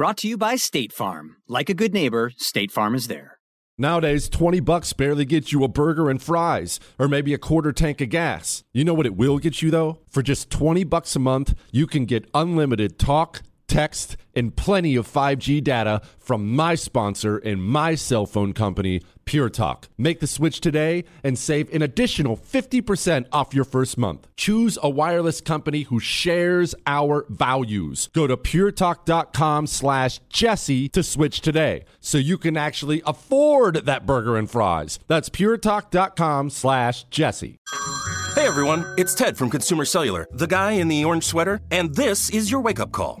Brought 0.00 0.16
to 0.16 0.28
you 0.28 0.38
by 0.38 0.56
State 0.56 0.94
Farm. 0.94 1.36
Like 1.46 1.68
a 1.68 1.74
good 1.74 1.92
neighbor, 1.92 2.32
State 2.38 2.72
Farm 2.72 2.94
is 2.94 3.06
there. 3.08 3.38
Nowadays, 3.76 4.30
20 4.30 4.58
bucks 4.60 4.94
barely 4.94 5.26
gets 5.26 5.52
you 5.52 5.62
a 5.62 5.68
burger 5.68 6.08
and 6.08 6.22
fries, 6.22 6.80
or 6.98 7.06
maybe 7.06 7.34
a 7.34 7.38
quarter 7.38 7.70
tank 7.70 8.00
of 8.00 8.08
gas. 8.08 8.64
You 8.72 8.82
know 8.82 8.94
what 8.94 9.04
it 9.04 9.14
will 9.14 9.36
get 9.36 9.60
you 9.60 9.70
though? 9.70 9.98
For 10.08 10.22
just 10.22 10.48
20 10.48 10.84
bucks 10.84 11.16
a 11.16 11.18
month, 11.18 11.52
you 11.70 11.86
can 11.86 12.06
get 12.06 12.30
unlimited 12.32 12.98
talk, 12.98 13.42
text, 13.70 14.16
and 14.34 14.54
plenty 14.54 14.96
of 14.96 15.10
5G 15.10 15.62
data 15.62 16.02
from 16.18 16.54
my 16.54 16.74
sponsor 16.74 17.38
and 17.38 17.62
my 17.62 17.94
cell 17.94 18.26
phone 18.26 18.52
company, 18.52 19.00
Pure 19.24 19.50
Talk. 19.50 19.88
Make 19.96 20.20
the 20.20 20.26
switch 20.26 20.60
today 20.60 21.04
and 21.22 21.38
save 21.38 21.72
an 21.72 21.82
additional 21.82 22.36
50% 22.36 23.26
off 23.32 23.54
your 23.54 23.64
first 23.64 23.96
month. 23.96 24.26
Choose 24.36 24.76
a 24.82 24.90
wireless 24.90 25.40
company 25.40 25.82
who 25.82 26.00
shares 26.00 26.74
our 26.86 27.26
values. 27.28 28.08
Go 28.12 28.26
to 28.26 28.36
puretalk.com 28.36 29.66
slash 29.66 30.20
Jesse 30.28 30.88
to 30.90 31.02
switch 31.02 31.40
today 31.40 31.84
so 32.00 32.18
you 32.18 32.38
can 32.38 32.56
actually 32.56 33.02
afford 33.06 33.86
that 33.86 34.04
burger 34.04 34.36
and 34.36 34.50
fries. 34.50 34.98
That's 35.06 35.28
puretalk.com 35.28 36.50
slash 36.50 37.04
Jesse. 37.04 37.58
Hey 38.34 38.46
everyone, 38.46 38.86
it's 38.96 39.14
Ted 39.14 39.36
from 39.36 39.50
Consumer 39.50 39.84
Cellular, 39.84 40.26
the 40.32 40.46
guy 40.46 40.72
in 40.72 40.88
the 40.88 41.04
orange 41.04 41.24
sweater, 41.24 41.60
and 41.70 41.94
this 41.94 42.30
is 42.30 42.50
your 42.50 42.60
wake 42.60 42.80
up 42.80 42.92
call. 42.92 43.20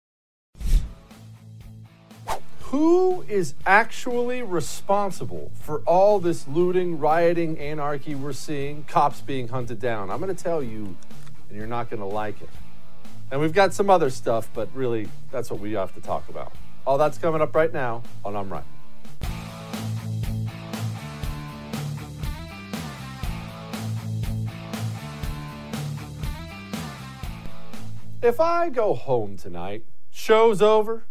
who 2.71 3.21
is 3.27 3.53
actually 3.65 4.41
responsible 4.41 5.51
for 5.55 5.81
all 5.81 6.19
this 6.19 6.47
looting, 6.47 6.97
rioting, 6.97 7.59
anarchy 7.59 8.15
we're 8.15 8.31
seeing, 8.31 8.81
cops 8.85 9.19
being 9.19 9.49
hunted 9.49 9.77
down? 9.77 10.09
I'm 10.09 10.21
going 10.21 10.33
to 10.33 10.41
tell 10.41 10.63
you, 10.63 10.95
and 11.49 11.57
you're 11.57 11.67
not 11.67 11.89
going 11.89 11.99
to 11.99 12.05
like 12.05 12.41
it. 12.41 12.47
And 13.29 13.41
we've 13.41 13.51
got 13.51 13.73
some 13.73 13.89
other 13.89 14.09
stuff, 14.09 14.49
but 14.53 14.69
really, 14.73 15.09
that's 15.31 15.51
what 15.51 15.59
we 15.59 15.73
have 15.73 15.93
to 15.95 16.01
talk 16.01 16.29
about. 16.29 16.53
All 16.87 16.97
that's 16.97 17.17
coming 17.17 17.41
up 17.41 17.53
right 17.53 17.73
now 17.73 18.03
on 18.23 18.37
I'm 18.37 18.49
Right. 18.49 18.63
If 28.21 28.39
I 28.39 28.69
go 28.69 28.93
home 28.93 29.35
tonight, 29.35 29.83
show's 30.09 30.61
over, 30.61 31.03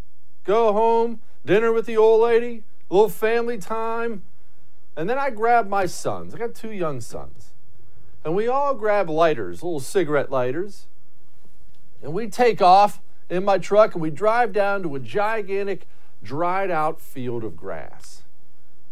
go 0.44 0.72
home, 0.72 1.20
dinner 1.44 1.72
with 1.72 1.86
the 1.86 1.96
old 1.96 2.22
lady, 2.22 2.62
a 2.90 2.94
little 2.94 3.08
family 3.08 3.58
time. 3.58 4.22
And 4.96 5.08
then 5.08 5.18
I 5.18 5.30
grab 5.30 5.68
my 5.68 5.86
sons. 5.86 6.34
I 6.34 6.38
got 6.38 6.54
two 6.54 6.72
young 6.72 7.00
sons. 7.00 7.50
And 8.24 8.34
we 8.34 8.48
all 8.48 8.74
grab 8.74 9.08
lighters, 9.08 9.62
little 9.62 9.80
cigarette 9.80 10.30
lighters. 10.30 10.86
And 12.02 12.12
we 12.12 12.28
take 12.28 12.60
off 12.60 13.00
in 13.28 13.44
my 13.44 13.58
truck 13.58 13.94
and 13.94 14.02
we 14.02 14.10
drive 14.10 14.52
down 14.52 14.82
to 14.82 14.94
a 14.96 15.00
gigantic, 15.00 15.86
dried 16.22 16.70
out 16.70 17.00
field 17.00 17.44
of 17.44 17.56
grass. 17.56 18.22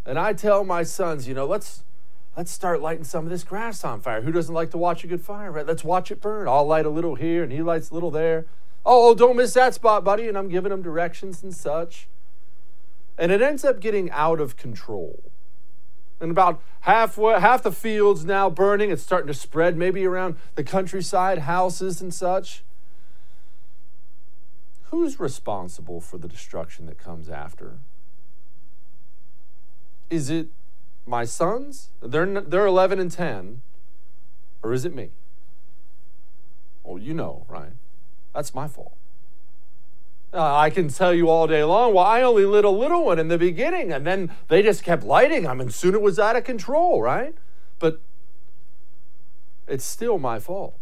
And 0.06 0.18
I 0.18 0.32
tell 0.32 0.64
my 0.64 0.82
sons, 0.82 1.28
you 1.28 1.34
know, 1.34 1.46
let's 1.46 1.84
let's 2.36 2.52
start 2.52 2.80
lighting 2.80 3.04
some 3.04 3.24
of 3.24 3.30
this 3.30 3.44
grass 3.44 3.84
on 3.84 4.00
fire. 4.00 4.22
Who 4.22 4.32
doesn't 4.32 4.54
like 4.54 4.70
to 4.70 4.78
watch 4.78 5.02
a 5.04 5.08
good 5.08 5.20
fire, 5.20 5.50
right? 5.50 5.66
Let's 5.66 5.84
watch 5.84 6.10
it 6.10 6.20
burn. 6.20 6.48
I'll 6.48 6.66
light 6.66 6.86
a 6.86 6.90
little 6.90 7.16
here 7.16 7.42
and 7.42 7.52
he 7.52 7.62
lights 7.62 7.90
a 7.90 7.94
little 7.94 8.10
there. 8.10 8.46
Oh, 8.86 9.10
oh 9.10 9.14
don't 9.14 9.36
miss 9.36 9.54
that 9.54 9.74
spot, 9.74 10.04
buddy. 10.04 10.28
And 10.28 10.38
I'm 10.38 10.48
giving 10.48 10.70
them 10.70 10.80
directions 10.80 11.42
and 11.42 11.54
such 11.54 12.08
and 13.18 13.32
it 13.32 13.42
ends 13.42 13.64
up 13.64 13.80
getting 13.80 14.10
out 14.12 14.40
of 14.40 14.56
control. 14.56 15.22
And 16.20 16.30
about 16.30 16.62
halfway, 16.80 17.38
half 17.40 17.62
the 17.62 17.72
fields 17.72 18.24
now 18.24 18.48
burning. 18.48 18.90
It's 18.90 19.02
starting 19.02 19.28
to 19.28 19.34
spread 19.34 19.76
maybe 19.76 20.04
around 20.04 20.36
the 20.54 20.64
countryside, 20.64 21.38
houses 21.38 22.00
and 22.00 22.12
such. 22.12 22.62
Who's 24.90 25.20
responsible 25.20 26.00
for 26.00 26.16
the 26.18 26.28
destruction 26.28 26.86
that 26.86 26.98
comes 26.98 27.28
after? 27.28 27.78
Is 30.08 30.30
it 30.30 30.48
my 31.06 31.24
sons? 31.24 31.90
They're, 32.00 32.40
they're 32.40 32.66
11 32.66 32.98
and 32.98 33.10
10. 33.10 33.60
Or 34.62 34.72
is 34.72 34.84
it 34.84 34.94
me? 34.94 35.10
Well, 36.82 36.98
you 36.98 37.14
know, 37.14 37.44
right? 37.48 37.72
That's 38.34 38.54
my 38.54 38.66
fault. 38.66 38.96
Uh, 40.32 40.56
I 40.56 40.70
can 40.70 40.88
tell 40.88 41.14
you 41.14 41.30
all 41.30 41.46
day 41.46 41.64
long, 41.64 41.94
well, 41.94 42.04
I 42.04 42.20
only 42.20 42.44
lit 42.44 42.64
a 42.64 42.70
little 42.70 43.06
one 43.06 43.18
in 43.18 43.28
the 43.28 43.38
beginning, 43.38 43.92
and 43.92 44.06
then 44.06 44.30
they 44.48 44.62
just 44.62 44.82
kept 44.82 45.02
lighting 45.02 45.44
them, 45.44 45.60
and 45.60 45.72
soon 45.72 45.94
it 45.94 46.02
was 46.02 46.18
out 46.18 46.36
of 46.36 46.44
control, 46.44 47.00
right? 47.00 47.34
But 47.78 48.00
it's 49.66 49.84
still 49.84 50.18
my 50.18 50.38
fault 50.38 50.78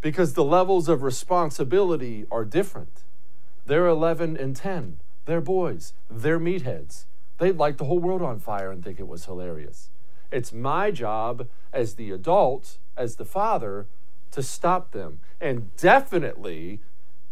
because 0.00 0.34
the 0.34 0.44
levels 0.44 0.88
of 0.88 1.02
responsibility 1.02 2.26
are 2.30 2.44
different. 2.44 3.02
They're 3.66 3.86
11 3.86 4.36
and 4.36 4.56
10. 4.56 4.98
They're 5.26 5.40
boys. 5.40 5.92
They're 6.10 6.40
meatheads. 6.40 7.04
They'd 7.38 7.56
light 7.56 7.78
the 7.78 7.84
whole 7.84 7.98
world 7.98 8.22
on 8.22 8.38
fire 8.38 8.70
and 8.70 8.84
think 8.84 8.98
it 8.98 9.08
was 9.08 9.26
hilarious. 9.26 9.90
It's 10.30 10.52
my 10.52 10.90
job 10.90 11.48
as 11.72 11.94
the 11.94 12.10
adult, 12.10 12.78
as 12.96 13.16
the 13.16 13.24
father, 13.24 13.86
to 14.32 14.42
stop 14.42 14.92
them. 14.92 15.20
And 15.40 15.74
definitely 15.76 16.80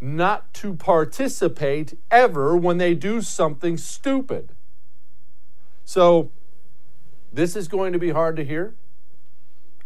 not 0.01 0.53
to 0.55 0.73
participate 0.73 1.97
ever 2.09 2.55
when 2.55 2.77
they 2.77 2.93
do 2.93 3.21
something 3.21 3.77
stupid. 3.77 4.53
So, 5.83 6.31
this 7.31 7.55
is 7.55 7.67
going 7.67 7.93
to 7.93 7.99
be 7.99 8.09
hard 8.09 8.35
to 8.37 8.45
hear. 8.45 8.75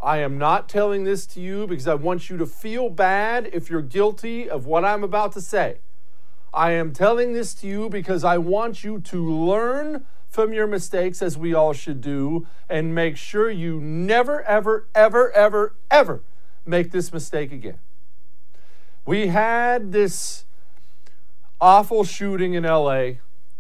I 0.02 0.18
am 0.18 0.38
not 0.38 0.68
telling 0.68 1.04
this 1.06 1.26
to 1.28 1.40
you 1.40 1.66
because 1.66 1.88
I 1.88 1.96
want 1.96 2.30
you 2.30 2.38
to 2.38 2.46
feel 2.46 2.90
bad 2.90 3.50
if 3.54 3.70
you're 3.70 3.82
guilty 3.82 4.50
of 4.50 4.66
what 4.66 4.84
I'm 4.84 5.04
about 5.04 5.32
to 5.34 5.42
say. 5.42 5.78
I 6.54 6.72
am 6.72 6.94
telling 6.94 7.34
this 7.34 7.54
to 7.56 7.68
you 7.68 7.90
because 7.90 8.24
I 8.24 8.38
want 8.38 8.84
you 8.84 9.00
to 9.00 9.32
learn 9.32 10.06
from 10.30 10.52
your 10.52 10.68
mistakes, 10.68 11.22
as 11.22 11.38
we 11.38 11.54
all 11.54 11.74
should 11.74 12.02
do, 12.02 12.48
and 12.68 12.94
make 12.94 13.16
sure 13.18 13.52
you 13.52 13.80
never, 13.80 14.42
ever, 14.44 14.88
ever, 14.96 15.32
ever, 15.32 15.76
ever 15.92 16.24
make 16.66 16.92
this 16.92 17.14
mistake 17.14 17.52
again. 17.52 17.78
We 19.06 19.28
had 19.28 19.92
this 19.92 20.46
awful 21.60 22.04
shooting 22.04 22.54
in 22.54 22.64
LA 22.64 23.14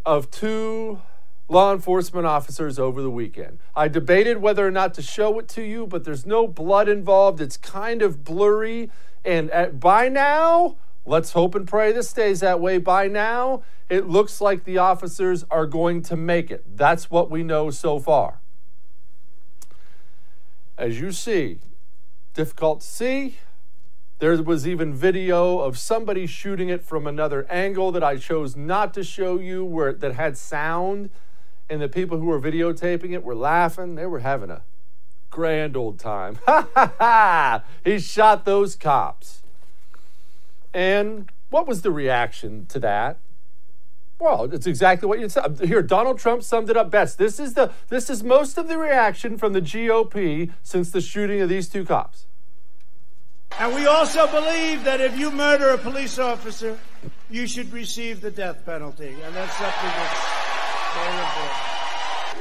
of 0.05 0.31
two 0.31 1.01
law 1.49 1.73
enforcement 1.73 2.25
officers 2.25 2.79
over 2.79 3.01
the 3.01 3.09
weekend. 3.09 3.59
I 3.75 3.87
debated 3.89 4.37
whether 4.37 4.65
or 4.65 4.71
not 4.71 4.93
to 4.95 5.01
show 5.01 5.37
it 5.39 5.47
to 5.49 5.61
you, 5.61 5.85
but 5.85 6.05
there's 6.05 6.25
no 6.25 6.47
blood 6.47 6.87
involved. 6.87 7.41
It's 7.41 7.57
kind 7.57 8.01
of 8.01 8.23
blurry. 8.23 8.89
And 9.25 9.51
at, 9.51 9.79
by 9.79 10.07
now, 10.09 10.77
let's 11.05 11.31
hope 11.31 11.55
and 11.55 11.67
pray 11.67 11.91
this 11.91 12.09
stays 12.09 12.39
that 12.39 12.61
way. 12.61 12.77
By 12.77 13.07
now, 13.07 13.63
it 13.89 14.07
looks 14.07 14.39
like 14.39 14.63
the 14.63 14.77
officers 14.77 15.43
are 15.51 15.65
going 15.65 16.01
to 16.03 16.15
make 16.15 16.51
it. 16.51 16.77
That's 16.77 17.11
what 17.11 17.29
we 17.29 17.43
know 17.43 17.69
so 17.69 17.99
far. 17.99 18.39
As 20.77 20.99
you 20.99 21.11
see, 21.11 21.59
difficult 22.33 22.81
to 22.81 22.87
see. 22.87 23.37
There 24.23 24.41
was 24.41 24.65
even 24.65 24.93
video 24.93 25.59
of 25.59 25.77
somebody 25.77 26.27
shooting 26.27 26.69
it 26.69 26.81
from 26.81 27.07
another 27.07 27.45
angle 27.49 27.91
that 27.91 28.05
I 28.05 28.15
chose 28.15 28.55
not 28.55 28.93
to 28.93 29.03
show 29.03 29.37
you 29.37 29.65
where 29.65 29.91
that 29.91 30.13
had 30.13 30.37
sound 30.37 31.09
and 31.69 31.81
the 31.81 31.89
people 31.89 32.19
who 32.19 32.27
were 32.27 32.39
videotaping 32.39 33.11
it 33.11 33.21
were 33.21 33.35
laughing. 33.35 33.95
They 33.95 34.05
were 34.05 34.19
having 34.19 34.49
a 34.49 34.61
grand 35.29 35.75
old 35.75 35.99
time. 35.99 36.39
Ha 36.45 36.69
ha 36.73 36.93
ha! 36.97 37.63
He 37.83 37.99
shot 37.99 38.45
those 38.45 38.77
cops. 38.77 39.43
And 40.73 41.29
what 41.49 41.67
was 41.67 41.81
the 41.81 41.91
reaction 41.91 42.65
to 42.67 42.79
that? 42.79 43.17
Well, 44.19 44.45
it's 44.53 44.67
exactly 44.67 45.05
what 45.05 45.19
you 45.19 45.27
said. 45.27 45.59
Here, 45.59 45.81
Donald 45.81 46.17
Trump 46.17 46.43
summed 46.43 46.69
it 46.69 46.77
up 46.77 46.89
best. 46.89 47.17
This 47.17 47.41
is 47.41 47.55
the 47.55 47.73
this 47.89 48.09
is 48.09 48.23
most 48.23 48.57
of 48.57 48.69
the 48.69 48.77
reaction 48.77 49.37
from 49.37 49.51
the 49.51 49.61
GOP 49.61 50.49
since 50.61 50.91
the 50.91 51.01
shooting 51.01 51.41
of 51.41 51.49
these 51.49 51.67
two 51.67 51.83
cops. 51.83 52.25
And 53.59 53.73
we 53.75 53.85
also 53.85 54.27
believe 54.27 54.83
that 54.83 54.99
if 54.99 55.17
you 55.17 55.31
murder 55.31 55.69
a 55.69 55.77
police 55.77 56.17
officer, 56.17 56.77
you 57.29 57.47
should 57.47 57.71
receive 57.71 58.21
the 58.21 58.31
death 58.31 58.65
penalty. 58.65 59.09
And 59.09 59.35
that's 59.35 59.55
something 59.55 59.89
that's 59.89 60.33
very 60.95 61.17
important. 61.17 61.73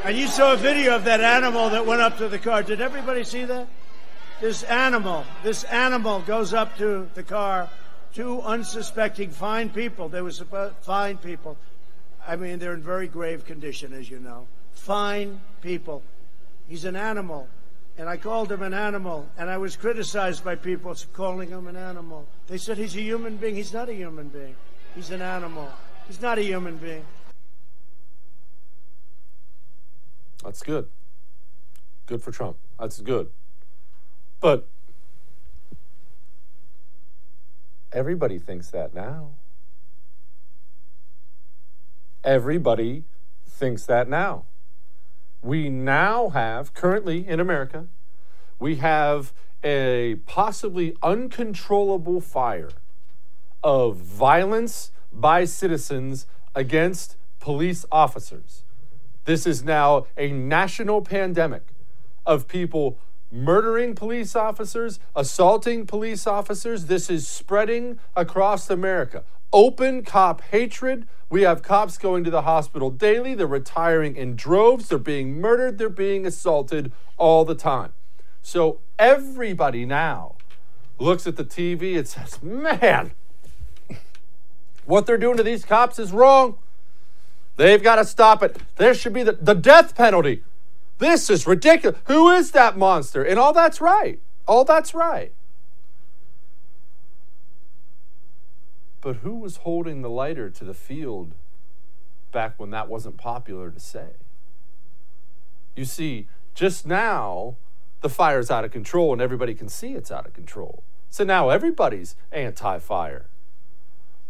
And 0.04 0.16
you 0.16 0.26
saw 0.26 0.54
a 0.54 0.56
video 0.56 0.96
of 0.96 1.04
that 1.04 1.20
animal 1.20 1.70
that 1.70 1.86
went 1.86 2.00
up 2.00 2.18
to 2.18 2.28
the 2.28 2.38
car. 2.38 2.62
Did 2.62 2.80
everybody 2.80 3.24
see 3.24 3.44
that? 3.44 3.68
This 4.40 4.64
animal, 4.64 5.24
this 5.44 5.62
animal 5.64 6.20
goes 6.20 6.52
up 6.52 6.76
to 6.78 7.08
the 7.14 7.22
car. 7.22 7.68
Two 8.12 8.42
unsuspecting 8.42 9.30
fine 9.30 9.70
people. 9.70 10.08
They 10.08 10.20
were 10.20 10.32
supposed 10.32 10.74
fine 10.82 11.18
people. 11.18 11.56
I 12.26 12.36
mean, 12.36 12.58
they're 12.58 12.74
in 12.74 12.82
very 12.82 13.06
grave 13.06 13.44
condition, 13.44 13.92
as 13.92 14.10
you 14.10 14.18
know. 14.18 14.46
Fine 14.72 15.40
people. 15.60 16.02
He's 16.68 16.84
an 16.84 16.96
animal. 16.96 17.48
And 17.98 18.08
I 18.08 18.16
called 18.16 18.50
him 18.50 18.62
an 18.62 18.72
animal, 18.72 19.28
and 19.36 19.50
I 19.50 19.58
was 19.58 19.76
criticized 19.76 20.44
by 20.44 20.54
people 20.54 20.96
calling 21.12 21.50
him 21.50 21.66
an 21.66 21.76
animal. 21.76 22.26
They 22.46 22.58
said 22.58 22.78
he's 22.78 22.96
a 22.96 23.00
human 23.00 23.36
being. 23.36 23.54
He's 23.54 23.72
not 23.72 23.88
a 23.88 23.94
human 23.94 24.28
being. 24.28 24.56
He's 24.94 25.10
an 25.10 25.20
animal. 25.20 25.70
He's 26.08 26.20
not 26.20 26.38
a 26.38 26.42
human 26.42 26.78
being. 26.78 27.04
That's 30.42 30.62
good. 30.62 30.88
Good 32.06 32.22
for 32.22 32.32
Trump. 32.32 32.56
That's 32.78 33.00
good. 33.00 33.30
But 34.40 34.66
everybody 37.92 38.38
thinks 38.38 38.70
that 38.70 38.94
now. 38.94 39.30
Everybody 42.24 43.04
thinks 43.46 43.86
that 43.86 44.08
now. 44.08 44.44
We 45.42 45.68
now 45.68 46.28
have, 46.28 46.72
currently 46.72 47.26
in 47.26 47.40
America, 47.40 47.86
we 48.60 48.76
have 48.76 49.32
a 49.64 50.16
possibly 50.26 50.96
uncontrollable 51.02 52.20
fire 52.20 52.70
of 53.62 53.96
violence 53.96 54.92
by 55.12 55.44
citizens 55.44 56.26
against 56.54 57.16
police 57.40 57.84
officers. 57.90 58.62
This 59.24 59.46
is 59.46 59.64
now 59.64 60.06
a 60.16 60.30
national 60.30 61.02
pandemic 61.02 61.62
of 62.24 62.46
people 62.46 62.98
murdering 63.32 63.94
police 63.94 64.36
officers, 64.36 65.00
assaulting 65.16 65.86
police 65.86 66.26
officers. 66.26 66.86
This 66.86 67.10
is 67.10 67.26
spreading 67.26 67.98
across 68.14 68.70
America. 68.70 69.24
Open 69.52 70.02
cop 70.04 70.40
hatred. 70.42 71.06
We 71.28 71.42
have 71.42 71.62
cops 71.62 71.98
going 71.98 72.24
to 72.24 72.30
the 72.30 72.42
hospital 72.42 72.90
daily. 72.90 73.34
They're 73.34 73.46
retiring 73.46 74.16
in 74.16 74.36
droves. 74.36 74.88
They're 74.88 74.98
being 74.98 75.40
murdered. 75.40 75.78
They're 75.78 75.88
being 75.88 76.26
assaulted 76.26 76.92
all 77.16 77.44
the 77.44 77.54
time. 77.54 77.92
So 78.42 78.80
everybody 78.98 79.84
now 79.86 80.36
looks 80.98 81.26
at 81.26 81.36
the 81.36 81.44
TV 81.44 81.96
and 81.96 82.06
says, 82.06 82.42
man, 82.42 83.12
what 84.84 85.06
they're 85.06 85.18
doing 85.18 85.36
to 85.36 85.42
these 85.42 85.64
cops 85.64 85.98
is 85.98 86.12
wrong. 86.12 86.58
They've 87.56 87.82
got 87.82 87.96
to 87.96 88.04
stop 88.04 88.42
it. 88.42 88.56
There 88.76 88.94
should 88.94 89.12
be 89.12 89.22
the, 89.22 89.32
the 89.32 89.54
death 89.54 89.94
penalty. 89.94 90.42
This 90.98 91.28
is 91.30 91.46
ridiculous. 91.46 91.98
Who 92.06 92.30
is 92.30 92.52
that 92.52 92.76
monster? 92.76 93.22
And 93.22 93.38
all 93.38 93.52
that's 93.52 93.80
right. 93.80 94.20
All 94.46 94.64
that's 94.64 94.94
right. 94.94 95.32
But 99.02 99.16
who 99.16 99.34
was 99.34 99.58
holding 99.58 100.00
the 100.00 100.08
lighter 100.08 100.48
to 100.48 100.64
the 100.64 100.72
field 100.72 101.34
back 102.30 102.54
when 102.56 102.70
that 102.70 102.88
wasn't 102.88 103.18
popular 103.18 103.70
to 103.70 103.80
say? 103.80 104.12
You 105.76 105.84
see, 105.84 106.28
just 106.54 106.86
now, 106.86 107.56
the 108.00 108.08
fire's 108.08 108.50
out 108.50 108.64
of 108.64 108.70
control 108.70 109.12
and 109.12 109.20
everybody 109.20 109.54
can 109.54 109.68
see 109.68 109.94
it's 109.94 110.10
out 110.10 110.26
of 110.26 110.32
control. 110.32 110.84
So 111.10 111.24
now 111.24 111.50
everybody's 111.50 112.14
anti 112.30 112.78
fire. 112.78 113.26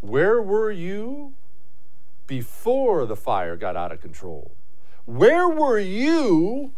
Where 0.01 0.41
were 0.41 0.71
you 0.71 1.33
before 2.25 3.05
the 3.05 3.15
fire 3.15 3.55
got 3.55 3.75
out 3.75 3.91
of 3.91 4.01
control? 4.01 4.51
Where 5.05 5.47
were 5.47 5.79
you 5.79 6.73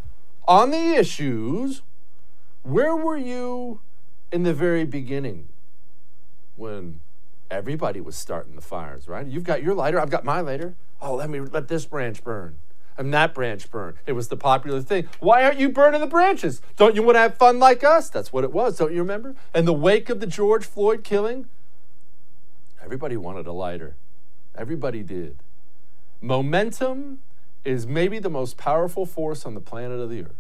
on 0.48 0.72
the 0.72 0.96
issues? 0.96 1.82
Where 2.64 2.96
were 2.96 3.18
you 3.18 3.80
in 4.32 4.44
the 4.44 4.54
very 4.54 4.84
beginning 4.84 5.48
when 6.56 7.00
everybody 7.50 8.02
was 8.02 8.16
starting 8.16 8.56
the 8.56 8.62
fires, 8.62 9.08
right? 9.08 9.26
You've 9.26 9.44
got 9.44 9.64
your 9.64 9.74
lighter, 9.74 10.00
I've 10.00 10.10
got 10.10 10.26
my 10.26 10.42
lighter. 10.42 10.76
Oh, 11.02 11.16
let 11.16 11.30
me 11.30 11.40
let 11.40 11.68
this 11.68 11.86
branch 11.86 12.24
burn. 12.24 12.58
And 12.98 13.14
that 13.14 13.34
branch 13.34 13.70
burn. 13.70 13.96
It 14.06 14.14
was 14.14 14.30
the 14.30 14.38
popular 14.38 14.82
thing. 14.82 15.10
Why 15.20 15.44
aren't 15.44 15.60
you 15.60 15.70
burning 15.70 16.00
the 16.00 16.08
branches? 16.08 16.62
Don't 16.78 16.96
you 16.96 17.04
want 17.04 17.16
to 17.16 17.20
have 17.20 17.38
fun 17.38 17.60
like 17.60 17.84
us? 17.84 18.10
That's 18.10 18.32
what 18.32 18.46
it 18.46 18.54
was, 18.54 18.78
don't 18.78 18.94
you 18.94 19.00
remember? 19.00 19.36
In 19.54 19.66
the 19.66 19.74
wake 19.74 20.10
of 20.10 20.22
the 20.22 20.28
George 20.28 20.66
Floyd 20.66 21.04
killing, 21.04 21.48
everybody 22.82 23.18
wanted 23.18 23.48
a 23.48 23.52
lighter. 23.52 23.96
Everybody 24.58 25.04
did. 25.04 25.36
Momentum 26.22 27.20
is 27.66 27.86
maybe 27.86 28.20
the 28.20 28.30
most 28.30 28.56
powerful 28.58 29.06
force 29.06 29.46
on 29.46 29.56
the 29.56 29.60
planet 29.60 30.00
of 30.00 30.10
the 30.10 30.22
earth. 30.22 30.36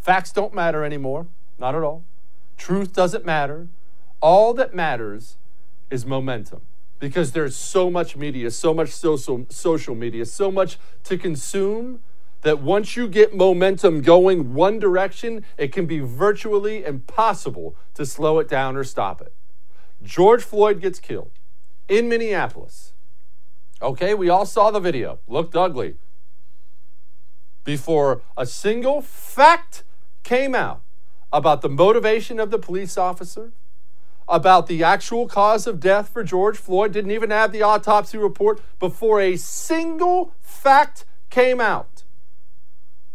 Facts 0.00 0.32
don't 0.32 0.54
matter 0.54 0.84
anymore, 0.84 1.26
not 1.58 1.74
at 1.74 1.82
all. 1.82 2.04
Truth 2.56 2.94
doesn't 2.94 3.26
matter. 3.26 3.68
All 4.20 4.54
that 4.54 4.74
matters 4.74 5.36
is 5.90 6.06
momentum 6.06 6.62
because 6.98 7.32
there's 7.32 7.56
so 7.56 7.90
much 7.90 8.16
media, 8.16 8.50
so 8.50 8.74
much 8.74 8.90
social, 8.90 9.46
social 9.48 9.94
media, 9.94 10.24
so 10.26 10.50
much 10.50 10.78
to 11.04 11.16
consume 11.16 12.00
that 12.42 12.60
once 12.60 12.96
you 12.96 13.08
get 13.08 13.34
momentum 13.34 14.00
going 14.00 14.54
one 14.54 14.78
direction, 14.78 15.44
it 15.56 15.72
can 15.72 15.86
be 15.86 15.98
virtually 15.98 16.84
impossible 16.84 17.74
to 17.94 18.06
slow 18.06 18.38
it 18.38 18.48
down 18.48 18.76
or 18.76 18.84
stop 18.84 19.20
it. 19.20 19.32
George 20.02 20.42
Floyd 20.42 20.80
gets 20.80 21.00
killed 21.00 21.32
in 21.88 22.08
Minneapolis. 22.08 22.92
Okay, 23.82 24.14
we 24.14 24.28
all 24.28 24.46
saw 24.46 24.70
the 24.70 24.80
video. 24.80 25.18
Looked 25.26 25.56
ugly. 25.56 25.96
Before 27.64 28.22
a 28.36 28.46
single 28.46 29.02
fact 29.02 29.84
came 30.22 30.54
out 30.54 30.82
about 31.32 31.62
the 31.62 31.68
motivation 31.68 32.40
of 32.40 32.50
the 32.50 32.58
police 32.58 32.96
officer, 32.96 33.52
about 34.28 34.66
the 34.66 34.82
actual 34.82 35.26
cause 35.26 35.66
of 35.66 35.80
death 35.80 36.08
for 36.10 36.22
George 36.22 36.56
Floyd, 36.56 36.92
didn't 36.92 37.10
even 37.10 37.30
have 37.30 37.52
the 37.52 37.62
autopsy 37.62 38.18
report 38.18 38.60
before 38.78 39.20
a 39.20 39.36
single 39.36 40.34
fact 40.40 41.04
came 41.30 41.60
out. 41.60 41.97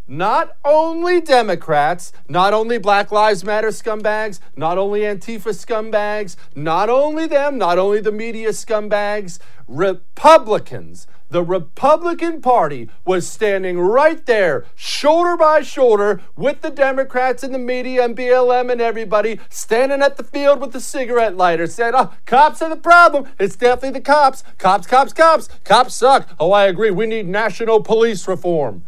Not 0.07 0.57
only 0.65 1.21
Democrats, 1.21 2.11
not 2.27 2.53
only 2.53 2.77
Black 2.77 3.11
Lives 3.11 3.43
Matter 3.43 3.69
scumbags, 3.69 4.39
not 4.55 4.77
only 4.77 5.01
Antifa 5.01 5.53
scumbags, 5.53 6.35
not 6.55 6.89
only 6.89 7.25
them, 7.25 7.57
not 7.57 7.79
only 7.79 8.01
the 8.01 8.11
media 8.11 8.49
scumbags, 8.49 9.39
Republicans 9.67 11.07
the 11.33 11.43
Republican 11.43 12.41
Party 12.41 12.91
was 13.05 13.27
standing 13.27 13.79
right 13.79 14.23
there, 14.27 14.65
shoulder 14.75 15.35
by 15.35 15.61
shoulder, 15.61 16.21
with 16.35 16.61
the 16.61 16.69
Democrats 16.69 17.41
and 17.41 17.51
the 17.51 17.57
media 17.57 18.05
and 18.05 18.15
BLM 18.15 18.71
and 18.71 18.79
everybody, 18.79 19.39
standing 19.49 20.03
at 20.03 20.15
the 20.17 20.23
field 20.23 20.61
with 20.61 20.73
the 20.73 20.79
cigarette 20.79 21.35
lighter, 21.35 21.65
saying, 21.65 21.93
Oh, 21.95 22.13
cops 22.27 22.61
are 22.61 22.69
the 22.69 22.75
problem. 22.75 23.27
It's 23.39 23.55
definitely 23.55 23.99
the 23.99 24.05
cops. 24.05 24.43
Cops, 24.59 24.85
cops, 24.85 25.11
cops. 25.11 25.49
Cops 25.63 25.95
suck. 25.95 26.29
Oh, 26.39 26.51
I 26.51 26.65
agree. 26.65 26.91
We 26.91 27.07
need 27.07 27.27
national 27.27 27.81
police 27.81 28.27
reform. 28.27 28.85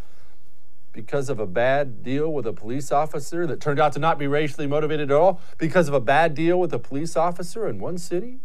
Because 0.96 1.30
of 1.30 1.42
a 1.42 1.46
bad 1.46 2.04
deal 2.04 2.32
with 2.32 2.48
a 2.48 2.54
police 2.54 2.90
officer 2.90 3.46
that 3.48 3.60
turned 3.60 3.82
out 3.82 3.92
to 3.94 4.00
not 4.00 4.18
be 4.18 4.28
racially 4.28 4.66
motivated 4.66 5.12
at 5.12 5.18
all, 5.18 5.42
because 5.58 5.90
of 5.90 5.94
a 5.94 6.00
bad 6.00 6.34
deal 6.34 6.58
with 6.58 6.74
a 6.74 6.80
police 6.80 7.18
officer 7.18 7.68
in 7.68 7.80
one 7.80 7.98
city. 7.98 8.38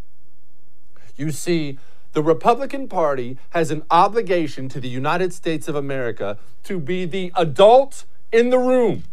You 1.16 1.30
see, 1.30 1.78
the 2.12 2.24
Republican 2.24 2.88
Party 2.88 3.38
has 3.50 3.70
an 3.70 3.84
obligation 3.88 4.68
to 4.70 4.80
the 4.80 4.88
United 4.88 5.32
States 5.32 5.68
of 5.68 5.76
America 5.76 6.38
to 6.64 6.80
be 6.80 7.04
the 7.04 7.30
adult 7.36 8.04
in 8.32 8.50
the 8.50 8.58
room. 8.58 9.04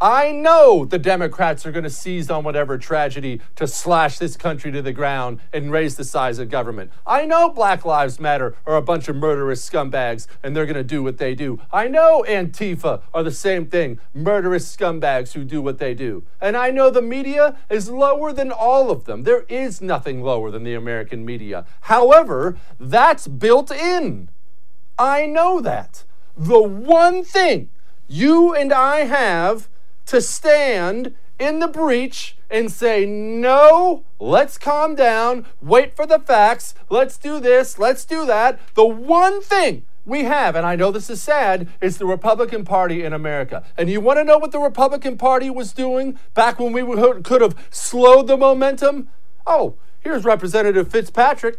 I 0.00 0.30
know 0.30 0.84
the 0.84 0.98
Democrats 0.98 1.66
are 1.66 1.72
going 1.72 1.82
to 1.82 1.90
seize 1.90 2.30
on 2.30 2.44
whatever 2.44 2.78
tragedy 2.78 3.40
to 3.56 3.66
slash 3.66 4.18
this 4.18 4.36
country 4.36 4.70
to 4.70 4.80
the 4.80 4.92
ground 4.92 5.40
and 5.52 5.72
raise 5.72 5.96
the 5.96 6.04
size 6.04 6.38
of 6.38 6.50
government. 6.50 6.92
I 7.04 7.26
know 7.26 7.48
Black 7.50 7.84
Lives 7.84 8.20
Matter 8.20 8.54
are 8.64 8.76
a 8.76 8.82
bunch 8.82 9.08
of 9.08 9.16
murderous 9.16 9.68
scumbags 9.68 10.28
and 10.40 10.54
they're 10.54 10.66
going 10.66 10.76
to 10.76 10.84
do 10.84 11.02
what 11.02 11.18
they 11.18 11.34
do. 11.34 11.60
I 11.72 11.88
know 11.88 12.24
Antifa 12.28 13.02
are 13.12 13.24
the 13.24 13.32
same 13.32 13.66
thing, 13.66 13.98
murderous 14.14 14.76
scumbags 14.76 15.32
who 15.32 15.42
do 15.42 15.60
what 15.60 15.78
they 15.78 15.94
do. 15.94 16.22
And 16.40 16.56
I 16.56 16.70
know 16.70 16.90
the 16.90 17.02
media 17.02 17.56
is 17.68 17.90
lower 17.90 18.32
than 18.32 18.52
all 18.52 18.92
of 18.92 19.04
them. 19.04 19.24
There 19.24 19.46
is 19.48 19.80
nothing 19.80 20.22
lower 20.22 20.52
than 20.52 20.62
the 20.62 20.74
American 20.74 21.24
media. 21.24 21.66
However, 21.82 22.56
that's 22.78 23.26
built 23.26 23.72
in. 23.72 24.28
I 24.96 25.26
know 25.26 25.60
that. 25.60 26.04
The 26.36 26.62
one 26.62 27.24
thing 27.24 27.70
you 28.06 28.54
and 28.54 28.72
I 28.72 29.00
have 29.00 29.68
to 30.08 30.22
stand 30.22 31.14
in 31.38 31.60
the 31.60 31.68
breach 31.68 32.36
and 32.50 32.72
say, 32.72 33.04
no, 33.04 34.04
let's 34.18 34.56
calm 34.56 34.94
down, 34.94 35.46
wait 35.60 35.94
for 35.94 36.06
the 36.06 36.18
facts, 36.18 36.74
let's 36.88 37.18
do 37.18 37.38
this, 37.38 37.78
let's 37.78 38.06
do 38.06 38.24
that. 38.24 38.58
The 38.74 38.86
one 38.86 39.42
thing 39.42 39.84
we 40.06 40.24
have, 40.24 40.56
and 40.56 40.66
I 40.66 40.76
know 40.76 40.90
this 40.90 41.10
is 41.10 41.20
sad, 41.20 41.68
is 41.82 41.98
the 41.98 42.06
Republican 42.06 42.64
Party 42.64 43.04
in 43.04 43.12
America. 43.12 43.64
And 43.76 43.90
you 43.90 44.00
want 44.00 44.18
to 44.18 44.24
know 44.24 44.38
what 44.38 44.50
the 44.50 44.58
Republican 44.58 45.18
Party 45.18 45.50
was 45.50 45.72
doing 45.72 46.18
back 46.32 46.58
when 46.58 46.72
we 46.72 46.82
could 47.22 47.42
have 47.42 47.54
slowed 47.70 48.28
the 48.28 48.38
momentum? 48.38 49.10
Oh, 49.46 49.76
here's 50.00 50.24
Representative 50.24 50.90
Fitzpatrick. 50.90 51.58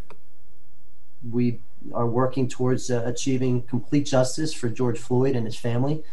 We 1.29 1.60
are 1.94 2.08
working 2.08 2.48
towards 2.48 2.89
uh, 2.89 3.03
achieving 3.06 3.62
complete 3.62 4.08
justice 4.08 4.53
for 4.56 4.70
George 4.70 4.98
Floyd 4.98 5.36
and 5.36 5.46
his 5.46 5.56
family 5.56 6.03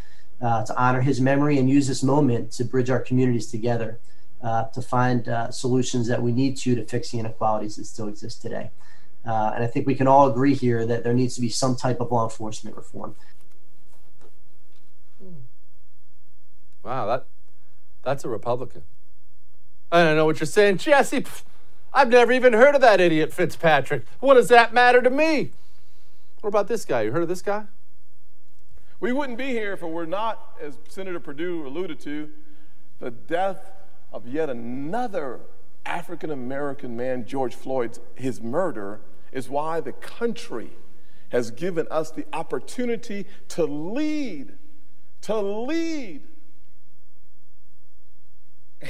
uh, 0.40 0.64
to 0.64 0.76
honor 0.76 1.00
his 1.00 1.20
memory 1.20 1.58
and 1.58 1.68
use 1.68 1.88
this 1.88 2.02
moment 2.02 2.52
to 2.52 2.64
bridge 2.64 2.90
our 2.90 3.00
communities 3.00 3.46
together 3.46 3.98
uh, 4.42 4.64
to 4.64 4.82
find 4.82 5.28
uh, 5.28 5.50
solutions 5.50 6.06
that 6.08 6.22
we 6.22 6.32
need 6.32 6.56
to 6.58 6.74
to 6.74 6.84
fix 6.84 7.10
the 7.10 7.18
inequalities 7.18 7.76
that 7.76 7.84
still 7.84 8.08
exist 8.08 8.42
today. 8.42 8.70
Uh, 9.26 9.52
and 9.54 9.64
I 9.64 9.66
think 9.66 9.86
we 9.86 9.94
can 9.94 10.06
all 10.06 10.28
agree 10.28 10.54
here 10.54 10.86
that 10.86 11.02
there 11.02 11.14
needs 11.14 11.34
to 11.34 11.40
be 11.40 11.48
some 11.48 11.74
type 11.74 12.00
of 12.00 12.12
law 12.12 12.24
enforcement 12.24 12.76
reform. 12.76 13.16
Wow, 16.84 17.06
that 17.06 17.26
that's 18.04 18.24
a 18.24 18.28
Republican. 18.28 18.82
I 19.90 20.04
don't 20.04 20.16
know 20.16 20.26
what 20.26 20.38
you're 20.38 20.46
saying, 20.46 20.78
Jesse. 20.78 21.24
I've 21.92 22.08
never 22.08 22.30
even 22.30 22.52
heard 22.52 22.74
of 22.76 22.80
that 22.82 23.00
idiot 23.00 23.32
Fitzpatrick. 23.32 24.04
What 24.20 24.34
does 24.34 24.48
that 24.48 24.72
matter 24.72 25.02
to 25.02 25.10
me? 25.10 25.50
What 26.40 26.48
about 26.48 26.68
this 26.68 26.84
guy? 26.84 27.02
You 27.02 27.12
heard 27.12 27.22
of 27.22 27.28
this 27.28 27.42
guy? 27.42 27.64
We 28.98 29.12
wouldn't 29.12 29.38
be 29.38 29.48
here 29.48 29.72
if 29.72 29.82
it 29.82 29.90
were 29.90 30.06
not, 30.06 30.56
as 30.60 30.78
Senator 30.88 31.20
Perdue 31.20 31.66
alluded 31.66 32.00
to, 32.00 32.30
the 32.98 33.10
death 33.10 33.72
of 34.12 34.26
yet 34.26 34.48
another 34.48 35.40
African 35.84 36.30
American 36.30 36.96
man, 36.96 37.26
George 37.26 37.54
Floyd's, 37.54 38.00
his 38.14 38.40
murder, 38.40 39.00
is 39.32 39.48
why 39.48 39.80
the 39.80 39.92
country 39.92 40.70
has 41.30 41.50
given 41.50 41.86
us 41.90 42.10
the 42.10 42.24
opportunity 42.32 43.26
to 43.48 43.64
lead, 43.64 44.54
to 45.22 45.36
lead. 45.36 46.22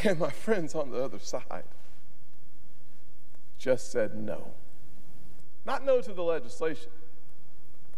And 0.04 0.18
my 0.18 0.30
friends 0.30 0.75
on 0.75 0.90
the 0.90 1.02
other 1.02 1.18
side 1.18 1.64
just 3.58 3.90
said 3.90 4.14
no. 4.14 4.52
Not 5.64 5.84
no 5.84 6.00
to 6.00 6.12
the 6.12 6.22
legislation, 6.22 6.90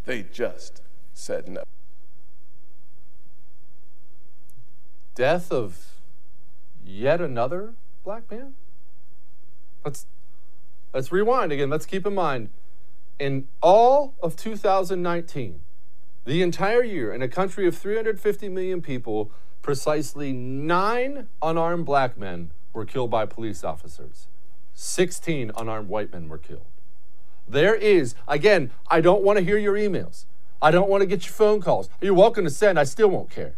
they 0.05 0.23
just 0.23 0.83
said 1.13 1.49
no. 1.49 1.65
Death 5.19 5.51
of 5.51 5.95
yet 6.87 7.21
another 7.21 7.75
black 8.05 8.31
man? 8.31 8.55
Let's 9.85 10.07
let's 10.95 11.11
rewind 11.11 11.51
again. 11.51 11.69
Let's 11.69 11.87
keep 11.87 12.07
in 12.07 12.15
mind 12.15 12.51
in 13.19 13.49
all 13.61 14.15
of 14.23 14.37
2019, 14.37 15.59
the 16.25 16.41
entire 16.41 16.85
year 16.85 17.13
in 17.13 17.21
a 17.21 17.27
country 17.27 17.67
of 17.67 17.77
350 17.77 18.49
million 18.49 18.81
people, 18.81 19.33
precisely 19.61 20.33
9 20.33 21.27
unarmed 21.43 21.85
black 21.85 22.17
men 22.17 22.53
were 22.73 22.85
killed 22.85 23.11
by 23.11 23.27
police 23.27 23.65
officers. 23.65 24.29
16 24.75 25.51
unarmed 25.57 25.89
white 25.89 26.13
men 26.13 26.29
were 26.29 26.39
killed. 26.39 26.67
There 27.49 27.75
is, 27.75 28.15
again, 28.29 28.71
I 28.87 29.01
don't 29.01 29.23
want 29.23 29.41
to 29.41 29.45
hear 29.45 29.59
your 29.59 29.75
emails. 29.75 30.27
I 30.63 30.71
don't 30.71 30.89
want 30.89 31.01
to 31.01 31.07
get 31.07 31.25
your 31.25 31.33
phone 31.33 31.61
calls. 31.61 31.89
You're 32.01 32.15
welcome 32.15 32.45
to 32.45 32.51
send, 32.51 32.79
I 32.79 32.85
still 32.85 33.09
won't 33.09 33.31
care. 33.31 33.55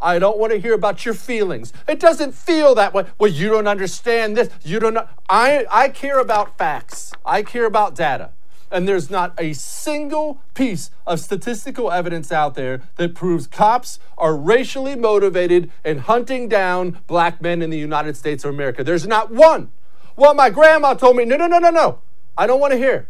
I 0.00 0.18
don't 0.18 0.38
want 0.38 0.52
to 0.52 0.60
hear 0.60 0.74
about 0.74 1.04
your 1.04 1.14
feelings. 1.14 1.72
It 1.88 1.98
doesn't 1.98 2.32
feel 2.32 2.74
that 2.76 2.94
way. 2.94 3.06
Well, 3.18 3.30
you 3.30 3.48
don't 3.48 3.66
understand 3.66 4.36
this. 4.36 4.48
You 4.62 4.78
don't 4.78 4.94
know. 4.94 5.08
I, 5.28 5.66
I 5.70 5.88
care 5.88 6.18
about 6.20 6.56
facts. 6.56 7.12
I 7.24 7.42
care 7.42 7.66
about 7.66 7.94
data. 7.94 8.30
And 8.70 8.86
there's 8.86 9.10
not 9.10 9.32
a 9.38 9.54
single 9.54 10.40
piece 10.54 10.90
of 11.06 11.20
statistical 11.20 11.90
evidence 11.90 12.30
out 12.30 12.54
there 12.54 12.82
that 12.96 13.14
proves 13.14 13.46
cops 13.46 13.98
are 14.18 14.36
racially 14.36 14.94
motivated 14.94 15.70
in 15.84 15.98
hunting 15.98 16.48
down 16.48 16.98
black 17.06 17.40
men 17.40 17.62
in 17.62 17.70
the 17.70 17.78
United 17.78 18.16
States 18.16 18.44
of 18.44 18.52
America. 18.52 18.84
There's 18.84 19.06
not 19.06 19.32
one. 19.32 19.70
Well, 20.16 20.34
my 20.34 20.50
grandma 20.50 20.94
told 20.94 21.16
me, 21.16 21.24
no, 21.24 21.36
no, 21.36 21.46
no, 21.46 21.58
no, 21.58 21.70
no. 21.70 22.00
I 22.36 22.46
don't 22.46 22.60
want 22.60 22.72
to 22.72 22.78
hear. 22.78 23.08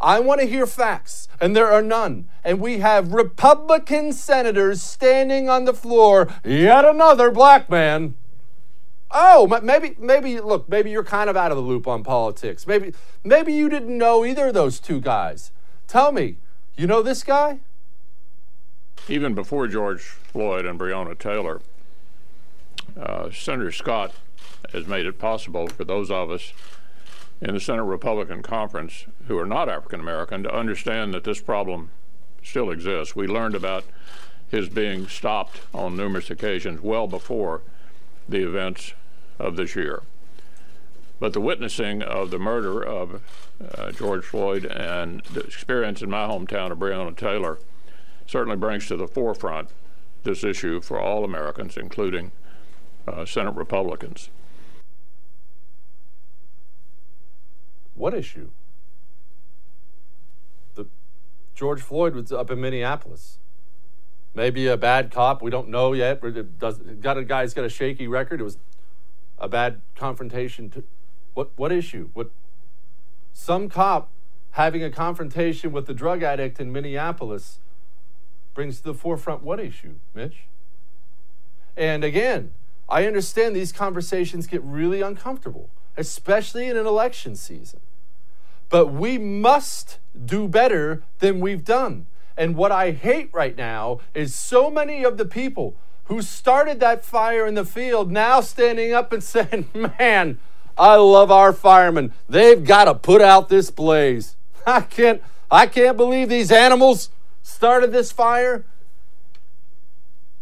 I 0.00 0.20
want 0.20 0.40
to 0.40 0.46
hear 0.46 0.66
facts, 0.66 1.28
and 1.40 1.56
there 1.56 1.70
are 1.70 1.82
none. 1.82 2.28
And 2.44 2.60
we 2.60 2.78
have 2.78 3.12
Republican 3.12 4.12
senators 4.12 4.80
standing 4.80 5.48
on 5.48 5.64
the 5.64 5.74
floor, 5.74 6.32
yet 6.44 6.84
another 6.84 7.30
black 7.30 7.68
man. 7.68 8.14
Oh, 9.10 9.46
maybe, 9.62 9.96
maybe, 9.98 10.40
look, 10.40 10.68
maybe 10.68 10.90
you're 10.90 11.02
kind 11.02 11.30
of 11.30 11.36
out 11.36 11.50
of 11.50 11.56
the 11.56 11.62
loop 11.62 11.88
on 11.88 12.04
politics. 12.04 12.66
Maybe, 12.66 12.92
maybe 13.24 13.52
you 13.52 13.68
didn't 13.68 13.96
know 13.96 14.24
either 14.24 14.48
of 14.48 14.54
those 14.54 14.78
two 14.78 15.00
guys. 15.00 15.50
Tell 15.86 16.12
me, 16.12 16.36
you 16.76 16.86
know 16.86 17.02
this 17.02 17.24
guy? 17.24 17.60
Even 19.08 19.34
before 19.34 19.66
George 19.66 20.02
Floyd 20.02 20.66
and 20.66 20.78
Breonna 20.78 21.18
Taylor, 21.18 21.60
uh, 23.00 23.30
Senator 23.30 23.72
Scott 23.72 24.14
has 24.72 24.86
made 24.86 25.06
it 25.06 25.18
possible 25.18 25.66
for 25.68 25.84
those 25.84 26.10
of 26.10 26.30
us 26.30 26.52
in 27.40 27.54
the 27.54 27.60
Senate 27.60 27.84
Republican 27.84 28.42
Conference 28.42 29.06
who 29.26 29.38
are 29.38 29.46
not 29.46 29.68
African 29.68 30.00
American 30.00 30.42
to 30.42 30.54
understand 30.54 31.14
that 31.14 31.24
this 31.24 31.40
problem 31.40 31.90
still 32.42 32.70
exists. 32.70 33.14
We 33.14 33.26
learned 33.26 33.54
about 33.54 33.84
his 34.50 34.68
being 34.68 35.06
stopped 35.06 35.60
on 35.74 35.96
numerous 35.96 36.30
occasions 36.30 36.80
well 36.80 37.06
before 37.06 37.62
the 38.28 38.46
events 38.46 38.94
of 39.38 39.56
this 39.56 39.76
year. 39.76 40.02
But 41.20 41.32
the 41.32 41.40
witnessing 41.40 42.02
of 42.02 42.30
the 42.30 42.38
murder 42.38 42.82
of 42.82 43.20
uh, 43.74 43.92
George 43.92 44.24
Floyd 44.24 44.64
and 44.64 45.22
the 45.32 45.40
experience 45.40 46.00
in 46.00 46.10
my 46.10 46.26
hometown 46.26 46.70
of 46.70 46.78
Breonna 46.78 47.16
Taylor 47.16 47.58
certainly 48.26 48.56
brings 48.56 48.86
to 48.86 48.96
the 48.96 49.08
forefront 49.08 49.70
this 50.22 50.44
issue 50.44 50.80
for 50.80 51.00
all 51.00 51.24
Americans, 51.24 51.76
including 51.76 52.30
uh, 53.06 53.24
Senate 53.24 53.54
Republicans. 53.54 54.30
What 57.98 58.14
issue? 58.14 58.50
The 60.76 60.86
George 61.54 61.82
Floyd 61.82 62.14
was 62.14 62.30
up 62.30 62.50
in 62.50 62.60
Minneapolis. 62.60 63.38
Maybe 64.34 64.68
a 64.68 64.76
bad 64.76 65.10
cop. 65.10 65.42
We 65.42 65.50
don't 65.50 65.68
know 65.68 65.92
yet. 65.92 66.22
It 66.22 66.58
does, 66.58 66.78
got 66.78 67.18
a 67.18 67.24
guy's 67.24 67.54
got 67.54 67.64
a 67.64 67.68
shaky 67.68 68.06
record. 68.06 68.40
It 68.40 68.44
was 68.44 68.58
a 69.38 69.48
bad 69.48 69.80
confrontation. 69.96 70.70
To, 70.70 70.84
what 71.34 71.50
what 71.56 71.72
issue? 71.72 72.10
What 72.14 72.30
some 73.32 73.68
cop 73.68 74.10
having 74.52 74.82
a 74.82 74.90
confrontation 74.90 75.72
with 75.72 75.86
the 75.86 75.94
drug 75.94 76.22
addict 76.22 76.60
in 76.60 76.72
Minneapolis 76.72 77.58
brings 78.54 78.78
to 78.78 78.84
the 78.84 78.94
forefront 78.94 79.42
what 79.42 79.58
issue, 79.58 79.94
Mitch? 80.14 80.44
And 81.76 82.04
again, 82.04 82.52
I 82.88 83.06
understand 83.06 83.54
these 83.54 83.72
conversations 83.72 84.46
get 84.46 84.62
really 84.62 85.00
uncomfortable, 85.00 85.70
especially 85.96 86.66
in 86.68 86.76
an 86.76 86.86
election 86.86 87.36
season. 87.36 87.80
But 88.68 88.88
we 88.88 89.18
must 89.18 89.98
do 90.24 90.48
better 90.48 91.02
than 91.20 91.40
we've 91.40 91.64
done. 91.64 92.06
And 92.36 92.54
what 92.54 92.70
I 92.70 92.92
hate 92.92 93.30
right 93.32 93.56
now 93.56 94.00
is 94.14 94.34
so 94.34 94.70
many 94.70 95.04
of 95.04 95.16
the 95.16 95.24
people 95.24 95.76
who 96.04 96.22
started 96.22 96.80
that 96.80 97.04
fire 97.04 97.46
in 97.46 97.54
the 97.54 97.64
field 97.64 98.10
now 98.10 98.40
standing 98.40 98.92
up 98.92 99.12
and 99.12 99.22
saying, 99.24 99.68
Man, 99.74 100.38
I 100.76 100.96
love 100.96 101.30
our 101.30 101.52
firemen. 101.52 102.12
They've 102.28 102.62
got 102.62 102.84
to 102.84 102.94
put 102.94 103.20
out 103.20 103.48
this 103.48 103.70
blaze. 103.70 104.36
I 104.66 104.82
can't 104.82 105.22
I 105.50 105.66
can't 105.66 105.96
believe 105.96 106.28
these 106.28 106.52
animals 106.52 107.10
started 107.42 107.90
this 107.90 108.12
fire. 108.12 108.66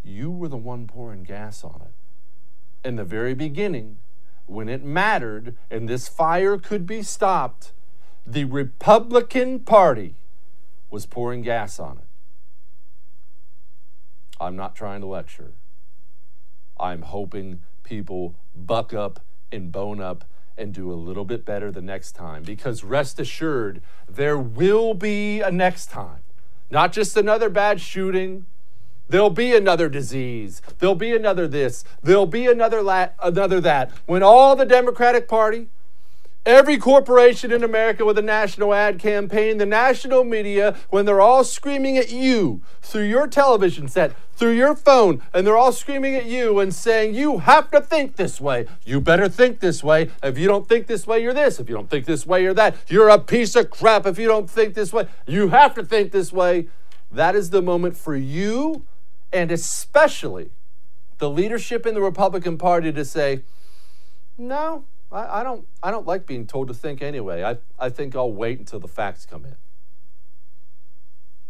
You 0.05 0.31
were 0.31 0.49
the 0.49 0.57
one 0.57 0.87
pouring 0.87 1.23
gas 1.23 1.65
on 1.65 1.81
it. 1.85 2.89
In 2.89 2.97
the 2.97 3.05
very 3.05 3.35
beginning, 3.35 3.99
when 4.47 4.69
it 4.69 4.85
mattered 4.85 5.57
and 5.71 5.89
this 5.89 6.09
fire 6.09 6.59
could 6.59 6.87
be 6.87 7.03
stopped, 7.03 7.73
the 8.27 8.45
Republican 8.45 9.61
Party 9.61 10.17
was 10.91 11.07
pouring 11.07 11.43
gas 11.43 11.79
on 11.79 11.99
it. 11.99 12.05
I'm 14.41 14.57
not 14.57 14.75
trying 14.75 15.01
to 15.01 15.07
lecture. 15.07 15.53
I'm 16.79 17.03
hoping 17.03 17.61
people 17.85 18.35
buck 18.55 18.93
up 18.93 19.21
and 19.53 19.71
bone 19.71 20.01
up 20.01 20.25
and 20.59 20.75
do 20.75 20.93
a 20.93 20.95
little 20.95 21.25
bit 21.25 21.45
better 21.45 21.71
the 21.71 21.81
next 21.81 22.13
time 22.13 22.43
because 22.43 22.83
rest 22.83 23.21
assured, 23.21 23.81
there 24.09 24.39
will 24.39 24.95
be 24.95 25.41
a 25.41 25.51
next 25.51 25.87
time. 25.91 26.21
Not 26.71 26.93
just 26.93 27.17
another 27.17 27.49
bad 27.49 27.81
shooting. 27.81 28.47
There'll 29.09 29.31
be 29.31 29.55
another 29.55 29.89
disease. 29.89 30.61
There'll 30.79 30.97
be 30.97 31.15
another 31.15 31.47
this. 31.47 31.85
There'll 32.03 32.27
be 32.27 32.47
another 32.47 32.83
la- 32.83 33.11
another 33.23 33.61
that. 33.61 33.93
When 34.07 34.23
all 34.23 34.57
the 34.57 34.67
Democratic 34.67 35.29
Party, 35.29 35.69
Every 36.47 36.79
corporation 36.79 37.51
in 37.51 37.65
America 37.65 38.05
with 38.05 38.17
a 38.19 38.23
national 38.23 38.73
ad 38.73 39.01
campaign, 39.01 39.59
the 39.59 39.67
national 39.67 40.23
media, 40.23 40.77
when 40.91 41.05
they're 41.05 41.21
all 41.21 41.43
screaming 41.43 41.99
at 41.99 42.13
you 42.13 42.63
through 42.81 43.09
your 43.09 43.27
television 43.27 43.89
set, 43.89 44.15
through 44.37 44.53
your 44.53 44.77
phone, 44.77 45.21
and 45.35 45.45
they're 45.45 45.57
all 45.57 45.73
screaming 45.73 46.15
at 46.15 46.25
you 46.27 46.61
and 46.61 46.73
saying, 46.73 47.17
You 47.17 47.39
have 47.39 47.73
to 47.73 47.81
think 47.81 48.15
this 48.15 48.41
way. 48.41 48.67
You 48.85 49.01
better 49.01 49.29
think 49.29 49.59
this 49.59 49.83
way. 49.83 50.13
If 50.23 50.39
you 50.39 50.47
don't 50.47 50.69
think 50.69 50.87
this 50.87 51.05
way, 51.05 51.21
you're 51.21 51.35
this. 51.35 51.59
If 51.59 51.69
you 51.69 51.75
don't 51.75 51.91
think 51.91 52.07
this 52.07 52.25
way, 52.25 52.45
you're 52.45 52.55
that. 52.55 52.77
You're 52.87 53.09
a 53.09 53.19
piece 53.19 53.57
of 53.57 53.69
crap 53.71 54.07
if 54.07 54.17
you 54.17 54.29
don't 54.29 54.49
think 54.49 54.75
this 54.75 54.93
way. 54.93 55.09
You 55.27 55.49
have 55.49 55.75
to 55.75 55.85
think 55.85 56.13
this 56.13 56.33
way. 56.33 56.69
That 57.11 57.35
is 57.35 57.51
the 57.51 57.61
moment 57.61 57.97
for 57.97 58.15
you 58.15 58.85
and 59.33 59.51
especially 59.51 60.51
the 61.19 61.29
leadership 61.29 61.87
in 61.87 61.95
the 61.95 62.03
Republican 62.03 62.57
Party 62.57 62.93
to 62.93 63.05
say, 63.05 63.43
No, 64.39 64.85
I, 65.11 65.41
I, 65.41 65.43
don't 65.43 65.67
I 65.83 65.91
don't 65.91 66.07
like 66.07 66.27
being 66.27 66.47
told 66.47 66.69
to 66.69 66.75
think 66.75 67.03
anyway. 67.03 67.43
I, 67.43 67.59
I 67.79 67.89
think 67.89 68.17
I'll 68.17 68.33
wait 68.33 68.59
until 68.59 68.81
the 68.81 68.89
facts 68.89 69.27
come 69.27 69.45
in. 69.45 69.57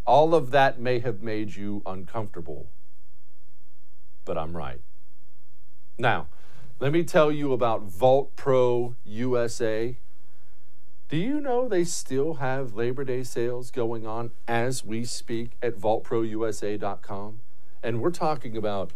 All 0.06 0.34
of 0.34 0.50
that 0.52 0.78
may 0.78 1.00
have 1.00 1.22
made 1.22 1.56
you 1.56 1.82
uncomfortable, 1.84 2.68
but 4.24 4.38
I'm 4.38 4.56
right. 4.56 4.80
Now, 5.98 6.28
let 6.78 6.92
me 6.92 7.02
tell 7.02 7.32
you 7.32 7.52
about 7.52 7.82
Vault 7.82 8.36
Pro 8.36 8.94
USA. 9.04 9.96
Do 11.08 11.16
you 11.16 11.40
know 11.40 11.68
they 11.68 11.84
still 11.84 12.34
have 12.34 12.74
Labor 12.74 13.04
Day 13.04 13.22
sales 13.22 13.70
going 13.70 14.06
on 14.06 14.32
as 14.46 14.84
we 14.84 15.04
speak 15.04 15.52
at 15.62 15.76
vaultprousa.com? 15.76 17.40
And 17.82 18.00
we're 18.00 18.10
talking 18.10 18.56
about 18.56 18.92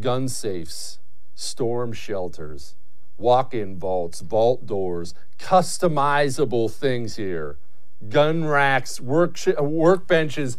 gun 0.00 0.28
safes, 0.28 0.98
storm 1.34 1.92
shelters, 1.92 2.74
walk 3.16 3.54
in 3.54 3.78
vaults, 3.78 4.20
vault 4.20 4.66
doors, 4.66 5.14
customizable 5.38 6.70
things 6.70 7.16
here, 7.16 7.56
gun 8.08 8.44
racks, 8.44 9.00
work 9.00 9.38
uh, 9.46 9.52
workbenches. 9.62 10.56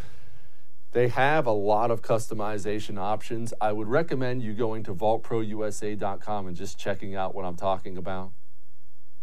They 0.92 1.10
have 1.10 1.46
a 1.46 1.52
lot 1.52 1.92
of 1.92 2.02
customization 2.02 2.98
options. 2.98 3.54
I 3.60 3.74
would 3.74 3.88
recommend 3.88 4.44
you 4.44 4.54
going 4.54 4.84
to 4.84 4.96
vaultprousa.com 4.96 6.48
and 6.48 6.56
just 6.56 6.78
checking 6.78 7.16
out 7.16 7.36
what 7.36 7.44
I'm 7.44 7.58
talking 7.58 7.98
about. 7.98 8.32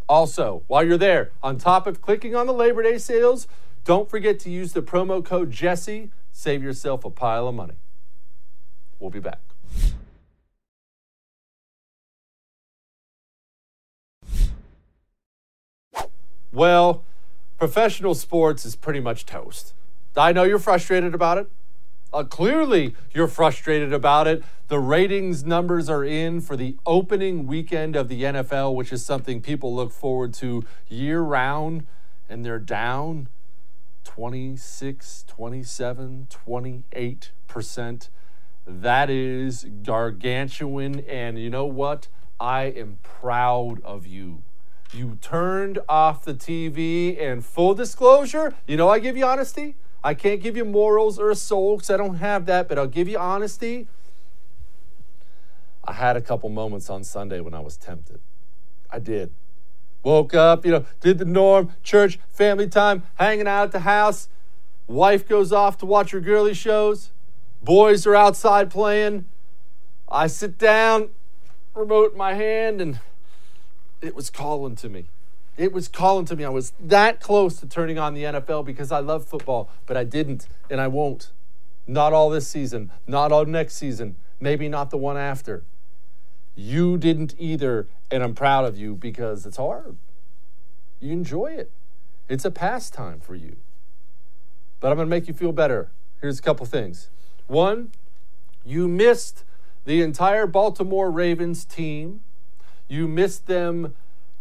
Also, 0.08 0.64
while 0.66 0.84
you're 0.84 0.98
there, 0.98 1.30
on 1.42 1.56
top 1.56 1.86
of 1.86 2.02
clicking 2.02 2.36
on 2.36 2.46
the 2.46 2.52
Labor 2.52 2.82
Day 2.82 2.98
sales, 2.98 3.48
don't 3.84 4.10
forget 4.10 4.38
to 4.40 4.50
use 4.50 4.74
the 4.74 4.82
promo 4.82 5.24
code 5.24 5.50
Jesse. 5.50 6.10
Save 6.30 6.62
yourself 6.62 7.04
a 7.04 7.10
pile 7.10 7.48
of 7.48 7.54
money. 7.54 7.76
We'll 8.98 9.10
be 9.10 9.20
back. 9.20 9.40
Well, 16.52 17.02
professional 17.58 18.14
sports 18.14 18.66
is 18.66 18.76
pretty 18.76 19.00
much 19.00 19.24
toast. 19.24 19.72
I 20.14 20.32
know 20.32 20.42
you're 20.42 20.58
frustrated 20.58 21.14
about 21.14 21.38
it. 21.38 21.50
Uh, 22.12 22.24
clearly, 22.24 22.94
you're 23.14 23.26
frustrated 23.26 23.94
about 23.94 24.28
it. 24.28 24.44
The 24.68 24.78
ratings 24.78 25.44
numbers 25.44 25.88
are 25.88 26.04
in 26.04 26.42
for 26.42 26.54
the 26.54 26.76
opening 26.84 27.46
weekend 27.46 27.96
of 27.96 28.08
the 28.08 28.22
NFL, 28.24 28.74
which 28.74 28.92
is 28.92 29.02
something 29.02 29.40
people 29.40 29.74
look 29.74 29.90
forward 29.92 30.34
to 30.34 30.62
year 30.88 31.22
round, 31.22 31.86
and 32.28 32.44
they're 32.44 32.58
down 32.58 33.28
26, 34.04 35.24
27, 35.26 36.28
28%. 36.46 38.08
That 38.66 39.08
is 39.08 39.66
gargantuan. 39.82 41.00
And 41.00 41.38
you 41.38 41.48
know 41.48 41.64
what? 41.64 42.08
I 42.38 42.64
am 42.64 42.98
proud 43.02 43.82
of 43.84 44.06
you 44.06 44.42
you 44.94 45.18
turned 45.20 45.78
off 45.88 46.24
the 46.24 46.34
TV 46.34 47.20
and 47.20 47.44
full 47.44 47.74
disclosure, 47.74 48.54
you 48.66 48.76
know 48.76 48.88
I 48.88 48.98
give 48.98 49.16
you 49.16 49.24
honesty. 49.24 49.76
I 50.04 50.14
can't 50.14 50.40
give 50.40 50.56
you 50.56 50.64
morals 50.64 51.18
or 51.18 51.30
a 51.30 51.36
soul 51.36 51.76
because 51.76 51.90
I 51.90 51.96
don't 51.96 52.16
have 52.16 52.46
that, 52.46 52.68
but 52.68 52.78
I'll 52.78 52.86
give 52.86 53.08
you 53.08 53.18
honesty. 53.18 53.86
I 55.84 55.92
had 55.92 56.16
a 56.16 56.20
couple 56.20 56.48
moments 56.48 56.90
on 56.90 57.04
Sunday 57.04 57.40
when 57.40 57.54
I 57.54 57.60
was 57.60 57.76
tempted. 57.76 58.20
I 58.90 58.98
did. 58.98 59.32
Woke 60.02 60.34
up, 60.34 60.64
you 60.64 60.72
know, 60.72 60.84
did 61.00 61.18
the 61.18 61.24
norm, 61.24 61.72
church, 61.82 62.18
family 62.28 62.68
time, 62.68 63.04
hanging 63.14 63.46
out 63.46 63.64
at 63.64 63.72
the 63.72 63.80
house. 63.80 64.28
Wife 64.88 65.28
goes 65.28 65.52
off 65.52 65.78
to 65.78 65.86
watch 65.86 66.10
her 66.10 66.20
girly 66.20 66.54
shows. 66.54 67.12
Boys 67.62 68.06
are 68.06 68.16
outside 68.16 68.70
playing. 68.70 69.26
I 70.08 70.26
sit 70.26 70.58
down, 70.58 71.10
remote 71.74 72.12
in 72.12 72.18
my 72.18 72.34
hand, 72.34 72.80
and 72.80 72.98
it 74.02 74.14
was 74.14 74.28
calling 74.28 74.76
to 74.76 74.88
me. 74.88 75.06
It 75.56 75.72
was 75.72 75.86
calling 75.88 76.24
to 76.26 76.36
me. 76.36 76.44
I 76.44 76.48
was 76.48 76.72
that 76.80 77.20
close 77.20 77.56
to 77.60 77.66
turning 77.66 77.98
on 77.98 78.14
the 78.14 78.24
NFL 78.24 78.64
because 78.64 78.90
I 78.90 78.98
love 78.98 79.24
football, 79.26 79.70
but 79.86 79.96
I 79.96 80.04
didn't 80.04 80.48
and 80.68 80.80
I 80.80 80.88
won't. 80.88 81.30
Not 81.86 82.12
all 82.12 82.30
this 82.30 82.46
season, 82.48 82.90
not 83.06 83.32
all 83.32 83.44
next 83.44 83.74
season, 83.74 84.16
maybe 84.40 84.68
not 84.68 84.90
the 84.90 84.96
one 84.96 85.16
after. 85.16 85.62
You 86.54 86.98
didn't 86.98 87.34
either, 87.38 87.86
and 88.10 88.22
I'm 88.22 88.34
proud 88.34 88.64
of 88.64 88.76
you 88.76 88.94
because 88.94 89.46
it's 89.46 89.56
hard. 89.56 89.96
You 91.00 91.12
enjoy 91.12 91.52
it, 91.52 91.70
it's 92.28 92.44
a 92.44 92.50
pastime 92.50 93.20
for 93.20 93.34
you. 93.34 93.56
But 94.80 94.90
I'm 94.90 94.96
going 94.96 95.06
to 95.06 95.10
make 95.10 95.28
you 95.28 95.34
feel 95.34 95.52
better. 95.52 95.90
Here's 96.20 96.38
a 96.38 96.42
couple 96.42 96.66
things. 96.66 97.08
One, 97.46 97.92
you 98.64 98.88
missed 98.88 99.44
the 99.84 100.02
entire 100.02 100.46
Baltimore 100.46 101.10
Ravens 101.10 101.64
team 101.64 102.20
you 102.92 103.08
missed 103.08 103.46
them 103.46 103.94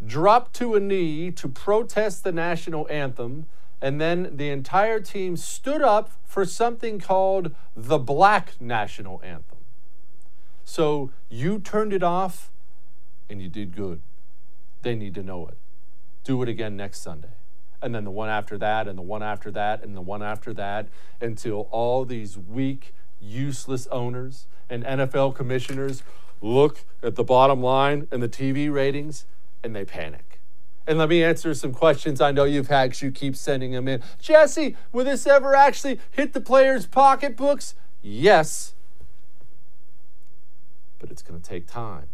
drop 0.06 0.52
to 0.52 0.76
a 0.76 0.80
knee 0.80 1.32
to 1.32 1.48
protest 1.48 2.24
the 2.26 2.32
national 2.34 2.86
anthem, 2.90 3.46
and 3.82 4.02
then 4.02 4.36
the 4.36 4.50
entire 4.50 5.00
team 5.00 5.38
stood 5.38 5.82
up 5.82 6.12
for 6.26 6.44
something 6.44 7.00
called 7.00 7.56
the 7.76 7.98
Black 7.98 8.60
National 8.60 9.22
Anthem. 9.24 9.60
So 10.66 11.12
you 11.30 11.60
turned 11.60 11.94
it 11.94 12.04
off 12.04 12.52
and 13.30 13.42
you 13.42 13.48
did 13.48 13.74
good. 13.76 14.02
They 14.82 14.96
need 14.96 15.16
to 15.16 15.24
know 15.24 15.48
it. 15.48 15.58
Do 16.24 16.42
it 16.44 16.50
again 16.50 16.76
next 16.76 17.02
Sunday. 17.02 17.36
and 17.84 17.96
then 17.96 18.04
the 18.04 18.12
one 18.12 18.30
after 18.30 18.60
that, 18.60 18.88
and 18.88 18.96
the 18.96 19.02
one 19.02 19.24
after 19.24 19.50
that, 19.50 19.84
and 19.84 19.98
the 19.98 20.02
one 20.02 20.22
after 20.22 20.54
that, 20.54 20.88
until 21.20 21.68
all 21.72 22.06
these 22.06 22.38
weak, 22.38 22.94
useless 23.20 23.88
owners 23.88 24.46
and 24.70 24.84
NFL 24.84 25.34
commissioners 25.34 26.04
look 26.42 26.84
at 27.04 27.16
the 27.16 27.24
bottom 27.24 27.62
line 27.62 28.08
and 28.12 28.22
the 28.22 28.30
TV 28.30 28.72
ratings 28.72 29.26
and 29.64 29.76
they 29.76 29.86
panic. 29.86 30.40
And 30.88 30.98
let 30.98 31.10
me 31.10 31.24
answer 31.24 31.54
some 31.54 31.74
questions 31.74 32.20
I 32.20 32.32
know 32.32 32.44
you've 32.44 32.68
had 32.68 32.90
because 32.90 33.02
you 33.02 33.12
keep 33.12 33.36
sending 33.36 33.72
them 33.72 33.88
in. 33.88 34.02
Jesse, 34.20 34.76
will 34.92 35.06
this 35.06 35.28
ever 35.28 35.56
actually 35.56 36.00
hit 36.10 36.34
the 36.34 36.42
players' 36.42 36.88
pocketbooks? 36.88 37.76
Yes. 38.02 38.74
But 41.00 41.12
it's 41.12 41.22
going 41.22 41.40
to 41.40 41.48
take 41.48 41.68
time. 41.68 42.08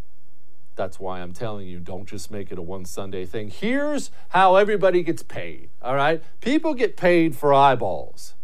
That's 0.75 0.99
why 0.99 1.21
I'm 1.21 1.33
telling 1.33 1.67
you, 1.67 1.79
don't 1.79 2.07
just 2.07 2.29
make 2.29 2.51
it 2.51 2.59
a 2.59 2.61
one 2.61 2.85
Sunday 2.85 3.25
thing. 3.25 3.49
Here's 3.49 4.11
how 4.29 4.57
everybody 4.57 5.01
gets 5.01 5.23
paid, 5.23 5.69
all 5.81 5.95
right? 5.95 6.21
People 6.39 6.75
get 6.75 6.95
paid 6.95 7.35
for 7.35 7.51
eyeballs. 7.51 8.35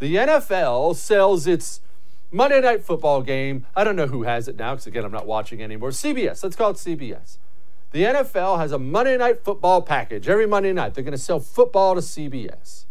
The 0.00 0.16
NFL 0.16 0.96
sells 0.96 1.46
its 1.46 1.80
Monday 2.30 2.60
Night 2.60 2.82
Football 2.82 3.22
game. 3.22 3.66
I 3.76 3.84
don't 3.84 3.96
know 3.96 4.08
who 4.08 4.24
has 4.24 4.48
it 4.48 4.56
now 4.56 4.74
because, 4.74 4.86
again, 4.86 5.04
I'm 5.04 5.12
not 5.12 5.26
watching 5.26 5.62
anymore. 5.62 5.90
CBS, 5.90 6.42
let's 6.42 6.56
call 6.56 6.70
it 6.70 6.76
CBS. 6.76 7.38
The 7.92 8.02
NFL 8.02 8.58
has 8.58 8.72
a 8.72 8.78
Monday 8.78 9.16
Night 9.16 9.44
Football 9.44 9.82
package 9.82 10.28
every 10.28 10.46
Monday 10.46 10.72
night. 10.72 10.94
They're 10.94 11.04
going 11.04 11.12
to 11.12 11.18
sell 11.18 11.40
football 11.40 11.94
to 11.94 12.00
CBS. 12.00 12.84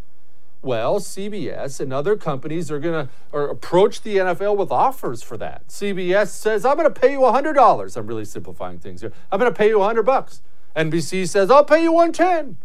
Well, 0.61 0.99
CBS 0.99 1.79
and 1.79 1.93
other 1.93 2.15
companies 2.15 2.71
are 2.71 2.79
going 2.79 3.07
to 3.07 3.37
approach 3.37 4.01
the 4.01 4.17
NFL 4.17 4.57
with 4.57 4.71
offers 4.71 5.21
for 5.21 5.37
that. 5.37 5.67
CBS 5.67 6.29
says, 6.29 6.65
"I'm 6.65 6.75
going 6.75 6.91
to 6.91 6.99
pay 6.99 7.11
you 7.11 7.19
$100." 7.19 7.97
I'm 7.97 8.07
really 8.07 8.25
simplifying 8.25 8.79
things 8.79 9.01
here. 9.01 9.13
I'm 9.31 9.39
going 9.39 9.51
to 9.51 9.55
pay 9.55 9.67
you 9.67 9.77
100 9.77 10.01
bucks. 10.03 10.41
NBC 10.75 11.27
says, 11.29 11.51
"I'll 11.51 11.65
pay 11.65 11.83
you 11.83 11.91
110." 11.91 12.57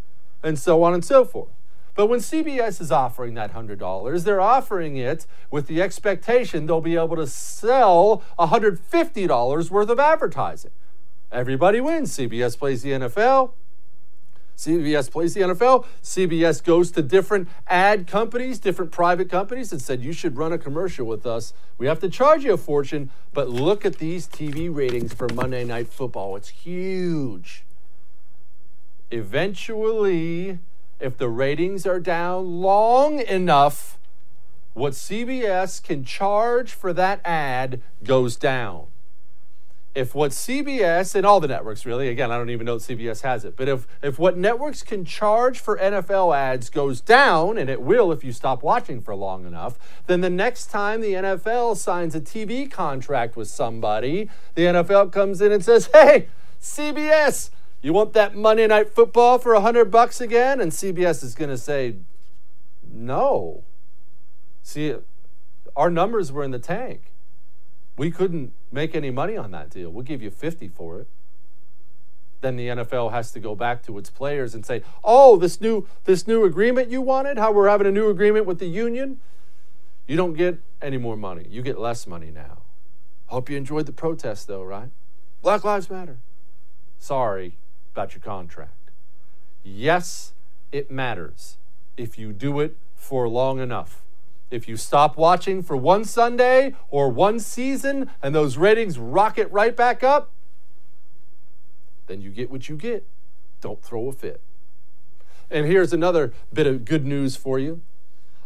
And 0.42 0.58
so 0.58 0.82
on 0.82 0.94
and 0.94 1.04
so 1.04 1.26
forth. 1.26 1.50
But 1.94 2.06
when 2.06 2.20
CBS 2.20 2.80
is 2.80 2.92
offering 2.92 3.34
that 3.34 3.52
$100, 3.52 4.24
they're 4.24 4.40
offering 4.40 4.96
it 4.96 5.26
with 5.50 5.66
the 5.66 5.82
expectation 5.82 6.66
they'll 6.66 6.80
be 6.80 6.96
able 6.96 7.16
to 7.16 7.26
sell 7.26 8.22
$150 8.38 9.70
worth 9.70 9.90
of 9.90 10.00
advertising. 10.00 10.70
Everybody 11.32 11.80
wins. 11.80 12.16
CBS 12.16 12.58
plays 12.58 12.82
the 12.82 12.90
NFL. 12.90 13.52
CBS 14.60 15.10
plays 15.10 15.32
the 15.32 15.40
NFL. 15.40 15.86
CBS 16.02 16.62
goes 16.62 16.90
to 16.90 17.00
different 17.00 17.48
ad 17.66 18.06
companies, 18.06 18.58
different 18.58 18.92
private 18.92 19.30
companies, 19.30 19.72
and 19.72 19.80
said, 19.80 20.02
You 20.02 20.12
should 20.12 20.36
run 20.36 20.52
a 20.52 20.58
commercial 20.58 21.06
with 21.06 21.24
us. 21.24 21.54
We 21.78 21.86
have 21.86 21.98
to 22.00 22.10
charge 22.10 22.44
you 22.44 22.52
a 22.52 22.56
fortune, 22.58 23.10
but 23.32 23.48
look 23.48 23.86
at 23.86 23.96
these 23.96 24.28
TV 24.28 24.74
ratings 24.74 25.14
for 25.14 25.28
Monday 25.32 25.64
Night 25.64 25.88
Football. 25.88 26.36
It's 26.36 26.50
huge. 26.50 27.64
Eventually, 29.10 30.58
if 31.00 31.16
the 31.16 31.28
ratings 31.28 31.86
are 31.86 32.00
down 32.00 32.60
long 32.60 33.20
enough, 33.20 33.98
what 34.74 34.92
CBS 34.92 35.82
can 35.82 36.04
charge 36.04 36.72
for 36.72 36.92
that 36.92 37.20
ad 37.24 37.80
goes 38.04 38.36
down. 38.36 38.86
If 39.92 40.14
what 40.14 40.30
CBS 40.30 41.16
and 41.16 41.26
all 41.26 41.40
the 41.40 41.48
networks 41.48 41.84
really, 41.84 42.08
again, 42.08 42.30
I 42.30 42.36
don't 42.36 42.50
even 42.50 42.64
know 42.64 42.76
if 42.76 42.82
CBS 42.82 43.22
has 43.22 43.44
it, 43.44 43.56
but 43.56 43.68
if, 43.68 43.88
if 44.02 44.20
what 44.20 44.36
networks 44.36 44.84
can 44.84 45.04
charge 45.04 45.58
for 45.58 45.76
NFL 45.78 46.36
ads 46.36 46.70
goes 46.70 47.00
down, 47.00 47.58
and 47.58 47.68
it 47.68 47.82
will 47.82 48.12
if 48.12 48.22
you 48.22 48.32
stop 48.32 48.62
watching 48.62 49.00
for 49.00 49.16
long 49.16 49.44
enough, 49.44 49.76
then 50.06 50.20
the 50.20 50.30
next 50.30 50.66
time 50.66 51.00
the 51.00 51.14
NFL 51.14 51.76
signs 51.76 52.14
a 52.14 52.20
TV 52.20 52.70
contract 52.70 53.34
with 53.34 53.48
somebody, 53.48 54.30
the 54.54 54.62
NFL 54.62 55.10
comes 55.10 55.40
in 55.40 55.50
and 55.50 55.64
says, 55.64 55.90
hey, 55.92 56.28
CBS, 56.62 57.50
you 57.82 57.92
want 57.92 58.12
that 58.12 58.34
Monday 58.34 58.66
night 58.66 58.90
football 58.90 59.38
for 59.38 59.54
a 59.54 59.60
hundred 59.60 59.90
bucks 59.90 60.20
again? 60.20 60.60
And 60.60 60.70
CBS 60.70 61.24
is 61.24 61.34
going 61.34 61.50
to 61.50 61.56
say, 61.56 61.96
no. 62.92 63.64
See, 64.62 64.94
our 65.74 65.90
numbers 65.90 66.30
were 66.30 66.44
in 66.44 66.50
the 66.50 66.58
tank. 66.58 67.12
We 67.96 68.10
couldn't 68.10 68.52
make 68.70 68.94
any 68.94 69.10
money 69.10 69.36
on 69.36 69.50
that 69.52 69.70
deal. 69.70 69.90
We'll 69.90 70.04
give 70.04 70.22
you 70.22 70.30
50 70.30 70.68
for 70.68 71.00
it. 71.00 71.08
Then 72.42 72.56
the 72.56 72.68
NFL 72.68 73.12
has 73.12 73.32
to 73.32 73.40
go 73.40 73.54
back 73.54 73.82
to 73.84 73.98
its 73.98 74.08
players 74.08 74.54
and 74.54 74.64
say, 74.64 74.82
"Oh, 75.04 75.36
this 75.36 75.60
new 75.60 75.86
this 76.04 76.26
new 76.26 76.44
agreement 76.44 76.88
you 76.90 77.02
wanted, 77.02 77.36
how 77.36 77.52
we're 77.52 77.68
having 77.68 77.86
a 77.86 77.90
new 77.90 78.08
agreement 78.08 78.46
with 78.46 78.58
the 78.58 78.66
union, 78.66 79.20
you 80.06 80.16
don't 80.16 80.32
get 80.32 80.58
any 80.80 80.96
more 80.96 81.18
money. 81.18 81.44
You 81.50 81.60
get 81.60 81.78
less 81.78 82.06
money 82.06 82.30
now. 82.30 82.62
Hope 83.26 83.50
you 83.50 83.58
enjoyed 83.58 83.84
the 83.84 83.92
protest 83.92 84.46
though, 84.46 84.62
right? 84.62 84.88
Black 85.42 85.64
Lives 85.64 85.90
Matter. 85.90 86.16
Sorry 86.98 87.58
about 87.92 88.14
your 88.14 88.22
contract. 88.22 88.90
Yes, 89.62 90.32
it 90.72 90.90
matters 90.90 91.56
if 91.96 92.18
you 92.18 92.32
do 92.32 92.60
it 92.60 92.76
for 92.94 93.28
long 93.28 93.60
enough. 93.60 94.02
If 94.50 94.68
you 94.68 94.76
stop 94.76 95.16
watching 95.16 95.62
for 95.62 95.76
one 95.76 96.04
Sunday 96.04 96.74
or 96.88 97.08
one 97.08 97.38
season 97.38 98.10
and 98.22 98.34
those 98.34 98.56
ratings 98.56 98.98
rocket 98.98 99.48
right 99.50 99.76
back 99.76 100.02
up, 100.02 100.30
then 102.06 102.20
you 102.20 102.30
get 102.30 102.50
what 102.50 102.68
you 102.68 102.76
get. 102.76 103.06
Don't 103.60 103.82
throw 103.82 104.08
a 104.08 104.12
fit. 104.12 104.40
And 105.50 105.66
here's 105.66 105.92
another 105.92 106.32
bit 106.52 106.66
of 106.66 106.84
good 106.84 107.04
news 107.04 107.36
for 107.36 107.58
you. 107.58 107.82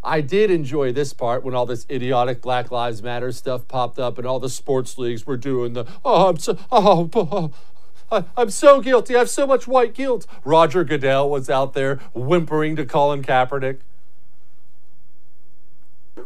I 0.02 0.20
did 0.20 0.50
enjoy 0.50 0.92
this 0.92 1.14
part 1.14 1.42
when 1.42 1.54
all 1.54 1.64
this 1.64 1.87
idiotic 1.88 2.42
Black 2.42 2.70
Lives 2.70 3.02
Matter 3.02 3.33
stuff 3.33 3.66
popped 3.66 3.98
up 3.98 4.18
and 4.18 4.26
all 4.26 4.38
the 4.38 4.50
sports 4.50 4.98
leagues 4.98 5.26
were 5.26 5.38
doing 5.38 5.72
the, 5.72 5.87
oh, 6.04 6.28
I'm 6.28 6.38
so, 6.38 6.59
oh, 6.70 7.09
oh, 7.14 7.50
I, 8.10 8.24
I'm 8.36 8.50
so 8.50 8.80
guilty. 8.80 9.14
I 9.14 9.18
have 9.18 9.30
so 9.30 9.46
much 9.46 9.66
white 9.66 9.94
guilt. 9.94 10.26
Roger 10.44 10.84
Goodell 10.84 11.28
was 11.28 11.48
out 11.50 11.74
there 11.74 11.96
whimpering 12.12 12.76
to 12.76 12.84
Colin 12.84 13.22
Kaepernick. 13.22 13.80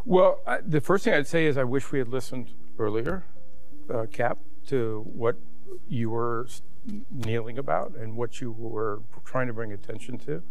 Well, 0.05 0.39
I, 0.45 0.59
the 0.61 0.81
first 0.81 1.03
thing 1.03 1.13
I'd 1.13 1.27
say 1.27 1.45
is 1.45 1.57
I 1.57 1.63
wish 1.63 1.91
we 1.91 1.99
had 1.99 2.07
listened 2.07 2.51
earlier, 2.77 3.25
uh, 3.93 4.05
Cap, 4.11 4.39
to 4.67 5.05
what 5.13 5.37
you 5.87 6.09
were 6.09 6.47
kneeling 7.11 7.57
about 7.57 7.95
and 7.95 8.15
what 8.15 8.41
you 8.41 8.51
were 8.51 9.01
trying 9.25 9.47
to 9.47 9.53
bring 9.53 9.71
attention 9.71 10.17
to. 10.19 10.41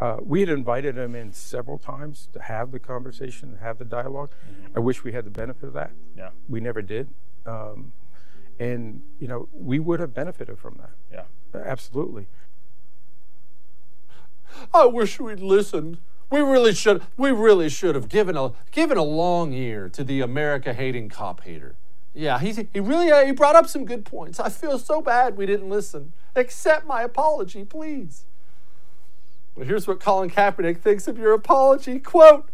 Uh, 0.00 0.16
we 0.22 0.40
had 0.40 0.48
invited 0.48 0.96
him 0.96 1.14
in 1.14 1.32
several 1.32 1.78
times 1.78 2.28
to 2.32 2.40
have 2.40 2.72
the 2.72 2.78
conversation, 2.78 3.58
have 3.60 3.78
the 3.78 3.84
dialog 3.84 4.30
mm-hmm. 4.30 4.76
I 4.76 4.80
wish 4.80 5.04
we 5.04 5.12
had 5.12 5.26
the 5.26 5.30
benefit 5.30 5.64
of 5.64 5.72
that. 5.74 5.92
Yeah. 6.16 6.30
We 6.48 6.60
never 6.60 6.80
did. 6.80 7.08
Um, 7.44 7.92
and, 8.60 9.00
you 9.18 9.26
know, 9.26 9.48
we 9.52 9.78
would 9.78 9.98
have 9.98 10.14
benefited 10.14 10.58
from 10.58 10.78
that. 10.78 10.90
Yeah. 11.10 11.24
Absolutely. 11.58 12.26
I 14.72 14.84
wish 14.84 15.18
we'd 15.18 15.40
listened. 15.40 15.98
We 16.28 16.40
really 16.40 16.74
should. 16.74 17.02
We 17.16 17.32
really 17.32 17.68
should 17.68 17.96
have 17.96 18.08
given 18.08 18.36
a 18.36 18.52
given 18.70 18.96
a 18.96 19.02
long 19.02 19.52
ear 19.52 19.88
to 19.88 20.04
the 20.04 20.20
America 20.20 20.72
hating 20.72 21.08
cop 21.08 21.42
hater. 21.42 21.74
Yeah, 22.14 22.38
he 22.38 22.68
he 22.72 22.78
really 22.78 23.10
uh, 23.10 23.24
he 23.24 23.32
brought 23.32 23.56
up 23.56 23.66
some 23.66 23.84
good 23.84 24.04
points. 24.04 24.38
I 24.38 24.48
feel 24.48 24.78
so 24.78 25.00
bad 25.00 25.36
we 25.36 25.46
didn't 25.46 25.68
listen. 25.68 26.12
Accept 26.36 26.86
my 26.86 27.02
apology, 27.02 27.64
please. 27.64 28.26
But 29.56 29.66
here's 29.66 29.88
what 29.88 29.98
Colin 29.98 30.30
Kaepernick 30.30 30.78
thinks 30.78 31.08
of 31.08 31.18
your 31.18 31.32
apology. 31.32 31.98
Quote. 31.98 32.48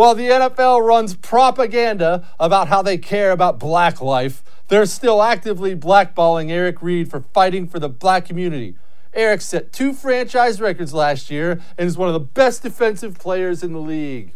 While 0.00 0.14
the 0.14 0.28
NFL 0.28 0.82
runs 0.82 1.14
propaganda 1.14 2.26
about 2.40 2.68
how 2.68 2.80
they 2.80 2.96
care 2.96 3.32
about 3.32 3.58
black 3.58 4.00
life, 4.00 4.42
they're 4.68 4.86
still 4.86 5.22
actively 5.22 5.76
blackballing 5.76 6.50
Eric 6.50 6.80
Reid 6.80 7.10
for 7.10 7.20
fighting 7.34 7.68
for 7.68 7.78
the 7.78 7.90
black 7.90 8.24
community. 8.24 8.76
Eric 9.12 9.42
set 9.42 9.74
two 9.74 9.92
franchise 9.92 10.58
records 10.58 10.94
last 10.94 11.30
year 11.30 11.60
and 11.76 11.86
is 11.86 11.98
one 11.98 12.08
of 12.08 12.14
the 12.14 12.18
best 12.18 12.62
defensive 12.62 13.18
players 13.18 13.62
in 13.62 13.74
the 13.74 13.78
league. 13.78 14.32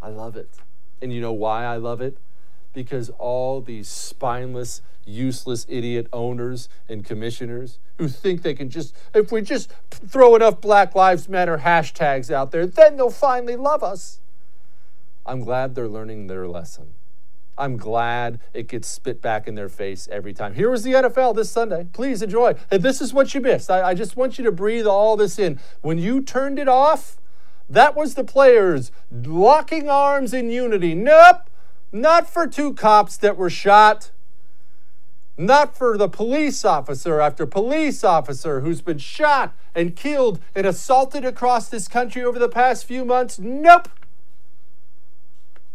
I 0.00 0.10
love 0.10 0.36
it. 0.36 0.48
And 1.02 1.12
you 1.12 1.20
know 1.20 1.32
why 1.32 1.64
I 1.64 1.74
love 1.74 2.00
it? 2.00 2.16
Because 2.72 3.10
all 3.18 3.60
these 3.60 3.88
spineless, 3.88 4.80
useless 5.04 5.66
idiot 5.68 6.06
owners 6.12 6.68
and 6.88 7.04
commissioners 7.04 7.80
who 7.96 8.06
think 8.06 8.42
they 8.42 8.54
can 8.54 8.70
just, 8.70 8.94
if 9.12 9.32
we 9.32 9.42
just 9.42 9.72
throw 9.90 10.36
enough 10.36 10.60
Black 10.60 10.94
Lives 10.94 11.28
Matter 11.28 11.58
hashtags 11.58 12.30
out 12.30 12.52
there, 12.52 12.64
then 12.64 12.96
they'll 12.96 13.10
finally 13.10 13.56
love 13.56 13.82
us. 13.82 14.20
I'm 15.28 15.40
glad 15.40 15.74
they're 15.74 15.88
learning 15.88 16.26
their 16.26 16.48
lesson. 16.48 16.94
I'm 17.58 17.76
glad 17.76 18.40
it 18.54 18.66
gets 18.66 18.88
spit 18.88 19.20
back 19.20 19.46
in 19.46 19.56
their 19.56 19.68
face 19.68 20.08
every 20.10 20.32
time. 20.32 20.54
Here 20.54 20.70
was 20.70 20.84
the 20.84 20.92
NFL 20.92 21.36
this 21.36 21.50
Sunday. 21.50 21.86
Please 21.92 22.22
enjoy. 22.22 22.54
And 22.70 22.82
this 22.82 23.02
is 23.02 23.12
what 23.12 23.34
you 23.34 23.42
missed. 23.42 23.70
I, 23.70 23.90
I 23.90 23.94
just 23.94 24.16
want 24.16 24.38
you 24.38 24.44
to 24.44 24.52
breathe 24.52 24.86
all 24.86 25.16
this 25.16 25.38
in. 25.38 25.60
When 25.82 25.98
you 25.98 26.22
turned 26.22 26.58
it 26.58 26.68
off, 26.68 27.18
that 27.68 27.94
was 27.94 28.14
the 28.14 28.24
players 28.24 28.90
locking 29.12 29.90
arms 29.90 30.32
in 30.32 30.50
unity. 30.50 30.94
Nope, 30.94 31.50
not 31.92 32.30
for 32.30 32.46
two 32.46 32.72
cops 32.72 33.18
that 33.18 33.36
were 33.36 33.50
shot. 33.50 34.12
Not 35.36 35.76
for 35.76 35.98
the 35.98 36.08
police 36.08 36.64
officer 36.64 37.20
after 37.20 37.46
police 37.46 38.02
officer 38.02 38.60
who's 38.60 38.80
been 38.80 38.98
shot 38.98 39.54
and 39.74 39.94
killed 39.94 40.40
and 40.54 40.66
assaulted 40.66 41.24
across 41.24 41.68
this 41.68 41.86
country 41.86 42.24
over 42.24 42.38
the 42.38 42.48
past 42.48 42.86
few 42.86 43.04
months. 43.04 43.38
Nope. 43.38 43.88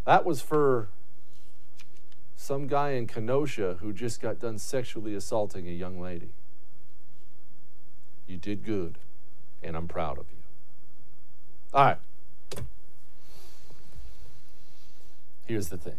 That 0.06 0.26
was 0.26 0.42
for 0.42 0.90
some 2.36 2.68
guy 2.68 2.92
in 2.92 3.08
Kenosha 3.08 3.78
who 3.80 3.94
just 3.94 4.22
got 4.22 4.40
done 4.40 4.58
sexually 4.58 5.16
assaulting 5.16 5.68
a 5.68 5.72
young 5.72 6.00
lady. 6.00 6.30
You 8.28 8.38
did 8.38 8.66
good, 8.66 8.98
and 9.62 9.78
I'm 9.78 9.88
proud 9.88 10.18
of 10.18 10.26
you. 10.30 10.40
All 11.74 11.86
right. 11.86 11.98
Here's 15.46 15.70
the 15.70 15.78
thing. 15.78 15.96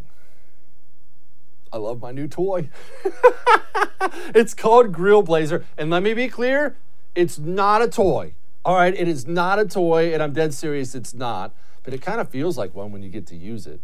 I 1.72 1.78
love 1.78 2.00
my 2.00 2.12
new 2.12 2.28
toy. 2.28 2.68
it's 4.34 4.54
called 4.54 4.92
Grill 4.92 5.22
Blazer. 5.22 5.64
And 5.76 5.90
let 5.90 6.02
me 6.02 6.14
be 6.14 6.28
clear, 6.28 6.76
it's 7.14 7.38
not 7.38 7.82
a 7.82 7.88
toy. 7.88 8.34
All 8.64 8.76
right, 8.76 8.94
it 8.94 9.08
is 9.08 9.26
not 9.26 9.58
a 9.58 9.66
toy, 9.66 10.14
and 10.14 10.22
I'm 10.22 10.32
dead 10.32 10.54
serious, 10.54 10.94
it's 10.94 11.14
not. 11.14 11.52
But 11.82 11.92
it 11.92 12.00
kind 12.00 12.20
of 12.20 12.28
feels 12.28 12.56
like 12.56 12.74
one 12.74 12.92
when 12.92 13.02
you 13.02 13.10
get 13.10 13.26
to 13.28 13.36
use 13.36 13.66
it. 13.66 13.80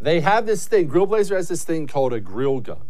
They 0.00 0.20
have 0.20 0.46
this 0.46 0.66
thing, 0.66 0.88
Grill 0.88 1.06
Blazer 1.06 1.36
has 1.36 1.48
this 1.48 1.64
thing 1.64 1.86
called 1.86 2.12
a 2.12 2.20
grill 2.20 2.60
gun. 2.60 2.82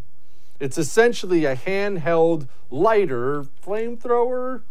It's 0.60 0.78
essentially 0.78 1.44
a 1.44 1.56
handheld 1.56 2.48
lighter 2.70 3.44
flamethrower. 3.64 4.62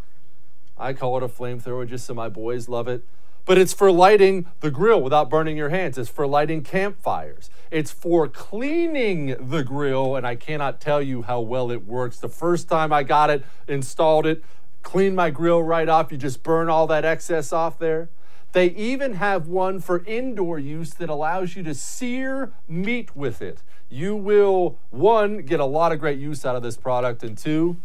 I 0.77 0.93
call 0.93 1.17
it 1.17 1.23
a 1.23 1.27
flamethrower 1.27 1.87
just 1.87 2.05
so 2.05 2.13
my 2.13 2.29
boys 2.29 2.67
love 2.67 2.87
it. 2.87 3.05
But 3.45 3.57
it's 3.57 3.73
for 3.73 3.91
lighting 3.91 4.45
the 4.61 4.71
grill 4.71 5.01
without 5.01 5.29
burning 5.29 5.57
your 5.57 5.67
hands. 5.69 5.97
It's 5.97 6.09
for 6.09 6.25
lighting 6.25 6.63
campfires. 6.63 7.49
It's 7.69 7.91
for 7.91 8.29
cleaning 8.29 9.35
the 9.49 9.63
grill, 9.63 10.15
and 10.15 10.25
I 10.25 10.35
cannot 10.35 10.79
tell 10.79 11.01
you 11.01 11.23
how 11.23 11.41
well 11.41 11.69
it 11.69 11.85
works. 11.85 12.19
The 12.19 12.29
first 12.29 12.69
time 12.69 12.93
I 12.93 13.03
got 13.03 13.29
it, 13.29 13.43
installed 13.67 14.25
it, 14.25 14.43
cleaned 14.81 15.17
my 15.17 15.29
grill 15.29 15.61
right 15.61 15.89
off. 15.89 16.09
You 16.11 16.17
just 16.17 16.41
burn 16.41 16.69
all 16.69 16.87
that 16.87 17.03
excess 17.03 17.51
off 17.51 17.79
there. 17.79 18.09
They 18.53 18.67
even 18.67 19.13
have 19.13 19.47
one 19.47 19.79
for 19.79 20.03
indoor 20.05 20.59
use 20.59 20.93
that 20.95 21.09
allows 21.09 21.55
you 21.55 21.63
to 21.63 21.73
sear 21.73 22.51
meat 22.67 23.15
with 23.15 23.41
it. 23.41 23.63
You 23.89 24.15
will, 24.15 24.77
one, 24.91 25.39
get 25.39 25.59
a 25.59 25.65
lot 25.65 25.91
of 25.91 25.99
great 25.99 26.19
use 26.19 26.45
out 26.45 26.55
of 26.55 26.63
this 26.63 26.77
product, 26.77 27.23
and 27.23 27.37
two, 27.37 27.77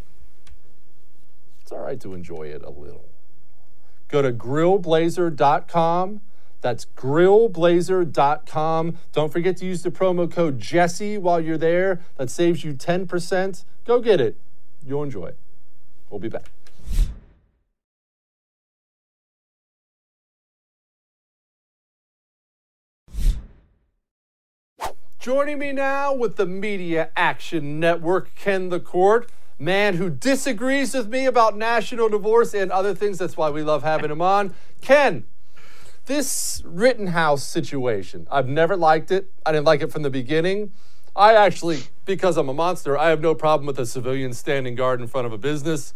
it's 1.61 1.71
all 1.71 1.79
right 1.79 1.99
to 2.01 2.13
enjoy 2.13 2.43
it 2.43 2.63
a 2.63 2.69
little. 2.69 3.05
Go 4.07 4.21
to 4.21 4.31
grillblazer.com. 4.31 6.21
That's 6.61 6.85
grillblazer.com. 6.97 8.97
Don't 9.11 9.31
forget 9.31 9.57
to 9.57 9.65
use 9.65 9.83
the 9.83 9.91
promo 9.91 10.29
code 10.29 10.59
Jesse 10.59 11.17
while 11.17 11.39
you're 11.39 11.57
there. 11.57 12.01
That 12.17 12.29
saves 12.29 12.63
you 12.63 12.73
10%. 12.73 13.65
Go 13.85 14.01
get 14.01 14.19
it. 14.19 14.35
You'll 14.85 15.03
enjoy 15.03 15.27
it. 15.27 15.37
We'll 16.09 16.19
be 16.19 16.29
back. 16.29 16.49
Joining 25.29 25.59
me 25.59 25.73
now 25.73 26.11
with 26.11 26.37
the 26.37 26.47
Media 26.47 27.11
Action 27.15 27.79
Network, 27.79 28.33
Ken 28.33 28.71
LaCorte, 28.71 29.29
man 29.59 29.93
who 29.93 30.09
disagrees 30.09 30.95
with 30.95 31.07
me 31.07 31.27
about 31.27 31.55
national 31.55 32.09
divorce 32.09 32.55
and 32.55 32.71
other 32.71 32.95
things. 32.95 33.19
That's 33.19 33.37
why 33.37 33.51
we 33.51 33.61
love 33.61 33.83
having 33.83 34.09
him 34.09 34.23
on. 34.23 34.55
Ken, 34.81 35.27
this 36.07 36.63
Rittenhouse 36.65 37.43
situation, 37.43 38.25
I've 38.31 38.47
never 38.47 38.75
liked 38.75 39.11
it. 39.11 39.31
I 39.45 39.51
didn't 39.51 39.67
like 39.67 39.83
it 39.83 39.91
from 39.91 40.01
the 40.01 40.09
beginning. 40.09 40.71
I 41.15 41.35
actually, 41.35 41.81
because 42.05 42.35
I'm 42.35 42.49
a 42.49 42.53
monster, 42.55 42.97
I 42.97 43.09
have 43.09 43.21
no 43.21 43.35
problem 43.35 43.67
with 43.67 43.77
a 43.77 43.85
civilian 43.85 44.33
standing 44.33 44.73
guard 44.73 44.99
in 44.99 45.05
front 45.05 45.27
of 45.27 45.31
a 45.31 45.37
business. 45.37 45.93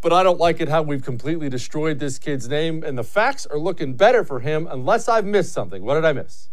But 0.00 0.12
I 0.12 0.22
don't 0.22 0.38
like 0.38 0.60
it 0.60 0.68
how 0.68 0.82
we've 0.82 1.02
completely 1.02 1.48
destroyed 1.48 1.98
this 1.98 2.20
kid's 2.20 2.48
name, 2.48 2.84
and 2.84 2.96
the 2.96 3.02
facts 3.02 3.46
are 3.46 3.58
looking 3.58 3.94
better 3.94 4.22
for 4.22 4.38
him 4.38 4.68
unless 4.70 5.08
I've 5.08 5.26
missed 5.26 5.52
something. 5.52 5.82
What 5.82 5.94
did 5.94 6.04
I 6.04 6.12
miss? 6.12 6.50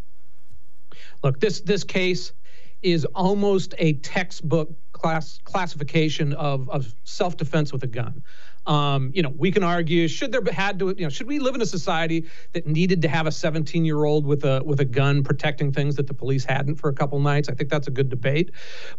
Look, 1.23 1.39
this 1.39 1.62
this 1.62 1.84
case 1.84 2.34
is 2.82 3.06
almost 3.06 3.73
a 3.77 3.93
textbook 3.93 4.69
class 4.91 5.39
classification 5.43 6.34
of, 6.34 6.69
of 6.69 6.93
self-defense 7.03 7.73
with 7.73 7.84
a 7.84 7.88
gun. 7.88 8.23
Um, 8.67 9.12
you 9.13 9.23
know, 9.23 9.34
we 9.36 9.49
can 9.51 9.63
argue 9.63 10.08
should 10.10 10.32
there 10.34 10.41
had 10.51 10.77
to, 10.80 10.93
you 10.97 11.03
know, 11.03 11.10
should 11.10 11.27
we 11.27 11.39
live 11.39 11.56
in 11.56 11.62
a 11.62 11.65
society 11.65 12.25
that 12.51 12.67
needed 12.67 13.01
to 13.03 13.08
have 13.08 13.25
a 13.25 13.30
17-year-old 13.30 14.25
with 14.25 14.43
a 14.43 14.62
with 14.65 14.82
a 14.82 14.86
gun 14.86 15.23
protecting 15.23 15.71
things 15.71 15.95
that 15.95 16.06
the 16.06 16.13
police 16.13 16.43
hadn't 16.43 16.75
for 16.75 16.89
a 16.89 16.93
couple 16.93 17.19
nights? 17.19 17.47
I 17.47 17.53
think 17.53 17.69
that's 17.69 17.88
a 17.88 17.91
good 17.91 18.10
debate. 18.10 18.51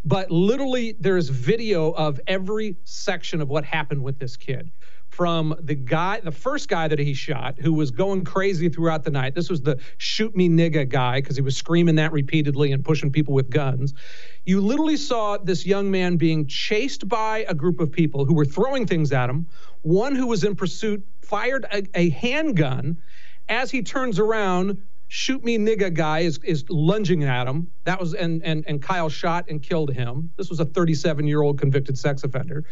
But 0.03 0.31
literally, 0.31 0.95
there 0.99 1.17
is 1.17 1.29
video 1.29 1.91
of 1.91 2.19
every 2.25 2.77
section 2.83 3.41
of 3.41 3.49
what 3.49 3.63
happened 3.63 4.01
with 4.01 4.17
this 4.17 4.35
kid 4.35 4.71
from 5.19 5.53
the 5.59 5.75
guy, 5.75 6.21
the 6.21 6.31
first 6.31 6.69
guy 6.69 6.87
that 6.87 6.97
he 6.97 7.13
shot, 7.13 7.59
who 7.59 7.73
was 7.73 7.91
going 7.91 8.23
crazy 8.23 8.69
throughout 8.69 9.03
the 9.03 9.11
night. 9.11 9.35
This 9.35 9.49
was 9.49 9.61
the 9.61 9.77
shoot 9.97 10.33
me 10.33 10.47
nigga 10.47 10.87
guy 10.87 11.19
because 11.19 11.35
he 11.35 11.41
was 11.41 11.57
screaming 11.57 11.95
that 11.95 12.13
repeatedly 12.13 12.71
and 12.71 12.85
pushing 12.85 13.11
people 13.11 13.33
with 13.33 13.49
guns. 13.49 13.93
You 14.45 14.61
literally 14.61 14.95
saw 14.95 15.35
this 15.35 15.65
young 15.65 15.91
man 15.91 16.15
being 16.15 16.47
chased 16.47 17.09
by 17.09 17.43
a 17.49 17.53
group 17.53 17.81
of 17.81 17.91
people 17.91 18.23
who 18.23 18.33
were 18.33 18.45
throwing 18.45 18.87
things 18.87 19.11
at 19.11 19.29
him. 19.29 19.47
One 19.81 20.15
who 20.15 20.25
was 20.25 20.45
in 20.45 20.55
pursuit 20.55 21.05
fired 21.19 21.65
a, 21.69 21.83
a 21.95 22.11
handgun. 22.11 23.01
As 23.49 23.71
he 23.71 23.81
turns 23.81 24.19
around, 24.19 24.81
shoot 25.09 25.43
me 25.43 25.57
nigga 25.57 25.91
guy 25.93 26.19
is 26.19 26.39
is 26.43 26.63
lunging 26.69 27.23
at 27.23 27.47
him. 27.47 27.69
That 27.83 27.99
was 27.99 28.13
and 28.13 28.41
and 28.45 28.63
and 28.67 28.81
Kyle 28.81 29.09
shot 29.09 29.45
and 29.49 29.61
killed 29.61 29.91
him. 29.91 30.31
This 30.37 30.49
was 30.49 30.59
a 30.59 30.65
37 30.65 31.27
year 31.27 31.41
old 31.41 31.59
convicted 31.59 31.97
sex 31.97 32.23
offender. 32.23 32.63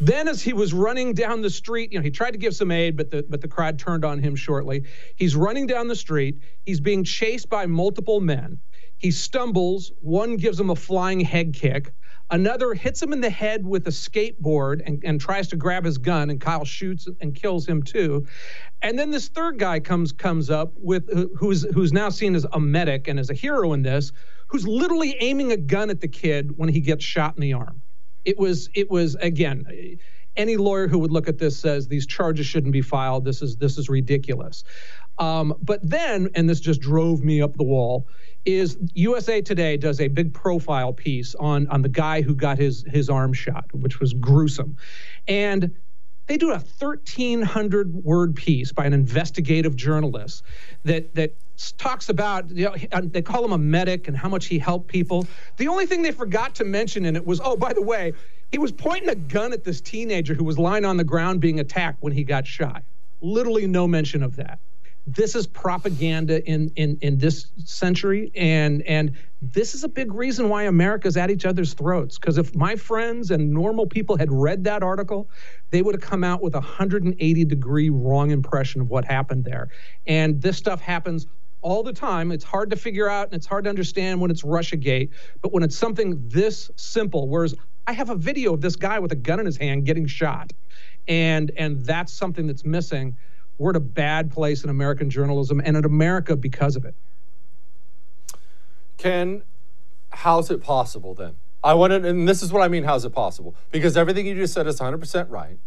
Then 0.00 0.28
as 0.28 0.40
he 0.40 0.52
was 0.52 0.72
running 0.72 1.12
down 1.12 1.42
the 1.42 1.50
street, 1.50 1.92
you 1.92 1.98
know, 1.98 2.02
he 2.02 2.10
tried 2.10 2.30
to 2.30 2.38
give 2.38 2.54
some 2.54 2.70
aid, 2.70 2.96
but 2.96 3.10
the 3.10 3.26
but 3.28 3.40
the 3.42 3.48
crowd 3.48 3.78
turned 3.78 4.04
on 4.04 4.20
him 4.20 4.36
shortly. 4.36 4.84
He's 5.16 5.36
running 5.36 5.66
down 5.66 5.88
the 5.88 5.96
street. 5.96 6.38
He's 6.64 6.80
being 6.80 7.04
chased 7.04 7.50
by 7.50 7.66
multiple 7.66 8.20
men. 8.20 8.58
He 8.96 9.10
stumbles. 9.10 9.92
One 10.00 10.36
gives 10.36 10.60
him 10.60 10.70
a 10.70 10.76
flying 10.76 11.20
head 11.20 11.54
kick. 11.54 11.92
Another 12.30 12.74
hits 12.74 13.02
him 13.02 13.12
in 13.12 13.20
the 13.20 13.30
head 13.30 13.66
with 13.66 13.86
a 13.88 13.90
skateboard 13.90 14.82
and, 14.86 15.02
and 15.04 15.20
tries 15.20 15.48
to 15.48 15.56
grab 15.56 15.84
his 15.84 15.98
gun, 15.98 16.30
and 16.30 16.40
Kyle 16.40 16.64
shoots 16.64 17.08
and 17.20 17.34
kills 17.34 17.66
him 17.66 17.82
too. 17.82 18.26
And 18.82 18.98
then 18.98 19.10
this 19.10 19.28
third 19.28 19.58
guy 19.58 19.80
comes 19.80 20.12
comes 20.12 20.48
up 20.48 20.72
with 20.76 21.08
who's 21.36 21.64
who's 21.74 21.92
now 21.92 22.08
seen 22.08 22.34
as 22.34 22.46
a 22.52 22.60
medic 22.60 23.08
and 23.08 23.18
as 23.18 23.30
a 23.30 23.34
hero 23.34 23.72
in 23.72 23.82
this, 23.82 24.12
who's 24.46 24.66
literally 24.66 25.16
aiming 25.20 25.52
a 25.52 25.56
gun 25.56 25.90
at 25.90 26.00
the 26.00 26.08
kid 26.08 26.56
when 26.56 26.68
he 26.68 26.80
gets 26.80 27.04
shot 27.04 27.34
in 27.34 27.40
the 27.40 27.52
arm. 27.52 27.82
It 28.24 28.38
was 28.38 28.70
it 28.74 28.90
was 28.90 29.16
again 29.16 29.98
any 30.36 30.56
lawyer 30.56 30.88
who 30.88 30.98
would 30.98 31.10
look 31.10 31.28
at 31.28 31.38
this 31.38 31.58
says 31.58 31.88
these 31.88 32.06
charges 32.06 32.46
shouldn't 32.46 32.72
be 32.72 32.82
filed. 32.82 33.24
This 33.24 33.42
is 33.42 33.56
this 33.56 33.76
is 33.76 33.88
ridiculous. 33.88 34.64
Um, 35.18 35.54
but 35.60 35.80
then, 35.82 36.30
and 36.34 36.48
this 36.48 36.60
just 36.60 36.80
drove 36.80 37.22
me 37.22 37.42
up 37.42 37.56
the 37.56 37.64
wall 37.64 38.06
is 38.44 38.78
USA 38.94 39.40
Today 39.42 39.76
does 39.76 40.00
a 40.00 40.08
big 40.08 40.32
profile 40.32 40.92
piece 40.92 41.34
on 41.34 41.66
on 41.68 41.82
the 41.82 41.88
guy 41.88 42.22
who 42.22 42.34
got 42.34 42.58
his 42.58 42.84
his 42.88 43.08
arm 43.08 43.32
shot, 43.32 43.66
which 43.72 44.00
was 44.00 44.12
gruesome, 44.14 44.76
and 45.28 45.74
they 46.26 46.36
do 46.36 46.50
a 46.50 46.58
1300 46.58 47.92
word 48.04 48.36
piece 48.36 48.72
by 48.72 48.86
an 48.86 48.92
investigative 48.92 49.76
journalist 49.76 50.44
that 50.84 51.14
that 51.14 51.34
talks 51.76 52.08
about 52.08 52.48
you 52.50 52.64
know, 52.64 53.00
they 53.02 53.20
call 53.20 53.44
him 53.44 53.52
a 53.52 53.58
medic 53.58 54.08
and 54.08 54.16
how 54.16 54.28
much 54.28 54.46
he 54.46 54.58
helped 54.58 54.88
people. 54.88 55.26
The 55.58 55.68
only 55.68 55.86
thing 55.86 56.02
they 56.02 56.12
forgot 56.12 56.54
to 56.56 56.64
mention 56.64 57.04
in 57.04 57.16
it 57.16 57.26
was 57.26 57.40
oh 57.44 57.56
by 57.56 57.72
the 57.72 57.82
way 57.82 58.12
he 58.52 58.58
was 58.58 58.72
pointing 58.72 59.08
a 59.10 59.14
gun 59.14 59.52
at 59.52 59.64
this 59.64 59.80
teenager 59.80 60.34
who 60.34 60.44
was 60.44 60.58
lying 60.58 60.84
on 60.84 60.96
the 60.96 61.04
ground 61.04 61.40
being 61.40 61.60
attacked 61.60 62.02
when 62.02 62.12
he 62.12 62.24
got 62.24 62.46
shot. 62.46 62.82
Literally 63.20 63.66
no 63.66 63.86
mention 63.86 64.22
of 64.22 64.36
that 64.36 64.58
this 65.06 65.34
is 65.34 65.46
propaganda 65.46 66.44
in 66.48 66.70
in 66.76 66.98
in 67.00 67.18
this 67.18 67.46
century 67.64 68.30
and 68.34 68.82
and 68.82 69.12
this 69.42 69.74
is 69.74 69.84
a 69.84 69.88
big 69.88 70.12
reason 70.12 70.50
why 70.50 70.64
America's 70.64 71.16
at 71.16 71.30
each 71.30 71.46
other's 71.46 71.72
throats. 71.72 72.18
Because 72.18 72.36
if 72.36 72.54
my 72.54 72.76
friends 72.76 73.30
and 73.30 73.50
normal 73.50 73.86
people 73.86 74.16
had 74.16 74.30
read 74.30 74.64
that 74.64 74.82
article 74.82 75.28
they 75.70 75.82
would 75.82 75.94
have 75.94 76.02
come 76.02 76.22
out 76.22 76.42
with 76.42 76.54
a 76.54 76.60
180 76.60 77.44
degree 77.44 77.90
wrong 77.90 78.30
impression 78.30 78.82
of 78.82 78.90
what 78.90 79.04
happened 79.04 79.44
there. 79.44 79.68
And 80.06 80.40
this 80.42 80.58
stuff 80.58 80.80
happens 80.80 81.26
all 81.62 81.82
the 81.82 81.92
time. 81.92 82.32
It's 82.32 82.44
hard 82.44 82.70
to 82.70 82.76
figure 82.76 83.08
out 83.08 83.26
and 83.28 83.34
it's 83.34 83.46
hard 83.46 83.64
to 83.64 83.70
understand 83.70 84.20
when 84.20 84.30
it's 84.30 84.42
Russiagate 84.42 85.10
but 85.40 85.52
when 85.52 85.62
it's 85.62 85.76
something 85.76 86.22
this 86.28 86.70
simple 86.76 87.28
whereas 87.28 87.54
I 87.86 87.92
have 87.92 88.10
a 88.10 88.16
video 88.16 88.52
of 88.54 88.60
this 88.60 88.76
guy 88.76 88.98
with 88.98 89.12
a 89.12 89.16
gun 89.16 89.40
in 89.40 89.46
his 89.46 89.56
hand 89.56 89.86
getting 89.86 90.06
shot 90.06 90.52
and 91.08 91.50
and 91.56 91.84
that's 91.84 92.12
something 92.12 92.46
that's 92.46 92.64
missing 92.64 93.16
we're 93.60 93.70
at 93.70 93.76
a 93.76 93.80
bad 93.80 94.32
place 94.32 94.64
in 94.64 94.70
American 94.70 95.10
journalism 95.10 95.60
and 95.62 95.76
in 95.76 95.84
America 95.84 96.34
because 96.34 96.76
of 96.76 96.86
it. 96.86 96.94
Ken, 98.96 99.42
how's 100.08 100.50
it 100.50 100.62
possible 100.62 101.14
then? 101.14 101.34
I 101.62 101.74
want 101.74 101.90
to, 101.90 102.08
and 102.08 102.26
this 102.26 102.42
is 102.42 102.54
what 102.54 102.62
I 102.62 102.68
mean, 102.68 102.84
how's 102.84 103.04
it 103.04 103.10
possible? 103.10 103.54
Because 103.70 103.98
everything 103.98 104.24
you 104.24 104.34
just 104.34 104.54
said 104.54 104.66
is 104.66 104.80
100% 104.80 105.26
right. 105.28 105.58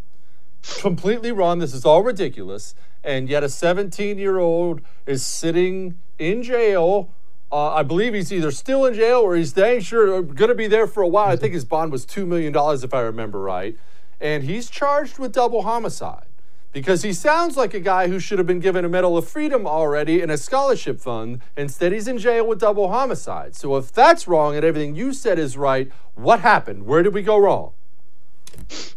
Completely 0.80 1.32
wrong. 1.32 1.60
This 1.60 1.72
is 1.72 1.86
all 1.86 2.02
ridiculous. 2.02 2.74
And 3.04 3.30
yet 3.30 3.44
a 3.44 3.50
17 3.50 4.18
year 4.18 4.40
old 4.40 4.82
is 5.06 5.24
sitting 5.24 6.00
in 6.18 6.42
jail. 6.42 7.12
Uh, 7.52 7.76
I 7.76 7.84
believe 7.84 8.16
he's 8.16 8.34
either 8.34 8.50
still 8.50 8.86
in 8.86 8.96
jail 8.96 9.20
or 9.20 9.36
he's 9.36 9.54
dang 9.54 9.82
sure 9.82 10.24
going 10.24 10.50
to 10.50 10.56
be 10.56 10.66
there 10.66 10.88
for 10.88 11.04
a 11.04 11.08
while. 11.08 11.28
I 11.28 11.36
think 11.36 11.54
his 11.54 11.64
bond 11.64 11.92
was 11.92 12.08
$2 12.08 12.26
million, 12.26 12.56
if 12.84 12.92
I 12.92 13.02
remember 13.02 13.40
right. 13.40 13.78
And 14.20 14.46
he's 14.46 14.68
charged 14.72 15.20
with 15.20 15.32
double 15.32 15.62
homicide 15.62 16.26
because 16.74 17.04
he 17.04 17.14
sounds 17.14 17.56
like 17.56 17.74
a 17.74 17.80
guy 17.80 18.08
who 18.08 18.20
should 18.20 18.40
have 18.40 18.48
been 18.48 18.60
given 18.60 18.84
a 18.84 18.90
Medal 18.90 19.18
of 19.18 19.28
Freedom 19.28 19.66
already 19.66 20.22
and 20.22 20.32
a 20.32 20.38
scholarship 20.38 21.00
fund. 21.00 21.42
Instead, 21.56 21.92
he's 21.92 22.08
in 22.08 22.18
jail 22.18 22.46
with 22.46 22.60
double 22.60 22.90
homicide. 22.90 23.56
So 23.56 23.78
if 23.78 23.92
that's 23.92 24.28
wrong 24.28 24.56
and 24.56 24.66
everything 24.66 24.96
you 24.96 25.14
said 25.14 25.40
is 25.40 25.56
right, 25.56 25.92
what 26.16 26.40
happened? 26.42 26.86
Where 26.86 27.04
did 27.04 27.14
we 27.14 27.22
go 27.22 27.38
wrong? 27.38 27.72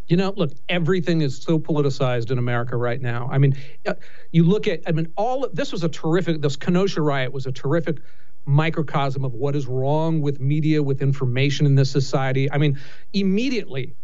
You 0.09 0.17
know, 0.17 0.33
look, 0.37 0.53
everything 0.69 1.21
is 1.21 1.37
so 1.37 1.59
politicized 1.59 2.31
in 2.31 2.39
America 2.39 2.77
right 2.77 3.01
now. 3.01 3.29
I 3.31 3.39
mean, 3.39 3.57
uh, 3.87 3.95
you 4.31 4.45
look 4.45 4.69
at, 4.69 4.83
I 4.87 4.93
mean, 4.93 5.13
all 5.17 5.49
this 5.53 5.73
was 5.73 5.85
a 5.85 5.89
terrific, 5.89 6.41
this 6.41 6.57
Kenosha 6.57 7.03
riot 7.03 7.33
was 7.33 7.47
a 7.47 7.53
terrific 7.53 7.99
microcosm 8.47 9.25
of 9.25 9.35
what 9.35 9.57
is 9.57 9.67
wrong 9.67 10.21
with 10.21 10.41
media, 10.41 10.83
with 10.83 11.03
information 11.03 11.67
in 11.67 11.75
this 11.75 11.91
society. 11.91 12.51
I 12.51 12.59
mean, 12.59 12.79
immediately, 13.13 13.95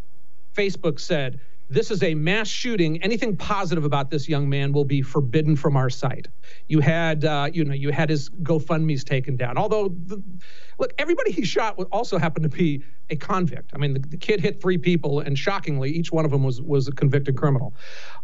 Facebook 0.53 0.99
said, 0.99 1.39
this 1.73 1.89
is 1.89 2.03
a 2.03 2.13
mass 2.13 2.47
shooting. 2.47 3.01
Anything 3.01 3.35
positive 3.35 3.83
about 3.83 4.11
this 4.11 4.29
young 4.29 4.47
man 4.47 4.71
will 4.71 4.85
be 4.85 5.01
forbidden 5.01 5.55
from 5.55 5.75
our 5.75 5.89
site. 5.89 6.27
You 6.67 6.79
had, 6.79 7.25
uh, 7.25 7.49
you 7.51 7.65
know, 7.65 7.73
you 7.73 7.91
had 7.91 8.09
his 8.09 8.29
GoFundmes 8.29 9.03
taken 9.03 9.35
down. 9.35 9.57
Although, 9.57 9.89
the, 9.89 10.21
look, 10.77 10.93
everybody 10.99 11.31
he 11.31 11.43
shot 11.43 11.79
also 11.91 12.19
happened 12.19 12.43
to 12.43 12.55
be 12.55 12.83
a 13.09 13.15
convict. 13.15 13.71
I 13.73 13.79
mean, 13.79 13.93
the, 13.93 13.99
the, 13.99 14.17
kid 14.17 14.39
hit 14.39 14.61
three 14.61 14.77
people, 14.77 15.19
and 15.19 15.37
shockingly, 15.37 15.89
each 15.89 16.11
one 16.11 16.25
of 16.25 16.31
them 16.31 16.43
was 16.43 16.61
was 16.61 16.87
a 16.87 16.91
convicted 16.91 17.35
criminal. 17.35 17.73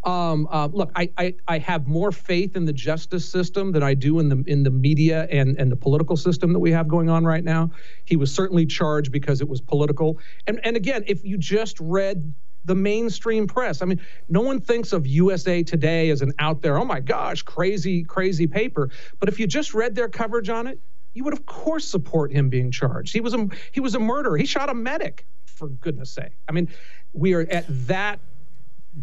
Um, 0.03 0.47
uh, 0.51 0.67
look, 0.71 0.91
I, 0.95 1.12
I 1.17 1.35
I 1.47 1.57
have 1.57 1.88
more 1.88 2.12
faith 2.12 2.55
in 2.55 2.65
the 2.65 2.73
justice 2.73 3.29
system 3.29 3.71
than 3.71 3.83
I 3.83 3.95
do 3.95 4.19
in 4.19 4.29
the 4.29 4.43
in 4.47 4.63
the 4.63 4.71
media 4.71 5.27
and 5.31 5.57
and 5.57 5.71
the 5.71 5.75
political 5.75 6.15
system 6.15 6.53
that 6.53 6.59
we 6.59 6.71
have 6.71 6.88
going 6.88 7.09
on 7.09 7.25
right 7.25 7.43
now. 7.43 7.71
He 8.05 8.15
was 8.15 8.33
certainly 8.33 8.65
charged 8.65 9.12
because 9.12 9.41
it 9.41 9.49
was 9.49 9.59
political. 9.59 10.19
And 10.47 10.59
and 10.63 10.77
again, 10.77 11.03
if 11.07 11.25
you 11.25 11.38
just 11.38 11.77
read 11.79 12.33
the 12.65 12.75
mainstream 12.75 13.47
press. 13.47 13.81
I 13.81 13.85
mean, 13.85 13.99
no 14.27 14.41
one 14.41 14.59
thinks 14.59 14.93
of 14.93 15.07
USA 15.07 15.63
Today 15.63 16.09
as 16.09 16.21
an 16.21 16.33
out 16.39 16.61
there, 16.61 16.77
oh 16.77 16.85
my 16.85 16.99
gosh, 16.99 17.41
crazy, 17.41 18.03
crazy 18.03 18.47
paper. 18.47 18.89
But 19.19 19.29
if 19.29 19.39
you 19.39 19.47
just 19.47 19.73
read 19.73 19.95
their 19.95 20.09
coverage 20.09 20.49
on 20.49 20.67
it, 20.67 20.79
you 21.13 21.23
would 21.23 21.33
of 21.33 21.45
course 21.45 21.85
support 21.85 22.31
him 22.31 22.49
being 22.49 22.71
charged. 22.71 23.13
He 23.13 23.21
was 23.21 23.33
a 23.33 23.47
he 23.71 23.79
was 23.79 23.95
a 23.95 23.99
murderer. 23.99 24.37
He 24.37 24.45
shot 24.45 24.69
a 24.69 24.73
medic, 24.73 25.25
for 25.45 25.67
goodness 25.67 26.11
sake. 26.11 26.37
I 26.47 26.53
mean, 26.53 26.69
we 27.13 27.33
are 27.33 27.41
at 27.41 27.65
that 27.87 28.19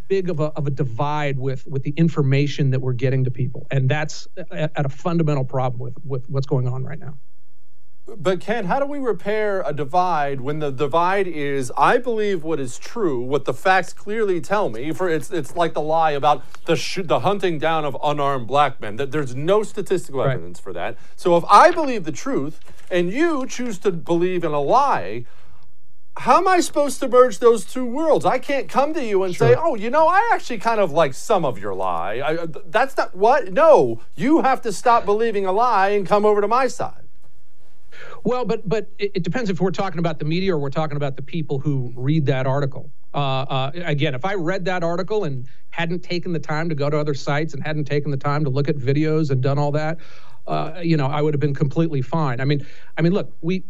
big 0.09 0.31
of 0.31 0.41
a, 0.41 0.45
of 0.45 0.67
a 0.67 0.71
divide 0.71 1.39
with 1.39 1.67
with 1.67 1.83
the 1.83 1.93
information 1.97 2.71
that 2.71 2.81
we're 2.81 2.93
getting 2.93 3.25
to 3.25 3.31
people 3.31 3.67
and 3.71 3.89
that's 3.89 4.27
at, 4.51 4.73
a 4.85 4.89
fundamental 4.89 5.45
problem 5.45 5.81
with 5.81 5.97
with 6.05 6.29
what's 6.29 6.47
going 6.47 6.67
on 6.67 6.85
right 6.85 6.99
now 6.99 7.15
but 8.07 8.41
Ken, 8.41 8.67
how 8.67 8.79
do 8.79 8.87
we 8.87 8.99
repair 8.99 9.63
a 9.67 9.73
divide 9.73 10.41
when 10.41 10.61
the 10.61 10.71
divide 10.71 11.27
is 11.27 11.73
I 11.77 11.99
believe 11.99 12.45
what 12.45 12.61
is 12.61 12.79
true, 12.79 13.21
what 13.21 13.47
the 13.47 13.55
facts 13.55 13.93
clearly 13.93 14.41
tell 14.41 14.69
me? 14.69 14.93
For 14.93 15.09
it's 15.09 15.31
it's 15.31 15.57
like 15.57 15.75
the 15.75 15.83
lie 15.83 16.13
about 16.13 16.45
the 16.67 16.77
sh- 16.77 17.01
the 17.03 17.21
hunting 17.21 17.59
down 17.59 17.85
of 17.85 17.97
unarmed 18.03 18.47
black 18.47 18.81
men. 18.81 18.97
That 18.97 19.11
there's 19.11 19.35
no 19.35 19.65
statistical 19.65 20.21
right. 20.21 20.35
evidence 20.35 20.61
for 20.61 20.73
that. 20.73 20.97
So 21.17 21.37
if 21.37 21.45
I 21.51 21.73
believe 21.73 22.05
the 22.05 22.13
truth 22.13 22.61
and 22.91 23.13
you 23.13 23.45
choose 23.47 23.79
to 23.79 23.91
believe 23.91 24.45
in 24.45 24.53
a 24.53 24.61
lie, 24.61 25.25
how 26.19 26.39
am 26.39 26.47
I 26.47 26.61
supposed 26.61 27.01
to 27.01 27.09
merge 27.09 27.41
those 27.41 27.65
two 27.65 27.85
worlds? 27.85 28.25
I 28.25 28.39
can't 28.39 28.69
come 28.69 28.95
to 28.95 29.05
you 29.05 29.25
and 29.25 29.35
sure. 29.35 29.49
say, 29.49 29.55
"Oh, 29.59 29.75
you 29.75 29.91
know, 29.91 30.07
I 30.07 30.31
actually 30.33 30.59
kind 30.59 30.81
of 30.81 30.93
like 30.93 31.13
some 31.13 31.45
of 31.45 31.59
your 31.59 31.75
lie." 31.75 32.19
I, 32.19 32.37
uh, 32.37 32.47
that's 32.67 32.97
not 32.97 33.17
what. 33.17 33.53
No, 33.53 34.01
you 34.15 34.43
have 34.43 34.63
to 34.63 34.73
stop 34.73 35.05
believing 35.05 35.45
a 35.45 35.53
lie 35.53 35.89
and 35.89 36.07
come 36.07 36.25
over 36.25 36.41
to 36.41 36.49
my 36.49 36.69
side. 36.69 37.06
Well, 38.27 38.45
but 38.45 38.69
but 38.69 38.91
it, 38.99 39.13
it, 39.15 39.23
depends 39.23 39.51
if 39.51 39.61
we're 39.61 39.71
talking 39.71 40.01
about 40.01 40.19
the 40.19 40.25
media 40.25 40.53
or 40.53 40.59
we're 40.59 40.69
talking 40.69 40.97
about 40.97 41.15
the 41.15 41.23
people 41.23 41.61
who 41.61 41.93
read 41.95 42.27
that 42.27 42.45
article. 42.45 42.91
Uh, 43.15 43.19
uh, 43.19 43.71
again, 43.85 44.17
if 44.17 44.25
I 44.25 44.35
read 44.35 44.65
that 44.65 44.83
article 44.83 45.23
and 45.23 45.47
hadn't 45.71 46.01
taken 46.01 46.33
the 46.33 46.41
time 46.41 46.69
to 46.69 46.75
go 46.75 46.91
to 46.91 46.99
other 46.99 47.15
sites 47.15 47.55
and 47.55 47.63
hadn't 47.65 47.85
taken 47.85 48.11
the 48.11 48.17
time 48.17 48.43
to 48.43 48.51
look 48.51 48.69
at 48.69 48.75
videos 48.79 49.31
and 49.31 49.41
done 49.41 49.61
all 49.61 49.71
that, 49.73 49.99
uh, 50.49 50.81
you 50.83 50.97
know, 50.97 51.07
I 51.07 51.23
would 51.23 51.35
have 51.35 51.41
been 51.41 51.55
completely 51.55 52.03
fine. 52.03 52.41
I 52.41 52.47
mean, 52.47 52.67
I 52.99 53.03
mean, 53.03 53.13
look, 53.13 53.33
we 53.43 53.63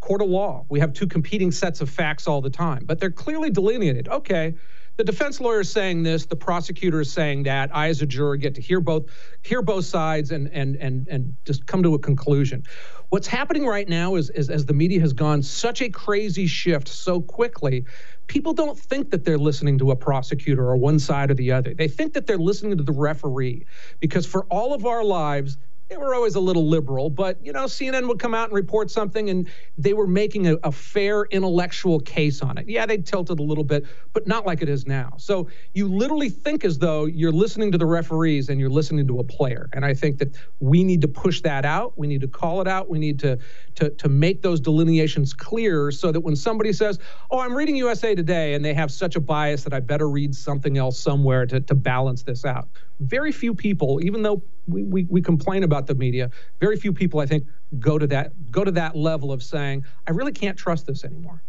court 0.00 0.22
of 0.22 0.28
law, 0.28 0.66
we 0.68 0.80
have 0.80 0.92
two 0.92 1.06
competing 1.06 1.52
sets 1.52 1.80
of 1.80 1.88
facts 1.88 2.26
all 2.26 2.40
the 2.40 2.50
time, 2.50 2.86
but 2.86 2.98
they're 2.98 3.12
clearly 3.12 3.48
delineated. 3.48 4.08
Okay, 4.08 4.54
the 5.00 5.04
defense 5.04 5.40
lawyer 5.40 5.60
is 5.60 5.72
saying 5.72 6.02
this, 6.02 6.26
the 6.26 6.36
prosecutor 6.36 7.00
is 7.00 7.10
saying 7.10 7.44
that. 7.44 7.74
I, 7.74 7.88
as 7.88 8.02
a 8.02 8.06
juror, 8.06 8.36
get 8.36 8.54
to 8.56 8.60
hear 8.60 8.82
both 8.82 9.06
hear 9.40 9.62
both 9.62 9.86
sides 9.86 10.30
and 10.30 10.46
and 10.52 10.76
and 10.76 11.08
and 11.08 11.34
just 11.46 11.64
come 11.66 11.82
to 11.84 11.94
a 11.94 11.98
conclusion. 11.98 12.64
What's 13.08 13.26
happening 13.26 13.64
right 13.64 13.88
now 13.88 14.16
is, 14.16 14.28
is 14.28 14.50
as 14.50 14.66
the 14.66 14.74
media 14.74 15.00
has 15.00 15.14
gone 15.14 15.42
such 15.42 15.80
a 15.80 15.88
crazy 15.88 16.46
shift 16.46 16.86
so 16.86 17.22
quickly, 17.22 17.86
people 18.26 18.52
don't 18.52 18.78
think 18.78 19.10
that 19.10 19.24
they're 19.24 19.38
listening 19.38 19.78
to 19.78 19.90
a 19.90 19.96
prosecutor 19.96 20.68
or 20.68 20.76
one 20.76 20.98
side 20.98 21.30
or 21.30 21.34
the 21.34 21.50
other. 21.50 21.72
They 21.72 21.88
think 21.88 22.12
that 22.12 22.26
they're 22.26 22.36
listening 22.36 22.76
to 22.76 22.84
the 22.84 22.92
referee 22.92 23.64
because 24.00 24.26
for 24.26 24.44
all 24.50 24.74
of 24.74 24.84
our 24.84 25.02
lives, 25.02 25.56
they 25.90 25.96
were 25.96 26.14
always 26.14 26.36
a 26.36 26.40
little 26.40 26.68
liberal, 26.68 27.10
but 27.10 27.44
you 27.44 27.52
know, 27.52 27.64
CNN 27.64 28.06
would 28.06 28.20
come 28.20 28.32
out 28.32 28.48
and 28.48 28.54
report 28.54 28.92
something, 28.92 29.28
and 29.28 29.48
they 29.76 29.92
were 29.92 30.06
making 30.06 30.46
a, 30.46 30.54
a, 30.62 30.70
fair 30.70 31.24
intellectual 31.24 31.98
case 31.98 32.42
on 32.42 32.56
it. 32.58 32.68
Yeah, 32.68 32.86
they 32.86 32.98
tilted 32.98 33.40
a 33.40 33.42
little 33.42 33.64
bit, 33.64 33.84
but 34.12 34.26
not 34.26 34.46
like 34.46 34.62
it 34.62 34.68
is 34.68 34.86
now. 34.86 35.14
So 35.18 35.48
you 35.74 35.88
literally 35.88 36.28
think 36.28 36.64
as 36.64 36.78
though 36.78 37.06
you're 37.06 37.32
listening 37.32 37.72
to 37.72 37.78
the 37.78 37.86
referees 37.86 38.48
and 38.48 38.60
you're 38.60 38.70
listening 38.70 39.08
to 39.08 39.18
a 39.18 39.24
player. 39.24 39.68
And 39.72 39.84
I 39.84 39.92
think 39.92 40.18
that 40.18 40.36
we 40.60 40.84
need 40.84 41.00
to 41.00 41.08
push 41.08 41.40
that 41.40 41.64
out. 41.64 41.98
We 41.98 42.06
need 42.06 42.20
to 42.20 42.28
call 42.28 42.60
it 42.60 42.68
out. 42.68 42.88
We 42.88 43.00
need 43.00 43.18
to 43.20 43.38
to 43.74 43.90
to 43.90 44.08
make 44.08 44.42
those 44.42 44.60
delineations 44.60 45.32
clear, 45.32 45.90
so 45.90 46.12
that 46.12 46.20
when 46.20 46.36
somebody 46.36 46.72
says, 46.72 47.00
"Oh, 47.32 47.40
I'm 47.40 47.54
reading 47.54 47.74
USA 47.74 48.14
Today," 48.14 48.54
and 48.54 48.64
they 48.64 48.74
have 48.74 48.92
such 48.92 49.16
a 49.16 49.20
bias 49.20 49.64
that 49.64 49.74
I 49.74 49.80
better 49.80 50.08
read 50.08 50.36
something 50.36 50.78
else 50.78 51.00
somewhere 51.00 51.46
to 51.46 51.60
to 51.60 51.74
balance 51.74 52.22
this 52.22 52.44
out 52.44 52.68
very 53.00 53.32
few 53.32 53.54
people, 53.54 54.00
even 54.02 54.22
though 54.22 54.42
we, 54.68 54.82
we, 54.82 55.04
we, 55.04 55.22
complain 55.22 55.64
about 55.64 55.86
the 55.86 55.94
media, 55.94 56.30
very 56.60 56.76
few 56.76 56.92
people, 56.92 57.18
I 57.18 57.26
think, 57.26 57.46
go 57.78 57.98
to 57.98 58.06
that 58.08 58.50
go 58.50 58.62
to 58.62 58.70
that 58.72 58.94
level 58.94 59.32
of 59.32 59.42
saying, 59.42 59.84
I 60.06 60.12
really 60.12 60.32
can't 60.32 60.56
trust 60.56 60.86
this 60.86 61.04
anymore. 61.04 61.42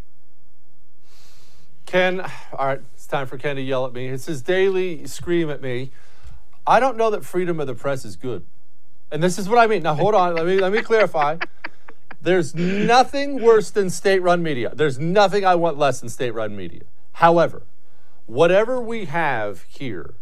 Ken, 1.84 2.20
all 2.20 2.66
right, 2.66 2.80
it's 2.94 3.06
time 3.06 3.26
for 3.26 3.36
Ken 3.36 3.56
to 3.56 3.62
yell 3.62 3.84
at 3.84 3.92
me. 3.92 4.08
It's 4.08 4.26
his 4.26 4.40
daily 4.40 5.06
scream 5.06 5.50
at 5.50 5.60
me. 5.60 5.90
I 6.66 6.80
don't 6.80 6.96
know 6.96 7.10
that 7.10 7.24
freedom 7.24 7.60
of 7.60 7.66
the 7.66 7.74
press 7.74 8.04
is 8.04 8.16
good. 8.16 8.44
And 9.10 9.22
this 9.22 9.38
is 9.38 9.48
what 9.48 9.58
I 9.58 9.66
mean. 9.66 9.82
Now 9.82 9.94
hold 9.94 10.14
on, 10.14 10.34
let 10.34 10.46
me 10.46 10.58
let 10.58 10.72
me 10.72 10.80
clarify. 10.80 11.36
There's 12.22 12.54
nothing 12.54 13.42
worse 13.42 13.70
than 13.70 13.90
state-run 13.90 14.44
media. 14.44 14.72
There's 14.74 14.98
nothing 14.98 15.44
I 15.44 15.56
want 15.56 15.76
less 15.76 16.00
than 16.00 16.08
state-run 16.08 16.56
media. 16.56 16.82
However, 17.14 17.62
whatever 18.26 18.80
we 18.80 19.06
have 19.06 19.62
here 19.62 20.14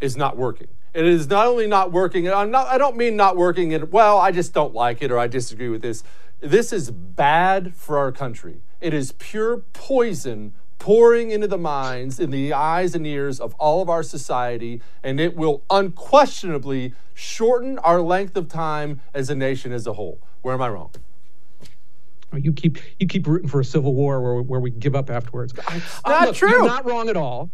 is 0.00 0.16
not 0.16 0.36
working. 0.36 0.68
And 0.94 1.06
It 1.06 1.12
is 1.12 1.28
not 1.28 1.46
only 1.46 1.66
not 1.66 1.92
working, 1.92 2.26
and 2.26 2.34
I'm 2.34 2.50
not, 2.50 2.66
I 2.66 2.78
don't 2.78 2.96
mean 2.96 3.16
not 3.16 3.36
working 3.36 3.72
and 3.74 3.92
well, 3.92 4.18
I 4.18 4.32
just 4.32 4.52
don't 4.52 4.74
like 4.74 5.02
it 5.02 5.10
or 5.10 5.18
I 5.18 5.26
disagree 5.26 5.68
with 5.68 5.82
this. 5.82 6.02
This 6.40 6.72
is 6.72 6.90
bad 6.90 7.74
for 7.74 7.98
our 7.98 8.10
country. 8.12 8.62
It 8.80 8.94
is 8.94 9.12
pure 9.12 9.58
poison 9.72 10.54
pouring 10.78 11.30
into 11.30 11.46
the 11.46 11.58
minds, 11.58 12.18
in 12.18 12.30
the 12.30 12.54
eyes 12.54 12.94
and 12.94 13.06
ears 13.06 13.38
of 13.38 13.54
all 13.54 13.82
of 13.82 13.90
our 13.90 14.02
society, 14.02 14.80
and 15.02 15.20
it 15.20 15.36
will 15.36 15.62
unquestionably 15.68 16.94
shorten 17.12 17.78
our 17.80 18.00
length 18.00 18.34
of 18.34 18.48
time 18.48 19.00
as 19.12 19.28
a 19.28 19.34
nation 19.34 19.72
as 19.72 19.86
a 19.86 19.92
whole. 19.92 20.18
Where 20.40 20.54
am 20.54 20.62
I 20.62 20.70
wrong? 20.70 20.90
You 22.34 22.52
keep 22.52 22.78
you 22.98 23.06
keep 23.06 23.26
rooting 23.26 23.48
for 23.48 23.60
a 23.60 23.64
civil 23.64 23.92
war 23.92 24.20
where, 24.22 24.42
where 24.42 24.60
we 24.60 24.70
give 24.70 24.94
up 24.94 25.10
afterwards. 25.10 25.52
It's 25.52 26.04
not 26.04 26.22
uh, 26.22 26.26
look, 26.26 26.36
true. 26.36 26.48
You're 26.48 26.64
not 26.64 26.86
wrong 26.86 27.08
at 27.08 27.16
all. 27.16 27.50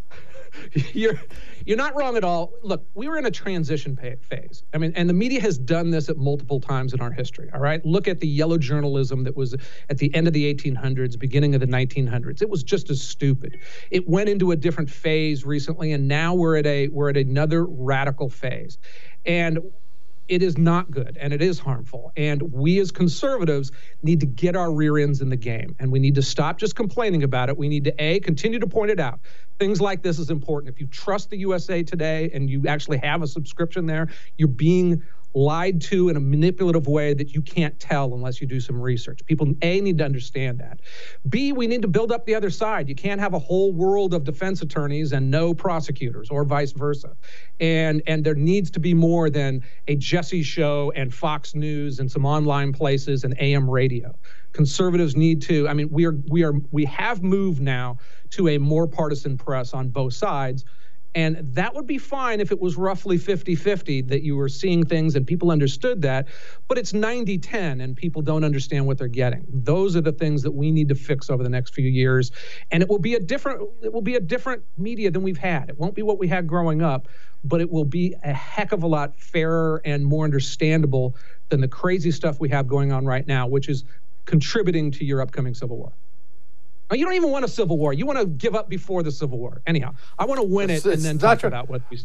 you're 0.92 1.20
you're 1.64 1.76
not 1.76 1.96
wrong 1.96 2.16
at 2.16 2.24
all. 2.24 2.52
Look, 2.62 2.86
we 2.94 3.08
were 3.08 3.18
in 3.18 3.26
a 3.26 3.30
transition 3.30 3.96
phase. 3.96 4.62
I 4.72 4.78
mean, 4.78 4.92
and 4.94 5.08
the 5.08 5.14
media 5.14 5.40
has 5.40 5.58
done 5.58 5.90
this 5.90 6.08
at 6.08 6.16
multiple 6.16 6.60
times 6.60 6.94
in 6.94 7.00
our 7.00 7.10
history. 7.10 7.50
All 7.52 7.60
right, 7.60 7.84
look 7.84 8.06
at 8.06 8.20
the 8.20 8.28
yellow 8.28 8.58
journalism 8.58 9.24
that 9.24 9.36
was 9.36 9.54
at 9.90 9.98
the 9.98 10.14
end 10.14 10.26
of 10.26 10.32
the 10.32 10.54
1800s, 10.54 11.18
beginning 11.18 11.54
of 11.54 11.60
the 11.60 11.66
1900s. 11.66 12.40
It 12.40 12.48
was 12.48 12.62
just 12.62 12.90
as 12.90 13.02
stupid. 13.02 13.58
It 13.90 14.08
went 14.08 14.28
into 14.28 14.52
a 14.52 14.56
different 14.56 14.90
phase 14.90 15.44
recently, 15.44 15.92
and 15.92 16.06
now 16.06 16.34
we're 16.34 16.56
at 16.56 16.66
a 16.66 16.88
we're 16.88 17.10
at 17.10 17.16
another 17.16 17.64
radical 17.64 18.28
phase. 18.28 18.78
And 19.24 19.58
it 20.28 20.42
is 20.42 20.58
not 20.58 20.90
good 20.90 21.16
and 21.20 21.32
it 21.32 21.42
is 21.42 21.58
harmful. 21.58 22.12
And 22.16 22.42
we 22.52 22.78
as 22.80 22.90
conservatives 22.90 23.70
need 24.02 24.20
to 24.20 24.26
get 24.26 24.56
our 24.56 24.72
rear 24.72 24.98
ends 24.98 25.20
in 25.20 25.28
the 25.28 25.36
game 25.36 25.76
and 25.78 25.92
we 25.92 25.98
need 25.98 26.16
to 26.16 26.22
stop 26.22 26.58
just 26.58 26.74
complaining 26.74 27.22
about 27.22 27.48
it. 27.48 27.56
We 27.56 27.68
need 27.68 27.84
to 27.84 27.94
A, 28.02 28.20
continue 28.20 28.58
to 28.58 28.66
point 28.66 28.90
it 28.90 29.00
out. 29.00 29.20
Things 29.58 29.80
like 29.80 30.02
this 30.02 30.18
is 30.18 30.30
important. 30.30 30.72
If 30.72 30.80
you 30.80 30.86
trust 30.86 31.30
the 31.30 31.38
USA 31.38 31.82
Today 31.82 32.30
and 32.34 32.50
you 32.50 32.66
actually 32.66 32.98
have 32.98 33.22
a 33.22 33.26
subscription 33.26 33.86
there, 33.86 34.08
you're 34.36 34.48
being 34.48 35.02
lied 35.36 35.82
to 35.82 36.08
in 36.08 36.16
a 36.16 36.20
manipulative 36.20 36.86
way 36.86 37.12
that 37.12 37.34
you 37.34 37.42
can't 37.42 37.78
tell 37.78 38.14
unless 38.14 38.40
you 38.40 38.46
do 38.46 38.58
some 38.58 38.80
research. 38.80 39.20
People, 39.26 39.52
A, 39.60 39.82
need 39.82 39.98
to 39.98 40.04
understand 40.04 40.58
that. 40.60 40.80
B, 41.28 41.52
we 41.52 41.66
need 41.66 41.82
to 41.82 41.88
build 41.88 42.10
up 42.10 42.24
the 42.24 42.34
other 42.34 42.48
side. 42.48 42.88
You 42.88 42.94
can't 42.94 43.20
have 43.20 43.34
a 43.34 43.38
whole 43.38 43.70
world 43.70 44.14
of 44.14 44.24
defense 44.24 44.62
attorneys 44.62 45.12
and 45.12 45.30
no 45.30 45.52
prosecutors 45.52 46.30
or 46.30 46.44
vice 46.44 46.72
versa. 46.72 47.14
And, 47.60 48.02
and 48.06 48.24
there 48.24 48.34
needs 48.34 48.70
to 48.72 48.80
be 48.80 48.94
more 48.94 49.28
than 49.28 49.62
a 49.88 49.96
Jesse 49.96 50.42
show 50.42 50.90
and 50.96 51.12
Fox 51.12 51.54
News 51.54 52.00
and 52.00 52.10
some 52.10 52.24
online 52.24 52.72
places 52.72 53.22
and 53.22 53.36
AM 53.38 53.68
radio. 53.68 54.16
Conservatives 54.54 55.16
need 55.16 55.42
to, 55.42 55.68
I 55.68 55.74
mean, 55.74 55.90
we 55.90 56.06
are, 56.06 56.14
we 56.28 56.44
are, 56.44 56.54
we 56.70 56.86
have 56.86 57.22
moved 57.22 57.60
now 57.60 57.98
to 58.30 58.48
a 58.48 58.58
more 58.58 58.86
partisan 58.86 59.36
press 59.36 59.74
on 59.74 59.90
both 59.90 60.14
sides 60.14 60.64
And 61.16 61.38
that 61.54 61.74
would 61.74 61.86
be 61.86 61.96
fine 61.96 62.40
if 62.40 62.52
it 62.52 62.60
was 62.60 62.76
roughly 62.76 63.16
50 63.16 63.54
50 63.54 64.02
that 64.02 64.22
you 64.22 64.36
were 64.36 64.50
seeing 64.50 64.84
things 64.84 65.16
and 65.16 65.26
people 65.26 65.50
understood 65.50 66.02
that. 66.02 66.28
But 66.68 66.76
it's 66.76 66.92
90 66.92 67.38
10 67.38 67.80
and 67.80 67.96
people 67.96 68.20
don't 68.20 68.44
understand 68.44 68.86
what 68.86 68.98
they're 68.98 69.08
getting. 69.08 69.46
Those 69.48 69.96
are 69.96 70.02
the 70.02 70.12
things 70.12 70.42
that 70.42 70.50
we 70.50 70.70
need 70.70 70.90
to 70.90 70.94
fix 70.94 71.30
over 71.30 71.42
the 71.42 71.48
next 71.48 71.74
few 71.74 71.88
years. 71.88 72.32
And 72.70 72.82
it 72.82 72.90
will 72.90 72.98
be 72.98 73.14
a 73.14 73.20
different 73.20 73.66
it 73.82 73.94
will 73.94 74.02
be 74.02 74.16
a 74.16 74.20
different 74.20 74.62
media 74.76 75.10
than 75.10 75.22
we've 75.22 75.38
had. 75.38 75.70
It 75.70 75.78
won't 75.78 75.94
be 75.94 76.02
what 76.02 76.18
we 76.18 76.28
had 76.28 76.46
growing 76.46 76.82
up, 76.82 77.08
but 77.44 77.62
it 77.62 77.70
will 77.70 77.86
be 77.86 78.14
a 78.22 78.34
heck 78.34 78.72
of 78.72 78.82
a 78.82 78.86
lot 78.86 79.18
fairer 79.18 79.80
and 79.86 80.04
more 80.04 80.24
understandable 80.24 81.16
than 81.48 81.62
the 81.62 81.68
crazy 81.68 82.10
stuff 82.10 82.40
we 82.40 82.50
have 82.50 82.68
going 82.68 82.92
on 82.92 83.06
right 83.06 83.26
now, 83.26 83.46
which 83.46 83.70
is 83.70 83.84
contributing 84.26 84.90
to 84.90 85.04
your 85.06 85.22
upcoming 85.22 85.54
civil 85.54 85.78
war. 85.78 85.94
You 86.92 87.04
don't 87.04 87.14
even 87.14 87.30
want 87.30 87.44
a 87.44 87.48
civil 87.48 87.76
war. 87.78 87.92
You 87.92 88.06
want 88.06 88.18
to 88.20 88.26
give 88.26 88.54
up 88.54 88.68
before 88.68 89.02
the 89.02 89.10
civil 89.10 89.38
war. 89.38 89.60
Anyhow, 89.66 89.94
I 90.18 90.24
want 90.24 90.40
to 90.40 90.46
win 90.46 90.70
It's- 90.70 90.86
it 90.86 90.90
it's 90.90 90.96
and 90.96 91.04
then 91.04 91.18
talk 91.18 91.40
true. 91.40 91.48
about 91.48 91.68
what 91.68 91.82
we. 91.90 91.98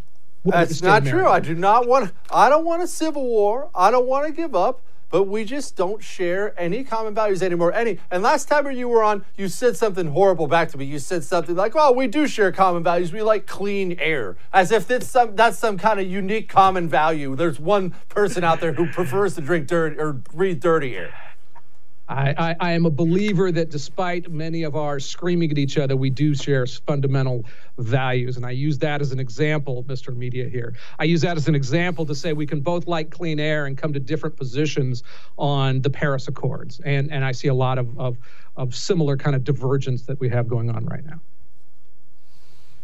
what 0.44 0.54
That's 0.54 0.82
not 0.82 1.06
true. 1.06 1.28
I 1.28 1.40
do 1.40 1.54
not 1.54 1.88
want. 1.88 2.12
I 2.32 2.50
don't 2.50 2.66
want 2.66 2.82
a 2.82 2.88
civil 2.88 3.24
war. 3.28 3.70
I 3.76 3.92
don't 3.92 4.08
want 4.08 4.26
to 4.28 4.34
give 4.34 4.56
up. 4.56 4.82
But 5.12 5.24
we 5.26 5.44
just 5.44 5.76
don't 5.76 6.02
share 6.02 6.58
any 6.58 6.86
common 6.86 7.14
values 7.14 7.44
anymore. 7.44 7.74
Any. 7.74 8.00
And 8.10 8.24
last 8.24 8.48
time 8.48 8.64
when 8.64 8.78
you 8.78 8.88
were 8.88 9.04
on, 9.04 9.26
you 9.36 9.50
said 9.50 9.76
something 9.76 10.08
horrible 10.08 10.48
back 10.48 10.70
to 10.70 10.78
me. 10.78 10.86
You 10.86 11.00
said 11.00 11.26
something 11.26 11.54
like, 11.54 11.76
"Well, 11.76 11.94
we 11.94 12.08
do 12.08 12.28
share 12.30 12.50
common 12.54 12.82
values. 12.82 13.12
We 13.12 13.22
like 13.22 13.46
clean 13.46 13.98
air," 14.00 14.38
as 14.54 14.72
if 14.72 14.88
that's 14.88 15.08
some 15.08 15.36
that's 15.36 15.60
some 15.60 15.78
kind 15.78 16.00
of 16.00 16.08
unique 16.08 16.48
common 16.48 16.88
value. 16.88 17.36
There's 17.36 17.60
one 17.60 17.94
person 18.08 18.46
out 18.46 18.62
there 18.62 18.72
who 18.72 18.88
prefers 18.88 19.36
to 19.36 19.42
drink 19.42 19.68
dirt 19.68 20.00
or 20.00 20.14
breathe 20.14 20.62
dirty 20.62 20.96
air. 20.96 21.14
I, 22.12 22.36
I, 22.38 22.56
I 22.60 22.72
am 22.74 22.86
a 22.86 22.90
believer 22.90 23.52
that 23.54 23.70
despite 23.70 24.30
many 24.30 24.64
of 24.64 24.76
our 24.76 25.00
screaming 25.00 25.50
at 25.50 25.58
each 25.58 25.78
other, 25.78 25.96
we 25.96 26.10
do 26.10 26.36
share 26.36 26.66
fundamental 26.66 27.46
values. 27.78 28.36
And 28.36 28.46
I 28.46 28.52
use 28.52 28.78
that 28.80 29.02
as 29.02 29.14
an 29.14 29.20
example, 29.20 29.86
Mr. 29.86 30.14
Media 30.16 30.50
here. 30.50 30.76
I 31.00 31.06
use 31.06 31.22
that 31.22 31.38
as 31.38 31.48
an 31.48 31.56
example 31.56 32.06
to 32.06 32.14
say 32.14 32.34
we 32.34 32.46
can 32.46 32.60
both 32.60 32.86
like 32.86 33.12
clean 33.12 33.40
air 33.40 33.66
and 33.66 33.78
come 33.78 33.94
to 33.94 34.00
different 34.00 34.36
positions 34.36 35.04
on 35.38 35.82
the 35.82 35.90
Paris 35.90 36.28
Accords. 36.28 36.82
And, 36.84 37.10
and 37.12 37.24
I 37.24 37.32
see 37.32 37.48
a 37.48 37.54
lot 37.54 37.78
of, 37.78 37.98
of, 37.98 38.18
of 38.58 38.76
similar 38.76 39.16
kind 39.16 39.36
of 39.36 39.46
divergence 39.46 40.04
that 40.04 40.20
we 40.20 40.28
have 40.30 40.50
going 40.50 40.70
on 40.70 40.86
right 40.86 41.06
now. 41.06 41.22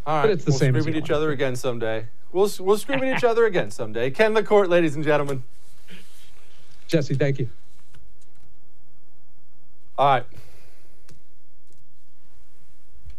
All 0.05 0.15
right, 0.15 0.21
But 0.21 0.29
it's 0.31 0.45
the 0.45 0.51
we'll 0.51 0.59
same 0.59 0.75
as 0.77 0.83
scream 0.83 0.95
at 0.95 1.03
each 1.03 1.11
other 1.11 1.31
again 1.31 1.57
someday. 1.57 2.05
We'll 2.31 2.49
we'll 2.59 2.77
scream 2.77 3.03
at 3.03 3.17
each 3.17 3.25
other 3.25 3.45
again 3.45 3.71
someday. 3.71 4.09
Ken 4.09 4.33
LaCorte, 4.33 4.69
ladies 4.69 4.95
and 4.95 5.03
gentlemen. 5.03 5.43
Jesse, 6.87 7.15
thank 7.15 7.39
you. 7.39 7.49
All 9.97 10.07
right. 10.07 10.25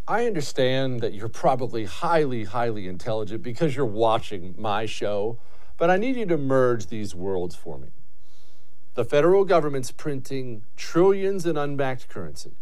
I 0.06 0.26
understand 0.26 1.00
that 1.00 1.12
you're 1.12 1.28
probably 1.28 1.84
highly, 1.84 2.44
highly 2.44 2.86
intelligent 2.86 3.42
because 3.42 3.74
you're 3.74 3.84
watching 3.84 4.54
my 4.56 4.86
show, 4.86 5.38
but 5.76 5.90
I 5.90 5.96
need 5.96 6.16
you 6.16 6.24
to 6.26 6.38
merge 6.38 6.86
these 6.86 7.16
worlds 7.16 7.56
for 7.56 7.78
me. 7.78 7.88
The 8.94 9.04
federal 9.04 9.44
government's 9.44 9.90
printing 9.90 10.62
trillions 10.76 11.46
in 11.46 11.56
unbacked 11.56 12.08
currency. 12.08 12.52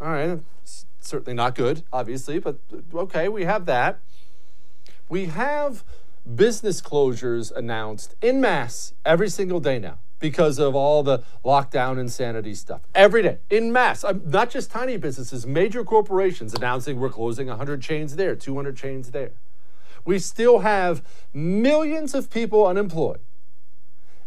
All 0.00 0.08
right, 0.08 0.40
it's 0.62 0.86
certainly 1.00 1.34
not 1.34 1.54
good, 1.54 1.84
obviously, 1.92 2.40
but 2.40 2.58
okay, 2.92 3.28
we 3.28 3.44
have 3.44 3.66
that. 3.66 4.00
We 5.08 5.26
have 5.26 5.84
business 6.34 6.82
closures 6.82 7.52
announced 7.52 8.16
in 8.20 8.40
mass 8.40 8.94
every 9.04 9.28
single 9.30 9.60
day 9.60 9.78
now 9.78 9.98
because 10.20 10.58
of 10.58 10.76
all 10.76 11.02
the 11.02 11.24
lockdown 11.44 11.98
insanity 11.98 12.54
stuff. 12.54 12.82
Every 12.94 13.22
day, 13.22 13.38
in 13.48 13.72
mass. 13.72 14.04
Not 14.24 14.50
just 14.50 14.70
tiny 14.70 14.96
businesses, 14.96 15.46
major 15.46 15.82
corporations 15.82 16.54
announcing 16.54 17.00
we're 17.00 17.08
closing 17.08 17.48
100 17.48 17.82
chains 17.82 18.16
there, 18.16 18.36
200 18.36 18.76
chains 18.76 19.10
there. 19.10 19.32
We 20.04 20.18
still 20.18 20.60
have 20.60 21.02
millions 21.34 22.14
of 22.14 22.30
people 22.30 22.66
unemployed. 22.66 23.20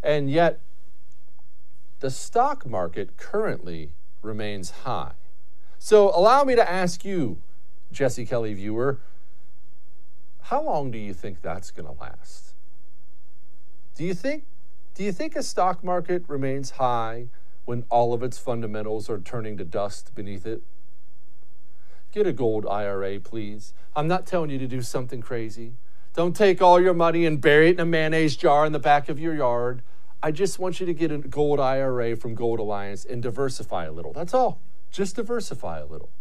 And 0.02 0.30
yet, 0.30 0.60
the 2.02 2.10
stock 2.10 2.66
market 2.66 3.16
currently 3.16 3.94
remains 4.22 4.72
high. 4.72 5.14
So, 5.80 6.10
allow 6.10 6.44
me 6.44 6.56
to 6.56 6.70
ask 6.70 7.06
you, 7.06 7.38
Jesse 7.92 8.26
Kelly 8.26 8.54
viewer, 8.54 9.00
how 10.44 10.62
long 10.62 10.92
do 10.92 10.98
you 10.98 11.14
think 11.14 11.42
that's 11.42 11.72
going 11.72 11.86
to 11.86 12.00
last? 12.02 12.54
Do 13.96 14.04
you 14.04 14.14
think 14.14 14.44
do 14.96 15.04
you 15.04 15.12
think 15.12 15.36
a 15.36 15.42
stock 15.42 15.84
market 15.84 16.24
remains 16.28 16.72
high 16.72 17.28
when 17.66 17.84
all 17.90 18.14
of 18.14 18.22
its 18.22 18.38
fundamentals 18.38 19.10
are 19.10 19.20
turning 19.20 19.58
to 19.58 19.66
dust 19.66 20.14
beneath 20.14 20.46
it? 20.46 20.62
Get 22.12 22.28
a 22.28 22.34
gold 22.34 22.68
IRA, 22.68 23.20
please. 23.20 23.74
I'm 23.96 24.08
not 24.08 24.28
telling 24.28 24.52
you 24.52 24.60
to 24.60 24.68
do 24.68 24.84
something 24.84 25.20
crazy. 25.20 25.74
Don't 26.14 26.36
take 26.36 26.62
all 26.62 26.80
your 26.80 26.94
money 26.94 27.26
and 27.26 27.42
bury 27.42 27.70
it 27.70 27.74
in 27.74 27.80
a 27.80 27.86
mayonnaise 27.86 28.36
jar 28.36 28.68
in 28.68 28.72
the 28.72 28.78
back 28.78 29.10
of 29.10 29.20
your 29.20 29.34
yard. 29.34 29.82
I 30.22 30.30
just 30.30 30.60
want 30.60 30.80
you 30.80 30.86
to 30.86 30.94
get 30.94 31.12
a 31.12 31.18
gold 31.18 31.60
IRA 31.60 32.16
from 32.16 32.36
Gold 32.36 32.60
Alliance 32.60 33.04
and 33.04 33.24
diversify 33.24 33.86
a 33.86 33.92
little. 33.92 34.14
That's 34.14 34.34
all. 34.34 34.60
Just 34.92 35.16
diversify 35.16 35.80
a 35.80 35.86
little. 35.86 36.12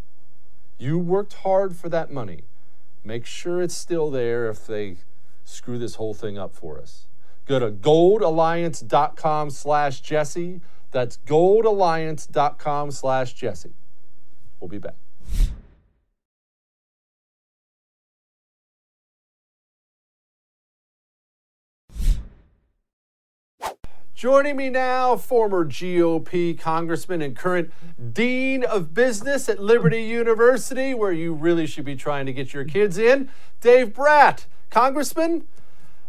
You 0.78 0.98
worked 0.98 1.34
hard 1.34 1.76
for 1.76 1.90
that 1.90 2.10
money. 2.10 2.44
Make 3.04 3.26
sure 3.26 3.60
it's 3.60 3.76
still 3.76 4.10
there 4.10 4.48
if 4.48 4.66
they 4.66 4.96
screw 5.44 5.78
this 5.78 5.96
whole 5.96 6.14
thing 6.14 6.38
up 6.38 6.54
for 6.54 6.80
us. 6.80 7.06
Go 7.46 7.58
to 7.58 7.70
goldalliance.com 7.70 9.50
slash 9.50 10.00
Jesse. 10.00 10.60
That's 10.90 11.16
goldalliance.com 11.18 12.90
slash 12.90 13.32
Jesse. 13.34 13.72
We'll 14.60 14.68
be 14.68 14.78
back. 14.78 14.94
Joining 24.22 24.56
me 24.56 24.70
now, 24.70 25.16
former 25.16 25.64
GOP 25.64 26.56
congressman 26.56 27.22
and 27.22 27.34
current 27.34 27.72
dean 28.12 28.62
of 28.62 28.94
business 28.94 29.48
at 29.48 29.58
Liberty 29.58 30.04
University, 30.04 30.94
where 30.94 31.10
you 31.10 31.34
really 31.34 31.66
should 31.66 31.84
be 31.84 31.96
trying 31.96 32.26
to 32.26 32.32
get 32.32 32.54
your 32.54 32.64
kids 32.64 32.98
in, 32.98 33.28
Dave 33.60 33.88
Bratt. 33.88 34.46
Congressman, 34.70 35.48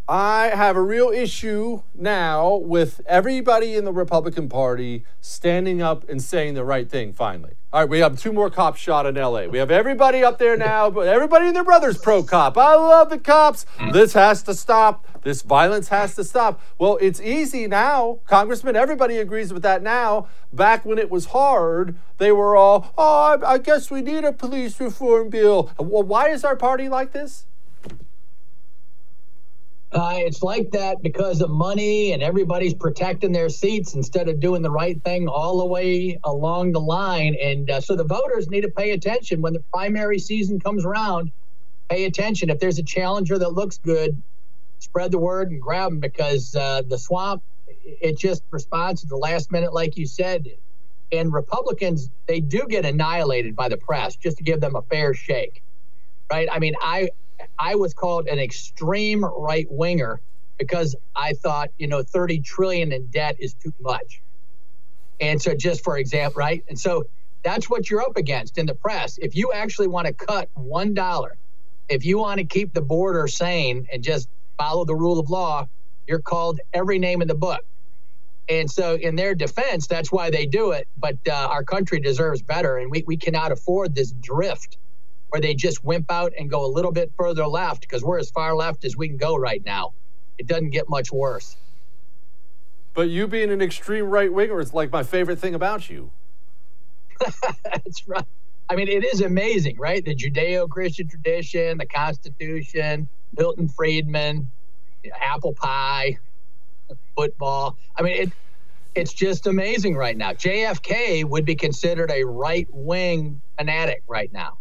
I 0.08 0.52
have 0.54 0.76
a 0.76 0.82
real 0.82 1.12
issue 1.12 1.82
now 1.96 2.58
with 2.58 3.00
everybody 3.06 3.76
in 3.76 3.86
the 3.86 3.94
Republican 3.94 4.50
Party 4.50 5.06
standing 5.22 5.82
up 5.82 6.10
and 6.10 6.22
saying 6.22 6.56
the 6.56 6.66
right 6.66 6.90
thing 6.90 7.14
finally. 7.14 7.54
All 7.72 7.80
right, 7.80 7.90
we 7.90 8.00
have 8.00 8.20
two 8.20 8.34
more 8.34 8.50
cops 8.50 8.82
shot 8.82 9.06
in 9.06 9.16
LA. 9.16 9.46
We 9.46 9.60
have 9.60 9.72
everybody 9.72 10.22
up 10.22 10.40
there 10.40 10.58
now, 10.58 10.90
but 10.90 11.08
everybody 11.08 11.48
and 11.48 11.56
their 11.56 11.64
brother's 11.64 11.98
pro 11.98 12.22
cop. 12.22 12.58
I 12.58 12.76
love 12.76 13.10
the 13.10 13.18
cops. 13.18 13.66
This 13.94 14.12
has 14.12 14.44
to 14.44 14.54
stop. 14.54 15.08
This 15.24 15.42
violence 15.42 15.88
has 15.88 16.16
to 16.16 16.26
stop. 16.26 16.60
Well, 16.78 16.98
it's 17.00 17.22
easy 17.22 17.66
now, 17.66 18.20
Congressman. 18.28 18.76
Everybody 18.76 19.20
agrees 19.20 19.54
with 19.54 19.64
that 19.64 19.82
now. 19.82 20.28
Back 20.52 20.84
when 20.84 20.98
it 20.98 21.10
was 21.10 21.28
hard, 21.28 21.98
they 22.18 22.34
were 22.34 22.58
all, 22.58 22.94
oh, 22.98 23.40
I, 23.42 23.54
I 23.54 23.58
guess 23.58 23.90
we 23.90 24.02
need 24.02 24.26
a 24.26 24.34
police 24.34 24.78
reform 24.82 25.30
bill. 25.30 25.72
Well, 25.80 26.04
why 26.04 26.28
is 26.28 26.44
our 26.44 26.58
party 26.58 26.90
like 26.90 27.14
this? 27.14 27.46
Uh, 29.94 30.16
it's 30.18 30.42
like 30.42 30.72
that 30.72 31.04
because 31.04 31.42
of 31.42 31.52
money 31.52 32.14
and 32.14 32.24
everybody's 32.24 32.74
protecting 32.74 33.32
their 33.32 33.50
seats 33.50 33.94
instead 33.94 34.28
of 34.28 34.40
doing 34.40 34.64
the 34.64 34.72
right 34.72 35.04
thing 35.04 35.28
all 35.28 35.60
the 35.60 35.66
way 35.66 36.18
along 36.24 36.72
the 36.72 36.80
line. 36.80 37.36
And 37.42 37.70
uh, 37.70 37.82
so 37.82 37.96
the 37.96 38.04
voters 38.06 38.50
need 38.50 38.62
to 38.62 38.72
pay 38.72 38.92
attention 38.92 39.42
when 39.42 39.54
the 39.54 39.64
primary 39.74 40.20
season 40.20 40.60
comes 40.60 40.86
around. 40.86 41.32
Pay 41.90 42.06
attention. 42.06 42.50
If 42.50 42.60
there's 42.60 42.80
a 42.80 42.84
challenger 42.84 43.38
that 43.38 43.52
looks 43.54 43.78
good, 43.78 44.22
spread 44.80 45.12
the 45.12 45.20
word 45.20 45.52
and 45.52 45.62
grab 45.62 45.92
them 45.92 46.00
because 46.00 46.56
uh, 46.56 46.82
the 46.88 46.98
swamp, 46.98 47.44
it 47.68 48.18
just 48.18 48.44
responds 48.52 49.02
to 49.02 49.08
the 49.08 49.18
last 49.18 49.52
minute, 49.52 49.74
like 49.74 49.98
you 49.98 50.08
said. 50.08 50.46
And 51.12 51.32
Republicans, 51.32 52.10
they 52.28 52.40
do 52.40 52.66
get 52.68 52.86
annihilated 52.86 53.56
by 53.56 53.70
the 53.70 53.78
press 53.78 54.16
just 54.16 54.38
to 54.38 54.44
give 54.44 54.60
them 54.60 54.76
a 54.76 54.82
fair 54.84 55.14
shake, 55.14 55.62
right? 56.32 56.48
I 56.52 56.60
mean, 56.60 56.74
I 56.82 57.10
I 57.60 57.76
was 57.76 57.94
called 57.94 58.28
an 58.28 58.40
extreme 58.40 59.26
right 59.26 59.68
winger 59.70 60.22
because 60.60 60.96
I 61.16 61.34
thought, 61.34 61.70
you 61.78 61.88
know, 61.88 62.04
30 62.04 62.42
trillion 62.42 62.92
in 62.94 63.08
debt 63.08 63.38
is 63.40 63.56
too 63.56 63.74
much. 63.82 64.22
And 65.22 65.42
so 65.42 65.56
just 65.56 65.84
for 65.84 65.98
example, 66.00 66.40
right? 66.40 66.64
And 66.70 66.80
so 66.80 67.06
that's 67.46 67.70
what 67.70 67.90
you're 67.92 68.02
up 68.04 68.18
against 68.18 68.60
in 68.60 68.68
the 68.68 68.76
press. 68.76 69.18
If 69.20 69.36
you 69.36 69.52
actually 69.54 69.90
want 69.90 70.08
to 70.08 70.14
cut 70.16 70.50
one 70.56 70.96
dollar, 70.96 71.38
if 71.90 72.06
you 72.06 72.20
want 72.20 72.40
to 72.40 72.46
keep 72.46 72.74
the 72.74 72.84
border 72.84 73.28
sane 73.28 73.88
and 73.94 74.04
just 74.04 74.30
follow 74.60 74.86
the 74.86 74.96
rule 74.96 75.20
of 75.20 75.30
law, 75.32 75.68
you're 76.08 76.22
called 76.22 76.62
every 76.74 77.00
name 77.00 77.24
in 77.24 77.30
the 77.30 77.36
book. 77.36 77.62
And 78.50 78.70
so, 78.72 78.96
in 78.96 79.16
their 79.16 79.36
defense, 79.36 79.88
that's 79.88 80.12
why 80.12 80.30
they 80.32 80.46
do 80.46 80.72
it. 80.72 80.88
But 80.98 81.18
uh, 81.30 81.34
our 81.52 81.64
country 81.64 82.00
deserves 82.00 82.44
better, 82.44 82.78
and 82.78 82.92
we, 82.92 83.04
we 83.08 83.18
cannot 83.18 83.52
afford 83.54 83.96
this 83.96 84.14
drift 84.14 84.78
where 85.34 85.42
they 85.42 85.56
just 85.56 85.84
wimp 85.84 86.12
out 86.12 86.32
and 86.38 86.48
go 86.48 86.64
a 86.64 86.70
little 86.70 86.92
bit 86.92 87.12
further 87.18 87.48
left 87.48 87.82
because 87.82 88.04
we're 88.04 88.20
as 88.20 88.30
far 88.30 88.56
left 88.56 88.86
as 88.86 88.96
we 88.96 89.08
can 89.08 89.18
go 89.18 89.36
right 89.36 89.66
now. 89.66 89.92
It 90.38 90.46
doesn't 90.46 90.70
get 90.70 90.88
much 90.88 91.12
worse. 91.12 91.58
But 92.94 93.10
you 93.10 93.28
being 93.28 93.50
an 93.50 93.60
extreme 93.60 94.12
right 94.12 94.32
winger 94.32 94.60
is 94.60 94.76
like 94.76 94.92
my 94.92 95.02
favorite 95.02 95.40
thing 95.40 95.56
about 95.56 95.90
you. 95.90 96.12
That's 97.64 98.08
right. 98.08 98.24
I 98.70 98.76
mean, 98.76 98.88
it 98.88 99.04
is 99.04 99.22
amazing, 99.22 99.80
right? 99.80 100.06
The 100.06 100.16
Judeo 100.16 100.70
Christian 100.70 101.08
tradition, 101.08 101.80
the 101.80 101.88
Constitution, 101.88 103.10
Milton 103.36 103.68
Friedman, 103.70 104.48
apple 105.20 105.56
pie, 105.56 106.20
football. 107.16 107.76
I 107.96 108.04
mean, 108.04 108.22
it, 108.22 108.32
it's 108.94 109.14
just 109.14 109.48
amazing 109.48 109.96
right 109.96 110.16
now. 110.16 110.34
JFK 110.34 111.26
would 111.26 111.44
be 111.44 111.56
considered 111.56 112.12
a 112.12 112.24
right 112.24 112.68
wing 112.70 113.42
fanatic 113.58 114.04
right 114.08 114.32
now. 114.32 114.60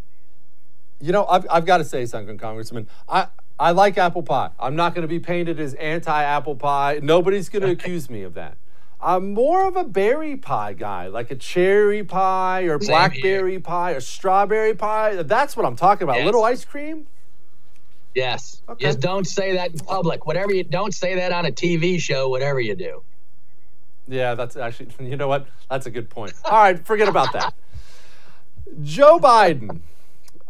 You 1.03 1.11
know, 1.11 1.25
I've, 1.25 1.45
I've 1.51 1.65
got 1.65 1.79
to 1.79 1.83
say 1.83 2.05
something, 2.05 2.37
Congressman. 2.37 2.87
I, 3.09 3.27
I 3.59 3.71
like 3.71 3.97
apple 3.97 4.23
pie. 4.23 4.51
I'm 4.57 4.77
not 4.77 4.95
going 4.95 5.01
to 5.01 5.07
be 5.09 5.19
painted 5.19 5.59
as 5.59 5.73
anti 5.73 6.23
apple 6.23 6.55
pie. 6.55 7.01
Nobody's 7.03 7.49
going 7.49 7.63
to 7.65 7.71
accuse 7.71 8.09
me 8.09 8.23
of 8.23 8.35
that. 8.35 8.55
I'm 9.01 9.33
more 9.33 9.67
of 9.67 9.75
a 9.75 9.83
berry 9.83 10.37
pie 10.37 10.71
guy, 10.71 11.07
like 11.07 11.29
a 11.29 11.35
cherry 11.35 12.05
pie 12.05 12.61
or 12.61 12.79
Same 12.79 12.87
blackberry 12.87 13.51
here. 13.51 13.59
pie 13.59 13.91
or 13.91 13.99
strawberry 13.99 14.75
pie. 14.75 15.21
That's 15.23 15.57
what 15.57 15.65
I'm 15.65 15.75
talking 15.75 16.03
about. 16.03 16.15
Yes. 16.19 16.25
Little 16.25 16.45
ice 16.45 16.63
cream. 16.63 17.05
Yes. 18.15 18.61
Okay. 18.69 18.85
Just 18.85 19.01
don't 19.01 19.27
say 19.27 19.57
that 19.57 19.71
in 19.71 19.79
public. 19.79 20.25
Whatever 20.25 20.53
you 20.53 20.63
don't 20.63 20.93
say 20.93 21.15
that 21.15 21.33
on 21.33 21.45
a 21.45 21.51
TV 21.51 21.99
show. 21.99 22.29
Whatever 22.29 22.61
you 22.61 22.75
do. 22.75 23.03
Yeah, 24.07 24.35
that's 24.35 24.55
actually. 24.55 24.87
You 25.05 25.17
know 25.17 25.27
what? 25.27 25.47
That's 25.69 25.85
a 25.85 25.91
good 25.91 26.09
point. 26.09 26.31
All 26.45 26.51
right, 26.63 26.85
forget 26.85 27.09
about 27.09 27.33
that. 27.33 27.53
Joe 28.81 29.19
Biden 29.19 29.81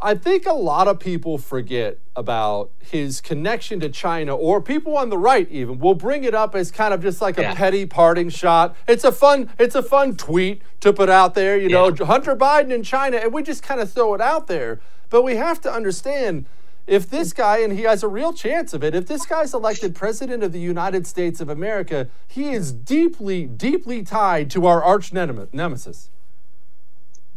I 0.03 0.15
think 0.15 0.45
a 0.45 0.53
lot 0.53 0.89
of 0.89 0.99
people 0.99 1.37
forget 1.37 1.97
about 2.13 2.71
his 2.79 3.21
connection 3.21 3.79
to 3.79 3.87
China, 3.87 4.35
or 4.35 4.61
people 4.61 4.97
on 4.97 5.09
the 5.09 5.17
right 5.17 5.49
even 5.49 5.79
will 5.79 5.95
bring 5.95 6.25
it 6.25 6.35
up 6.35 6.55
as 6.55 6.71
kind 6.71 6.93
of 6.93 7.01
just 7.01 7.21
like 7.21 7.37
yeah. 7.37 7.53
a 7.53 7.55
petty 7.55 7.85
parting 7.85 8.27
shot. 8.27 8.75
It's 8.85 9.05
a 9.05 9.13
fun, 9.13 9.49
it's 9.57 9.75
a 9.75 9.81
fun 9.81 10.17
tweet 10.17 10.61
to 10.81 10.91
put 10.91 11.09
out 11.09 11.35
there, 11.35 11.57
you 11.57 11.69
know, 11.69 11.87
yeah. 11.87 12.05
Hunter 12.05 12.35
Biden 12.35 12.71
in 12.71 12.83
China, 12.83 13.15
and 13.15 13.33
we 13.33 13.43
just 13.43 13.63
kind 13.63 13.79
of 13.79 13.93
throw 13.93 14.13
it 14.13 14.19
out 14.19 14.47
there. 14.47 14.81
But 15.09 15.21
we 15.21 15.37
have 15.37 15.61
to 15.61 15.71
understand 15.71 16.47
if 16.85 17.09
this 17.09 17.31
guy, 17.31 17.59
and 17.59 17.71
he 17.71 17.83
has 17.83 18.03
a 18.03 18.09
real 18.09 18.33
chance 18.33 18.73
of 18.73 18.83
it, 18.83 18.93
if 18.93 19.07
this 19.07 19.25
guy's 19.25 19.53
elected 19.53 19.95
president 19.95 20.43
of 20.43 20.51
the 20.51 20.59
United 20.59 21.07
States 21.07 21.39
of 21.39 21.47
America, 21.47 22.09
he 22.27 22.51
is 22.51 22.73
deeply, 22.73 23.45
deeply 23.45 24.03
tied 24.03 24.49
to 24.51 24.65
our 24.65 24.83
arch 24.83 25.13
nemesis. 25.13 26.09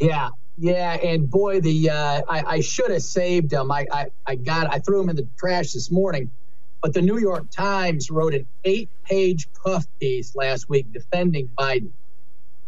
Yeah, 0.00 0.30
yeah, 0.56 0.94
and 0.94 1.28
boy, 1.28 1.60
the 1.60 1.90
uh, 1.90 2.22
I, 2.28 2.42
I 2.46 2.60
should 2.60 2.90
have 2.90 3.02
saved 3.02 3.50
them. 3.50 3.70
I, 3.70 3.86
I 3.92 4.06
I 4.26 4.36
got 4.36 4.72
I 4.72 4.78
threw 4.78 5.00
them 5.00 5.10
in 5.10 5.16
the 5.16 5.28
trash 5.38 5.72
this 5.72 5.90
morning, 5.90 6.30
but 6.82 6.94
the 6.94 7.02
New 7.02 7.18
York 7.18 7.50
Times 7.50 8.10
wrote 8.10 8.34
an 8.34 8.46
eight-page 8.64 9.48
puff 9.62 9.84
piece 10.00 10.34
last 10.34 10.68
week 10.68 10.92
defending 10.92 11.48
Biden, 11.58 11.92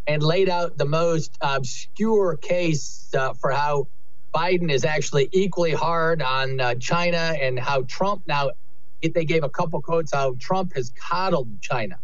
and 0.07 0.23
laid 0.23 0.51
out 0.51 0.77
the 0.77 0.85
most 0.85 1.37
obscure 1.41 2.37
case 2.37 3.09
uh, 3.15 3.33
for 3.35 3.51
how 3.51 3.89
Biden 4.35 4.71
is 4.71 4.85
actually 4.85 5.31
equally 5.33 5.73
hard 5.73 6.21
on 6.21 6.61
uh, 6.61 6.75
China, 6.75 7.35
and 7.41 7.59
how 7.59 7.83
Trump 7.83 8.23
now. 8.27 8.51
They 9.01 9.25
gave 9.25 9.45
a 9.45 9.49
couple 9.49 9.81
quotes 9.81 10.13
how 10.13 10.35
Trump 10.41 10.75
has 10.75 10.91
coddled 10.91 11.63
China. 11.63 12.01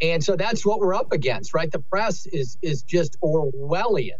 And 0.00 0.24
so 0.24 0.34
that's 0.34 0.66
what 0.66 0.80
we're 0.80 0.94
up 0.94 1.12
against, 1.12 1.54
right? 1.54 1.70
The 1.70 1.78
press 1.78 2.26
is 2.26 2.58
is 2.62 2.82
just 2.82 3.16
Orwellian 3.22 4.18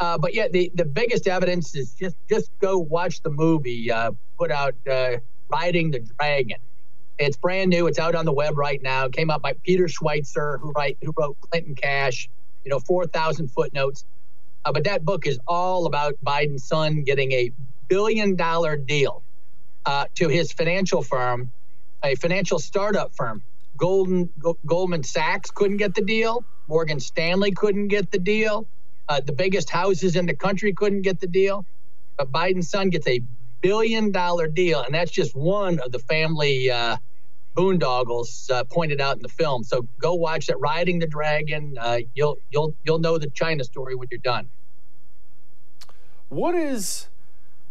uh, 0.00 0.18
but 0.18 0.34
yeah, 0.34 0.48
the, 0.48 0.70
the 0.74 0.84
biggest 0.84 1.26
evidence 1.26 1.74
is 1.74 1.94
just 1.94 2.16
just 2.28 2.50
go 2.60 2.78
watch 2.78 3.22
the 3.22 3.30
movie 3.30 3.90
uh, 3.90 4.12
put 4.38 4.50
out 4.50 4.74
uh, 4.90 5.16
Riding 5.48 5.90
the 5.90 6.00
Dragon. 6.18 6.58
It's 7.18 7.36
brand 7.36 7.70
new. 7.70 7.86
It's 7.86 7.98
out 7.98 8.14
on 8.14 8.26
the 8.26 8.32
web 8.32 8.58
right 8.58 8.80
now. 8.82 9.06
It 9.06 9.12
came 9.12 9.30
out 9.30 9.40
by 9.40 9.54
Peter 9.64 9.84
Schweizer, 9.84 10.60
who 10.60 10.72
write 10.72 10.98
who 11.02 11.12
wrote 11.18 11.38
Clinton 11.40 11.74
Cash. 11.74 12.28
You 12.64 12.70
know, 12.70 12.80
four 12.80 13.06
thousand 13.06 13.48
footnotes. 13.48 14.04
Uh, 14.64 14.72
but 14.72 14.84
that 14.84 15.04
book 15.04 15.26
is 15.26 15.38
all 15.46 15.86
about 15.86 16.14
Biden's 16.24 16.66
son 16.66 17.04
getting 17.04 17.32
a 17.32 17.52
billion 17.88 18.34
dollar 18.34 18.76
deal 18.76 19.22
uh, 19.86 20.06
to 20.16 20.28
his 20.28 20.52
financial 20.52 21.02
firm, 21.02 21.52
a 22.04 22.16
financial 22.16 22.58
startup 22.58 23.14
firm. 23.14 23.42
Golden 23.76 24.28
Go, 24.38 24.58
Goldman 24.66 25.04
Sachs 25.04 25.50
couldn't 25.50 25.76
get 25.76 25.94
the 25.94 26.02
deal. 26.02 26.44
Morgan 26.68 26.98
Stanley 27.00 27.52
couldn't 27.52 27.88
get 27.88 28.10
the 28.10 28.18
deal. 28.18 28.66
Uh, 29.08 29.20
the 29.20 29.32
biggest 29.32 29.70
houses 29.70 30.16
in 30.16 30.26
the 30.26 30.34
country 30.34 30.72
couldn't 30.72 31.02
get 31.02 31.20
the 31.20 31.26
deal, 31.26 31.64
but 32.16 32.32
Biden's 32.32 32.68
son 32.68 32.90
gets 32.90 33.06
a 33.06 33.20
billion 33.60 34.10
dollar 34.10 34.48
deal, 34.48 34.80
and 34.80 34.94
that's 34.94 35.10
just 35.10 35.34
one 35.34 35.78
of 35.80 35.92
the 35.92 35.98
family 35.98 36.70
uh, 36.70 36.96
boondoggles 37.56 38.50
uh, 38.50 38.64
pointed 38.64 39.00
out 39.00 39.16
in 39.16 39.22
the 39.22 39.28
film. 39.28 39.64
So 39.64 39.88
go 40.00 40.14
watch 40.14 40.46
that, 40.46 40.60
Riding 40.60 40.98
the 40.98 41.06
Dragon. 41.06 41.76
Uh, 41.80 42.00
you'll 42.14 42.36
you'll 42.50 42.74
you'll 42.84 42.98
know 42.98 43.18
the 43.18 43.30
China 43.30 43.64
story 43.64 43.94
when 43.94 44.08
you're 44.10 44.18
done. 44.18 44.48
What 46.28 46.54
is? 46.54 47.08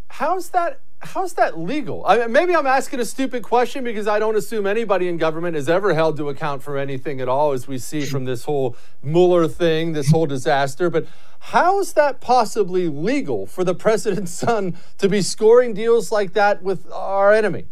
How's 0.07 0.49
that? 0.49 0.79
How's 1.05 1.33
that 1.33 1.57
legal? 1.57 2.05
I 2.05 2.17
mean, 2.17 2.31
maybe 2.31 2.55
I'm 2.55 2.67
asking 2.67 2.99
a 2.99 3.05
stupid 3.05 3.43
question 3.43 3.83
because 3.83 4.07
I 4.07 4.19
don't 4.19 4.35
assume 4.35 4.65
anybody 4.65 5.07
in 5.07 5.17
government 5.17 5.55
is 5.55 5.69
ever 5.69 5.93
held 5.93 6.17
to 6.17 6.29
account 6.29 6.63
for 6.63 6.77
anything 6.77 7.21
at 7.21 7.29
all, 7.29 7.51
as 7.51 7.67
we 7.67 7.77
see 7.77 8.05
from 8.05 8.25
this 8.25 8.45
whole 8.45 8.75
Mueller 9.03 9.47
thing, 9.47 9.93
this 9.93 10.11
whole 10.11 10.25
disaster. 10.25 10.89
But 10.89 11.07
how 11.39 11.79
is 11.79 11.93
that 11.93 12.21
possibly 12.21 12.87
legal 12.87 13.45
for 13.45 13.63
the 13.63 13.75
president's 13.75 14.31
son 14.45 14.77
to 14.97 15.07
be 15.07 15.21
scoring 15.21 15.73
deals 15.73 16.11
like 16.11 16.33
that 16.33 16.63
with 16.63 16.91
our 16.91 17.31
enemy? 17.31 17.65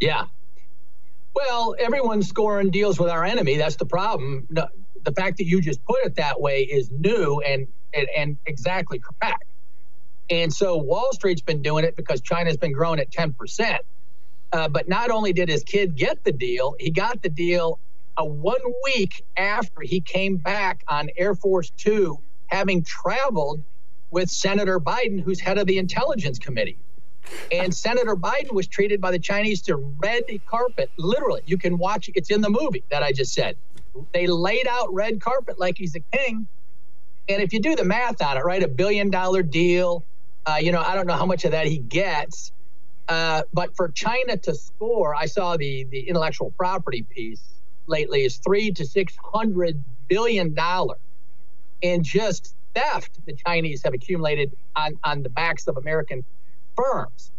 Yeah. 0.00 0.24
Well, 1.34 1.76
everyone's 1.78 2.28
scoring 2.28 2.70
deals 2.70 2.98
with 2.98 3.10
our 3.10 3.24
enemy. 3.24 3.56
That's 3.56 3.76
the 3.76 3.86
problem. 3.86 4.46
The 4.50 5.12
fact 5.12 5.38
that 5.38 5.44
you 5.44 5.60
just 5.60 5.84
put 5.84 6.04
it 6.04 6.16
that 6.16 6.40
way 6.40 6.62
is 6.62 6.90
new 6.90 7.40
and, 7.40 7.66
and, 7.94 8.08
and 8.16 8.36
exactly 8.46 8.98
correct. 8.98 9.44
And 10.30 10.52
so 10.52 10.76
Wall 10.76 11.12
Street's 11.12 11.42
been 11.42 11.60
doing 11.60 11.84
it 11.84 11.96
because 11.96 12.20
China's 12.20 12.56
been 12.56 12.72
growing 12.72 13.00
at 13.00 13.10
10%. 13.10 13.78
Uh, 14.52 14.68
but 14.68 14.88
not 14.88 15.10
only 15.10 15.32
did 15.32 15.48
his 15.48 15.62
kid 15.62 15.96
get 15.96 16.22
the 16.24 16.32
deal, 16.32 16.74
he 16.78 16.90
got 16.90 17.22
the 17.22 17.28
deal 17.28 17.78
a 18.16 18.24
one 18.24 18.60
week 18.84 19.24
after 19.36 19.80
he 19.82 20.00
came 20.00 20.36
back 20.36 20.82
on 20.88 21.08
Air 21.16 21.34
Force 21.34 21.70
Two, 21.76 22.18
having 22.48 22.82
traveled 22.82 23.62
with 24.10 24.28
Senator 24.28 24.80
Biden, 24.80 25.20
who's 25.20 25.40
head 25.40 25.58
of 25.58 25.66
the 25.66 25.78
Intelligence 25.78 26.38
Committee. 26.38 26.78
And 27.52 27.72
Senator 27.72 28.16
Biden 28.16 28.52
was 28.52 28.66
treated 28.66 29.00
by 29.00 29.12
the 29.12 29.18
Chinese 29.18 29.62
to 29.62 29.76
red 29.76 30.24
carpet. 30.46 30.90
Literally, 30.98 31.42
you 31.46 31.58
can 31.58 31.78
watch 31.78 32.10
it's 32.14 32.30
in 32.30 32.40
the 32.40 32.50
movie 32.50 32.82
that 32.90 33.02
I 33.04 33.12
just 33.12 33.32
said. 33.32 33.56
They 34.12 34.26
laid 34.26 34.66
out 34.66 34.92
red 34.92 35.20
carpet 35.20 35.58
like 35.60 35.78
he's 35.78 35.94
a 35.94 36.00
king. 36.16 36.48
And 37.28 37.42
if 37.42 37.52
you 37.52 37.60
do 37.60 37.76
the 37.76 37.84
math 37.84 38.20
on 38.20 38.36
it, 38.36 38.44
right, 38.44 38.62
a 38.62 38.68
billion 38.68 39.10
dollar 39.10 39.42
deal, 39.44 40.04
uh, 40.50 40.56
you 40.60 40.72
know, 40.72 40.82
I 40.82 40.96
don't 40.96 41.06
know 41.08 41.16
how 41.16 41.26
much 41.26 41.46
of 41.46 41.52
that 41.52 41.68
he 41.68 41.78
gets. 41.78 42.52
Uh, 43.08 43.42
but 43.52 43.76
for 43.76 43.90
China 43.90 44.38
to 44.38 44.54
score, 44.54 45.14
I 45.14 45.26
saw 45.26 45.56
the 45.58 45.86
the 45.90 46.08
intellectual 46.08 46.52
property 46.58 47.06
piece 47.10 47.42
lately 47.88 48.24
is 48.24 48.38
three 48.38 48.72
to 48.72 48.86
six 48.86 49.14
hundred 49.34 49.84
billion 50.08 50.54
dollars 50.54 51.00
in 51.82 52.04
just 52.04 52.56
theft 52.74 53.20
the 53.26 53.36
Chinese 53.46 53.82
have 53.84 53.94
accumulated 53.94 54.54
on 54.76 54.94
on 55.04 55.22
the 55.22 55.30
backs 55.30 55.68
of 55.68 55.76
American 55.78 56.24
firms. 56.76 57.32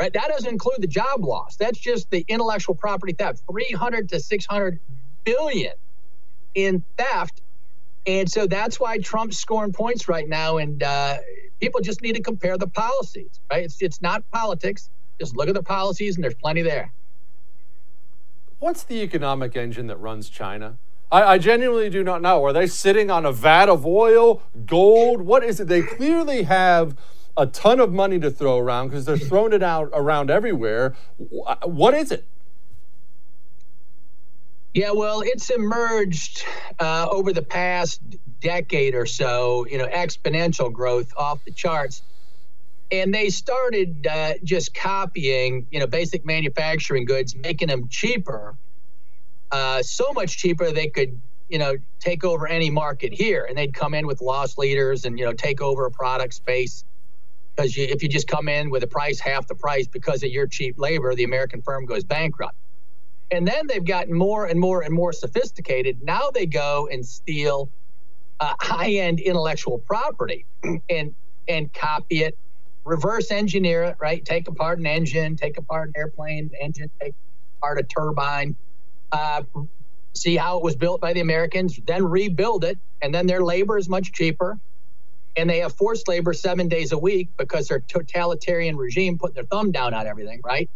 Right, 0.00 0.12
that 0.14 0.28
doesn't 0.28 0.50
include 0.50 0.78
the 0.80 0.88
job 0.88 1.24
loss. 1.24 1.56
That's 1.58 1.78
just 1.78 2.10
the 2.10 2.24
intellectual 2.28 2.76
property 2.76 3.14
theft. 3.18 3.42
Three 3.50 3.72
hundred 3.76 4.10
to 4.10 4.20
six 4.20 4.46
hundred 4.46 4.80
billion 5.24 5.74
in 6.54 6.84
theft 6.98 7.32
and 8.06 8.30
so 8.30 8.46
that's 8.48 8.80
why 8.80 8.98
Trump's 8.98 9.38
scoring 9.38 9.72
points 9.72 10.08
right 10.08 10.28
now. 10.28 10.58
And 10.58 10.82
uh, 10.82 11.18
people 11.60 11.80
just 11.80 12.02
need 12.02 12.14
to 12.14 12.22
compare 12.22 12.58
the 12.58 12.66
policies, 12.66 13.40
right? 13.50 13.64
It's, 13.64 13.80
it's 13.80 14.02
not 14.02 14.28
politics. 14.30 14.90
Just 15.18 15.36
look 15.36 15.48
at 15.48 15.54
the 15.54 15.62
policies, 15.62 16.16
and 16.16 16.24
there's 16.24 16.34
plenty 16.34 16.62
there. 16.62 16.92
What's 18.58 18.84
the 18.84 19.02
economic 19.02 19.56
engine 19.56 19.86
that 19.86 19.96
runs 19.96 20.28
China? 20.28 20.78
I, 21.10 21.22
I, 21.22 21.38
genuinely 21.38 21.88
do 21.88 22.02
not 22.02 22.20
know. 22.20 22.44
Are 22.44 22.52
they 22.52 22.66
sitting 22.66 23.10
on 23.10 23.24
a 23.24 23.32
vat 23.32 23.68
of 23.68 23.86
oil, 23.86 24.42
gold? 24.66 25.22
What 25.22 25.44
is 25.44 25.60
it? 25.60 25.68
They 25.68 25.82
clearly 25.82 26.42
have 26.44 26.96
a 27.36 27.46
ton 27.46 27.80
of 27.80 27.92
money 27.92 28.18
to 28.18 28.30
throw 28.30 28.58
around 28.58 28.88
because 28.88 29.04
they're 29.04 29.18
throwing 29.18 29.52
it 29.52 29.62
out 29.62 29.90
around 29.92 30.30
everywhere. 30.30 30.96
What 31.18 31.94
is 31.94 32.10
it? 32.10 32.26
Yeah, 34.76 34.90
well, 34.90 35.22
it's 35.22 35.48
emerged 35.48 36.44
uh, 36.78 37.08
over 37.10 37.32
the 37.32 37.42
past 37.42 37.98
decade 38.42 38.94
or 38.94 39.06
so, 39.06 39.66
you 39.70 39.78
know, 39.78 39.86
exponential 39.86 40.70
growth 40.70 41.14
off 41.16 41.42
the 41.46 41.52
charts. 41.52 42.02
And 42.90 43.14
they 43.14 43.30
started 43.30 44.06
uh, 44.06 44.34
just 44.44 44.74
copying, 44.74 45.66
you 45.70 45.80
know, 45.80 45.86
basic 45.86 46.26
manufacturing 46.26 47.06
goods, 47.06 47.34
making 47.34 47.68
them 47.68 47.88
cheaper, 47.88 48.58
uh, 49.50 49.82
so 49.82 50.12
much 50.12 50.36
cheaper 50.36 50.70
they 50.70 50.88
could, 50.88 51.22
you 51.48 51.58
know, 51.58 51.76
take 52.00 52.22
over 52.22 52.46
any 52.46 52.68
market 52.68 53.14
here. 53.14 53.46
And 53.48 53.56
they'd 53.56 53.74
come 53.74 53.94
in 53.94 54.06
with 54.06 54.20
loss 54.20 54.58
leaders 54.58 55.06
and, 55.06 55.18
you 55.18 55.24
know, 55.24 55.32
take 55.32 55.62
over 55.62 55.86
a 55.86 55.90
product 55.90 56.34
space. 56.34 56.84
Because 57.56 57.78
if 57.78 58.02
you 58.02 58.10
just 58.10 58.28
come 58.28 58.48
in 58.48 58.70
with 58.70 58.82
a 58.82 58.88
price 58.88 59.20
half 59.20 59.46
the 59.46 59.54
price 59.54 59.88
because 59.88 60.22
of 60.22 60.30
your 60.30 60.46
cheap 60.46 60.74
labor, 60.78 61.14
the 61.14 61.24
American 61.24 61.62
firm 61.62 61.86
goes 61.86 62.04
bankrupt. 62.04 62.56
And 63.32 63.46
then 63.48 63.66
they've 63.68 63.84
gotten 63.84 64.14
more 64.16 64.46
and 64.46 64.60
more 64.60 64.82
and 64.82 64.94
more 64.94 65.12
sophisticated. 65.12 66.00
Now 66.02 66.30
they 66.34 66.46
go 66.46 66.88
and 66.90 67.06
steal 67.06 67.70
uh, 68.40 68.54
high-end 68.60 69.20
intellectual 69.20 69.78
property 69.86 70.46
and 70.90 71.14
and 71.48 71.72
copy 71.72 72.22
it 72.24 72.34
reverse 72.84 73.30
engineer 73.32 73.84
it, 73.84 73.96
right? 74.00 74.24
Take 74.24 74.48
apart 74.48 74.78
an 74.78 74.86
engine, 74.86 75.36
take 75.36 75.58
apart 75.58 75.88
an 75.88 75.94
airplane 75.96 76.50
engine, 76.62 76.88
take 77.02 77.14
apart 77.60 77.80
a 77.80 77.82
turbine, 77.84 78.56
uh, 79.12 79.42
see 80.16 80.36
how 80.36 80.58
it 80.58 80.64
was 80.64 80.76
built 80.76 81.00
by 81.00 81.12
the 81.14 81.20
Americans, 81.20 81.78
then 81.86 82.04
rebuild 82.04 82.64
it, 82.64 82.78
and 83.02 83.14
then 83.14 83.26
their 83.26 83.44
labor 83.44 83.78
is 83.78 83.88
much 83.88 84.12
cheaper. 84.12 84.58
And 85.36 85.50
they 85.50 85.60
have 85.60 85.74
forced 85.76 86.08
labor 86.08 86.32
seven 86.34 86.68
days 86.68 86.92
a 86.92 86.98
week 86.98 87.30
because 87.38 87.68
their 87.68 87.80
totalitarian 87.88 88.76
regime 88.76 89.18
put 89.18 89.34
their 89.34 89.44
thumb 89.44 89.72
down 89.72 89.94
on 89.94 90.06
everything, 90.06 90.40
right? 90.44 90.70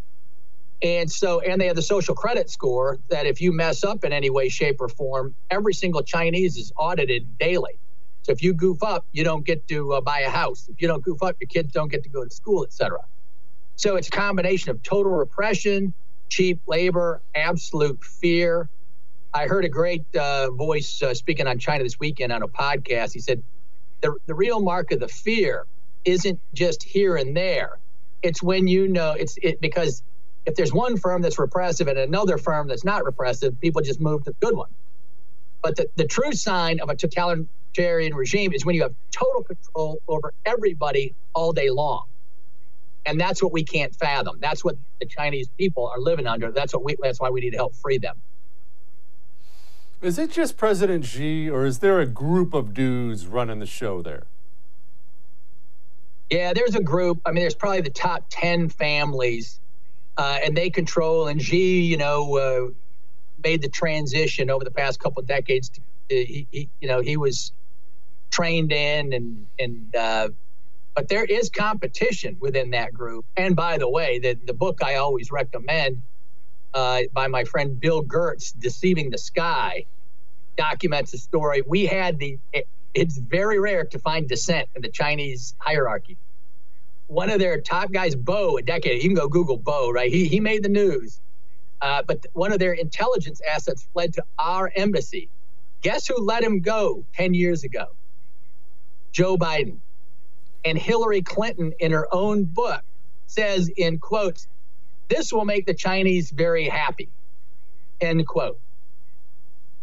And 0.83 1.11
so, 1.11 1.41
and 1.41 1.61
they 1.61 1.66
have 1.66 1.76
the 1.76 1.83
social 1.83 2.14
credit 2.14 2.49
score 2.49 2.99
that 3.11 3.26
if 3.26 3.41
you 3.41 3.53
mess 3.53 3.85
up 3.85 4.03
in 4.03 4.12
any 4.12 4.31
way, 4.31 4.49
shape, 4.49 4.76
or 4.81 4.89
form, 4.89 5.35
every 5.51 5.74
single 5.74 6.03
Chinese 6.03 6.57
is 6.57 6.72
audited 6.78 7.37
daily. 7.39 7.78
So 8.22 8.33
if 8.33 8.43
you 8.43 8.55
goof 8.55 8.83
up, 8.83 9.07
you 9.12 9.22
don't 9.24 9.45
get 9.45 9.66
to 9.68 9.93
uh, 9.93 10.01
buy 10.01 10.20
a 10.20 10.31
house. 10.31 10.66
If 10.68 10.81
you 10.81 10.89
don't 10.89 11.05
goof 11.05 11.22
up, 11.22 11.37
your 11.41 11.49
kids 11.49 11.72
don't 11.72 11.91
get 11.91 12.03
to 12.05 12.09
go 12.09 12.24
to 12.24 12.31
school, 12.31 12.64
et 12.64 12.72
cetera. 12.72 13.01
So 13.76 13.97
it's 13.97 14.09
a 14.09 14.11
combination 14.11 14.70
of 14.70 14.83
total 14.83 15.12
repression, 15.12 15.95
cheap 16.31 16.61
labor, 16.66 17.22
absolute 17.35 18.03
fear. 18.03 18.68
I 19.33 19.47
heard 19.47 19.64
a 19.64 19.68
great 19.68 20.05
uh, 20.16 20.51
voice 20.51 21.01
uh, 21.03 21.14
speaking 21.14 21.47
on 21.47 21.59
China 21.59 21.85
this 21.85 21.99
weekend 22.01 22.33
on 22.33 22.43
a 22.43 22.49
podcast. 22.49 23.12
He 23.12 23.20
said, 23.20 23.43
the, 24.03 24.14
the 24.26 24.35
real 24.35 24.61
mark 24.61 24.93
of 24.93 25.01
the 25.01 25.09
fear 25.09 25.66
isn't 26.05 26.41
just 26.55 26.83
here 26.83 27.16
and 27.16 27.37
there. 27.37 27.81
It's 28.22 28.43
when 28.43 28.66
you 28.66 28.89
know 28.89 29.12
it's 29.12 29.37
it 29.43 29.61
because 29.61 30.03
if 30.51 30.57
there's 30.57 30.72
one 30.72 30.96
firm 30.96 31.22
that's 31.22 31.38
repressive 31.38 31.86
and 31.86 31.96
another 31.96 32.36
firm 32.36 32.66
that's 32.66 32.84
not 32.84 33.05
repressive, 33.05 33.59
people 33.61 33.80
just 33.82 34.01
move 34.01 34.24
to 34.24 34.30
the 34.30 34.46
good 34.46 34.57
one. 34.57 34.68
But 35.62 35.76
the, 35.76 35.88
the 35.94 36.07
true 36.07 36.32
sign 36.32 36.80
of 36.80 36.90
a 36.90 36.96
totalitarian 36.96 38.14
regime 38.14 38.53
is 38.53 38.66
when 38.66 38.74
you 38.74 38.82
have 38.82 38.94
total 39.12 39.44
control 39.44 40.03
over 40.09 40.34
everybody 40.44 41.14
all 41.34 41.53
day 41.53 41.70
long. 41.70 42.05
And 43.07 43.18
that's 43.18 43.40
what 43.40 43.53
we 43.53 43.62
can't 43.62 43.94
fathom. 43.94 44.38
That's 44.40 44.64
what 44.64 44.76
the 44.98 45.07
Chinese 45.07 45.48
people 45.57 45.86
are 45.86 46.01
living 46.01 46.26
under. 46.26 46.51
That's 46.51 46.74
what 46.74 46.84
we 46.84 46.96
that's 47.01 47.20
why 47.20 47.30
we 47.30 47.40
need 47.40 47.51
to 47.51 47.57
help 47.57 47.74
free 47.76 47.98
them. 47.98 48.16
Is 50.03 50.18
it 50.18 50.30
just 50.32 50.57
President 50.57 51.05
Xi, 51.05 51.48
or 51.48 51.64
is 51.64 51.78
there 51.78 52.01
a 52.01 52.07
group 52.07 52.55
of 52.55 52.74
dudes 52.74 53.26
running 53.26 53.59
the 53.59 53.66
show 53.66 54.03
there? 54.03 54.24
Yeah, 56.30 56.53
there's 56.53 56.74
a 56.74 56.82
group. 56.82 57.20
I 57.24 57.30
mean, 57.30 57.42
there's 57.42 57.55
probably 57.55 57.80
the 57.82 57.90
top 57.90 58.24
10 58.30 58.68
families, 58.68 59.61
uh, 60.16 60.38
and 60.44 60.56
they 60.56 60.70
control. 60.70 61.28
And 61.28 61.40
Xi, 61.40 61.82
you 61.82 61.96
know, 61.96 62.36
uh, 62.36 62.72
made 63.42 63.62
the 63.62 63.68
transition 63.68 64.50
over 64.50 64.64
the 64.64 64.70
past 64.70 65.00
couple 65.00 65.20
of 65.20 65.26
decades. 65.26 65.68
To, 65.70 65.80
he, 66.08 66.46
he, 66.50 66.68
you 66.80 66.88
know, 66.88 67.00
he 67.00 67.16
was 67.16 67.52
trained 68.30 68.72
in, 68.72 69.12
and 69.12 69.46
and 69.58 69.96
uh, 69.96 70.28
but 70.94 71.08
there 71.08 71.24
is 71.24 71.50
competition 71.50 72.36
within 72.40 72.70
that 72.70 72.92
group. 72.92 73.24
And 73.36 73.54
by 73.56 73.78
the 73.78 73.88
way, 73.88 74.18
the 74.18 74.36
the 74.46 74.54
book 74.54 74.80
I 74.84 74.96
always 74.96 75.30
recommend 75.30 76.02
uh, 76.74 77.00
by 77.12 77.28
my 77.28 77.44
friend 77.44 77.80
Bill 77.80 78.02
Gertz, 78.02 78.52
Deceiving 78.58 79.11
the 79.11 79.18
Sky, 79.18 79.86
documents 80.56 81.12
the 81.12 81.18
story. 81.18 81.62
We 81.66 81.86
had 81.86 82.18
the, 82.18 82.38
it, 82.52 82.66
it's 82.94 83.18
very 83.18 83.58
rare 83.58 83.84
to 83.84 83.98
find 83.98 84.28
dissent 84.28 84.68
in 84.74 84.82
the 84.82 84.90
Chinese 84.90 85.54
hierarchy. 85.58 86.16
One 87.11 87.28
of 87.28 87.40
their 87.40 87.61
top 87.61 87.90
guys, 87.90 88.14
Bo, 88.14 88.56
a 88.58 88.62
decade, 88.62 89.02
you 89.02 89.08
can 89.08 89.16
go 89.16 89.26
Google 89.26 89.56
Bo, 89.56 89.90
right? 89.90 90.12
He, 90.12 90.28
he 90.28 90.38
made 90.38 90.62
the 90.62 90.68
news. 90.68 91.20
Uh, 91.80 92.02
but 92.06 92.24
one 92.34 92.52
of 92.52 92.61
their 92.61 92.72
intelligence 92.72 93.40
assets 93.40 93.88
fled 93.92 94.14
to 94.14 94.24
our 94.38 94.70
embassy. 94.76 95.28
Guess 95.82 96.06
who 96.06 96.24
let 96.24 96.44
him 96.44 96.61
go 96.61 97.04
10 97.14 97.34
years 97.34 97.64
ago? 97.64 97.86
Joe 99.12 99.36
Biden. 99.36 99.80
And 100.64 100.78
Hillary 100.78 101.22
Clinton, 101.22 101.72
in 101.80 101.90
her 101.90 102.06
own 102.12 102.44
book, 102.44 102.82
says 103.26 103.68
in 103.76 103.98
quotes, 103.98 104.46
this 105.08 105.32
will 105.32 105.44
make 105.44 105.66
the 105.66 105.74
Chinese 105.74 106.30
very 106.30 106.68
happy. 106.68 107.11
End 108.00 108.24
quote. 108.24 108.61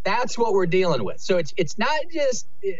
That's 0.05 0.37
what 0.37 0.53
we're 0.53 0.67
dealing 0.67 1.03
with. 1.03 1.19
So 1.19 1.37
it's 1.37 1.53
it's 1.57 1.77
not 1.77 1.99
just 2.09 2.47
uh, 2.65 2.71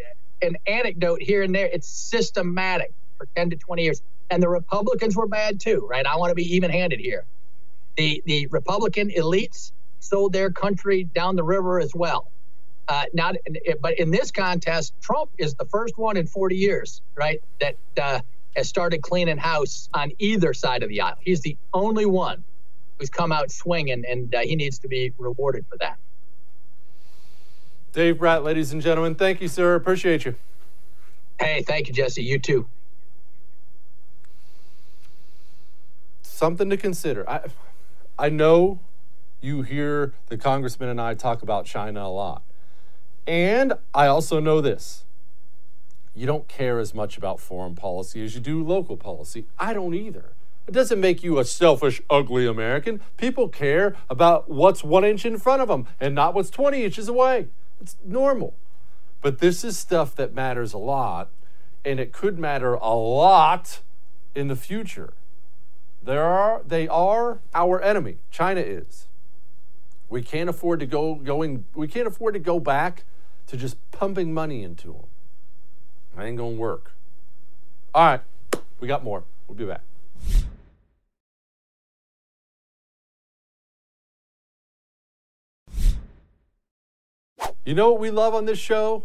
an 0.41 0.55
anecdote 0.65 1.21
here 1.21 1.41
and 1.43 1.53
there. 1.53 1.67
It's 1.67 1.89
systematic 1.89 2.93
for 3.17 3.27
10 3.35 3.49
to 3.49 3.57
20 3.57 3.83
years. 3.83 4.01
And 4.29 4.43
the 4.43 4.49
Republicans 4.49 5.15
were 5.15 5.27
bad 5.27 5.59
too, 5.59 5.87
right? 5.89 6.05
I 6.05 6.17
want 6.17 6.31
to 6.31 6.35
be 6.35 6.55
even-handed 6.55 6.99
here. 6.99 7.25
The 7.95 8.21
the 8.25 8.47
Republican 8.47 9.09
elites 9.09 9.71
sold 9.99 10.33
their 10.33 10.51
country 10.51 11.03
down 11.03 11.35
the 11.35 11.43
river 11.43 11.79
as 11.79 11.93
well. 11.95 12.31
Uh, 12.87 13.03
not, 13.13 13.35
but 13.81 13.99
in 13.99 14.11
this 14.11 14.31
contest, 14.31 14.93
Trump 15.01 15.29
is 15.37 15.55
the 15.55 15.65
first 15.65 15.97
one 15.97 16.15
in 16.15 16.25
40 16.25 16.55
years, 16.55 17.01
right? 17.15 17.41
That 17.59 17.75
uh, 18.01 18.21
has 18.55 18.69
started 18.69 19.01
cleaning 19.01 19.37
house 19.37 19.89
on 19.93 20.11
either 20.19 20.53
side 20.53 20.83
of 20.83 20.89
the 20.89 21.01
aisle. 21.01 21.17
He's 21.19 21.41
the 21.41 21.57
only 21.73 22.05
one 22.05 22.43
who's 22.97 23.09
come 23.09 23.31
out 23.31 23.51
swinging, 23.51 24.05
and 24.07 24.33
uh, 24.33 24.39
he 24.39 24.55
needs 24.55 24.79
to 24.79 24.87
be 24.87 25.13
rewarded 25.17 25.65
for 25.69 25.77
that. 25.79 25.97
Dave 27.91 28.17
Bratt, 28.17 28.43
ladies 28.43 28.71
and 28.71 28.81
gentlemen, 28.81 29.15
thank 29.15 29.41
you, 29.41 29.47
sir. 29.47 29.75
Appreciate 29.75 30.23
you. 30.23 30.35
Hey, 31.39 31.63
thank 31.63 31.87
you, 31.87 31.93
Jesse. 31.93 32.23
You 32.23 32.39
too. 32.39 32.67
Something 36.37 36.69
to 36.69 36.77
consider. 36.77 37.27
I, 37.27 37.47
I 38.19 38.29
know 38.29 38.79
you 39.41 39.63
hear 39.63 40.13
the 40.27 40.37
congressman 40.37 40.87
and 40.87 41.01
I 41.01 41.15
talk 41.15 41.41
about 41.41 41.65
China 41.65 42.03
a 42.03 42.13
lot. 42.13 42.43
And 43.25 43.73
I 43.91 44.05
also 44.05 44.39
know 44.39 44.61
this 44.61 45.03
you 46.13 46.27
don't 46.27 46.47
care 46.47 46.77
as 46.77 46.93
much 46.93 47.17
about 47.17 47.39
foreign 47.39 47.73
policy 47.73 48.23
as 48.23 48.35
you 48.35 48.39
do 48.39 48.63
local 48.63 48.97
policy. 48.97 49.47
I 49.57 49.73
don't 49.73 49.95
either. 49.95 50.33
It 50.67 50.73
doesn't 50.73 50.99
make 50.99 51.23
you 51.23 51.39
a 51.39 51.43
selfish, 51.43 52.03
ugly 52.07 52.45
American. 52.45 53.01
People 53.17 53.49
care 53.49 53.95
about 54.07 54.47
what's 54.47 54.83
one 54.83 55.03
inch 55.03 55.25
in 55.25 55.39
front 55.39 55.63
of 55.63 55.69
them 55.69 55.87
and 55.99 56.13
not 56.13 56.35
what's 56.35 56.51
20 56.51 56.83
inches 56.83 57.07
away. 57.07 57.47
It's 57.81 57.95
normal. 58.05 58.53
But 59.23 59.39
this 59.39 59.63
is 59.63 59.75
stuff 59.75 60.13
that 60.17 60.35
matters 60.35 60.71
a 60.71 60.77
lot, 60.77 61.29
and 61.83 61.99
it 61.99 62.13
could 62.13 62.37
matter 62.37 62.75
a 62.75 62.93
lot 62.93 63.79
in 64.35 64.49
the 64.49 64.55
future. 64.55 65.13
There 66.07 66.23
are, 66.23 66.61
they 66.65 66.87
are 66.87 67.39
our 67.53 67.81
enemy. 67.81 68.19
China 68.31 68.61
is. 68.61 69.07
We 70.07 70.21
can't 70.21 70.49
afford 70.49 70.79
to 70.79 70.85
go 70.85 71.15
going. 71.15 71.65
We 71.75 71.89
can't 71.89 72.07
afford 72.07 72.33
to 72.35 72.39
go 72.39 72.61
back 72.61 73.03
to 73.47 73.57
just 73.57 73.75
pumping 73.91 74.33
money 74.33 74.63
into 74.63 74.93
them. 74.93 75.03
I 76.15 76.27
ain't 76.27 76.37
gonna 76.37 76.55
work. 76.55 76.93
All 77.93 78.05
right, 78.05 78.21
we 78.79 78.87
got 78.87 79.03
more. 79.03 79.25
We'll 79.49 79.57
be 79.57 79.65
back. 79.65 79.81
You 87.65 87.73
know 87.73 87.91
what 87.91 87.99
we 87.99 88.11
love 88.11 88.33
on 88.33 88.45
this 88.45 88.59
show? 88.59 89.03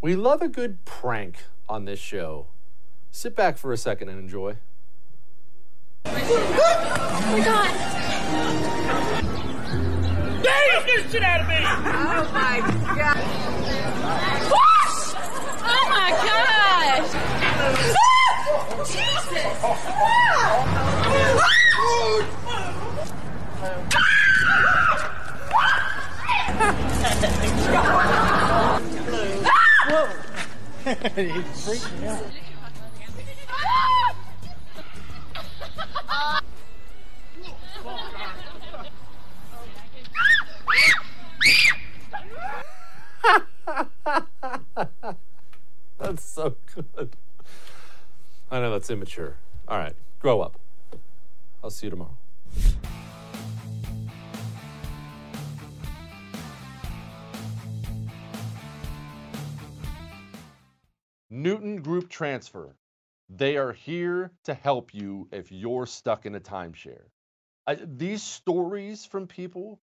We 0.00 0.16
love 0.16 0.40
a 0.40 0.48
good 0.48 0.82
prank 0.86 1.44
on 1.68 1.84
this 1.84 1.98
show. 1.98 2.46
Sit 3.10 3.36
back 3.36 3.58
for 3.58 3.70
a 3.70 3.76
second 3.76 4.08
and 4.08 4.18
enjoy. 4.18 4.56
Oh 6.10 7.20
my 7.32 7.40
god! 7.44 7.70
Damn! 10.42 10.86
Get 10.86 10.86
this 10.86 11.12
shit 11.12 11.22
out 11.22 11.40
of 11.42 11.48
me! 11.48 11.56
Oh 11.58 12.30
my 12.32 12.60
god! 12.96 13.22
Oh 15.64 15.84
my 15.90 16.10
gosh! 16.24 17.10
Jesus! 18.88 19.52
Whoa! 29.88 30.08
he 31.16 31.42
freaked 31.42 31.92
me 32.00 32.06
out. 32.06 32.47
That's 45.98 46.24
so 46.24 46.54
good. 46.74 47.16
I 48.50 48.60
know 48.60 48.70
that's 48.70 48.90
immature. 48.90 49.36
All 49.66 49.76
right, 49.76 49.94
grow 50.20 50.40
up. 50.40 50.58
I'll 51.62 51.70
see 51.70 51.86
you 51.86 51.90
tomorrow. 51.90 52.16
Newton 61.30 61.82
Group 61.82 62.08
Transfer. 62.08 62.74
They 63.28 63.58
are 63.58 63.72
here 63.72 64.30
to 64.44 64.54
help 64.54 64.94
you 64.94 65.28
if 65.30 65.52
you're 65.52 65.84
stuck 65.84 66.24
in 66.24 66.34
a 66.36 66.40
timeshare. 66.40 67.10
I, 67.66 67.74
these 67.74 68.22
stories 68.22 69.04
from 69.04 69.26
people 69.26 69.78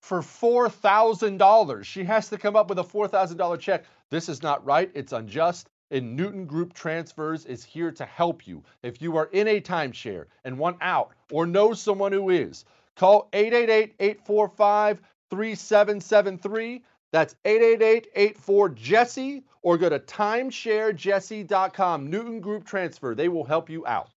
for 0.00 0.20
$4,000. 0.20 1.84
She 1.84 2.04
has 2.04 2.28
to 2.28 2.38
come 2.38 2.56
up 2.56 2.68
with 2.68 2.78
a 2.78 2.84
$4,000 2.84 3.58
check. 3.58 3.84
This 4.10 4.28
is 4.28 4.42
not 4.42 4.64
right. 4.64 4.90
It's 4.94 5.12
unjust. 5.12 5.68
And 5.90 6.16
Newton 6.16 6.46
Group 6.46 6.72
Transfers 6.72 7.44
is 7.46 7.64
here 7.64 7.90
to 7.92 8.04
help 8.04 8.46
you. 8.46 8.62
If 8.82 9.02
you 9.02 9.16
are 9.16 9.28
in 9.32 9.48
a 9.48 9.60
timeshare 9.60 10.26
and 10.44 10.58
want 10.58 10.76
out 10.80 11.10
or 11.32 11.46
know 11.46 11.74
someone 11.74 12.12
who 12.12 12.30
is, 12.30 12.64
call 12.96 13.28
888 13.32 13.94
845 13.98 15.00
3773. 15.30 16.84
That's 17.12 17.34
888 17.44 18.06
84 18.14 18.68
Jesse 18.70 19.42
or 19.62 19.76
go 19.78 19.88
to 19.88 19.98
timesharejesse.com. 19.98 22.08
Newton 22.08 22.40
Group 22.40 22.64
Transfer. 22.64 23.16
They 23.16 23.28
will 23.28 23.44
help 23.44 23.68
you 23.68 23.84
out. 23.86 24.10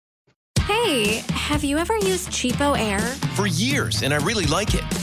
Hey, 0.62 1.24
have 1.32 1.64
you 1.64 1.78
ever 1.78 1.98
used 1.98 2.30
Cheapo 2.30 2.78
Air? 2.80 3.00
For 3.36 3.48
years, 3.48 4.04
and 4.04 4.14
I 4.14 4.18
really 4.18 4.46
like 4.46 4.76
it. 4.76 5.03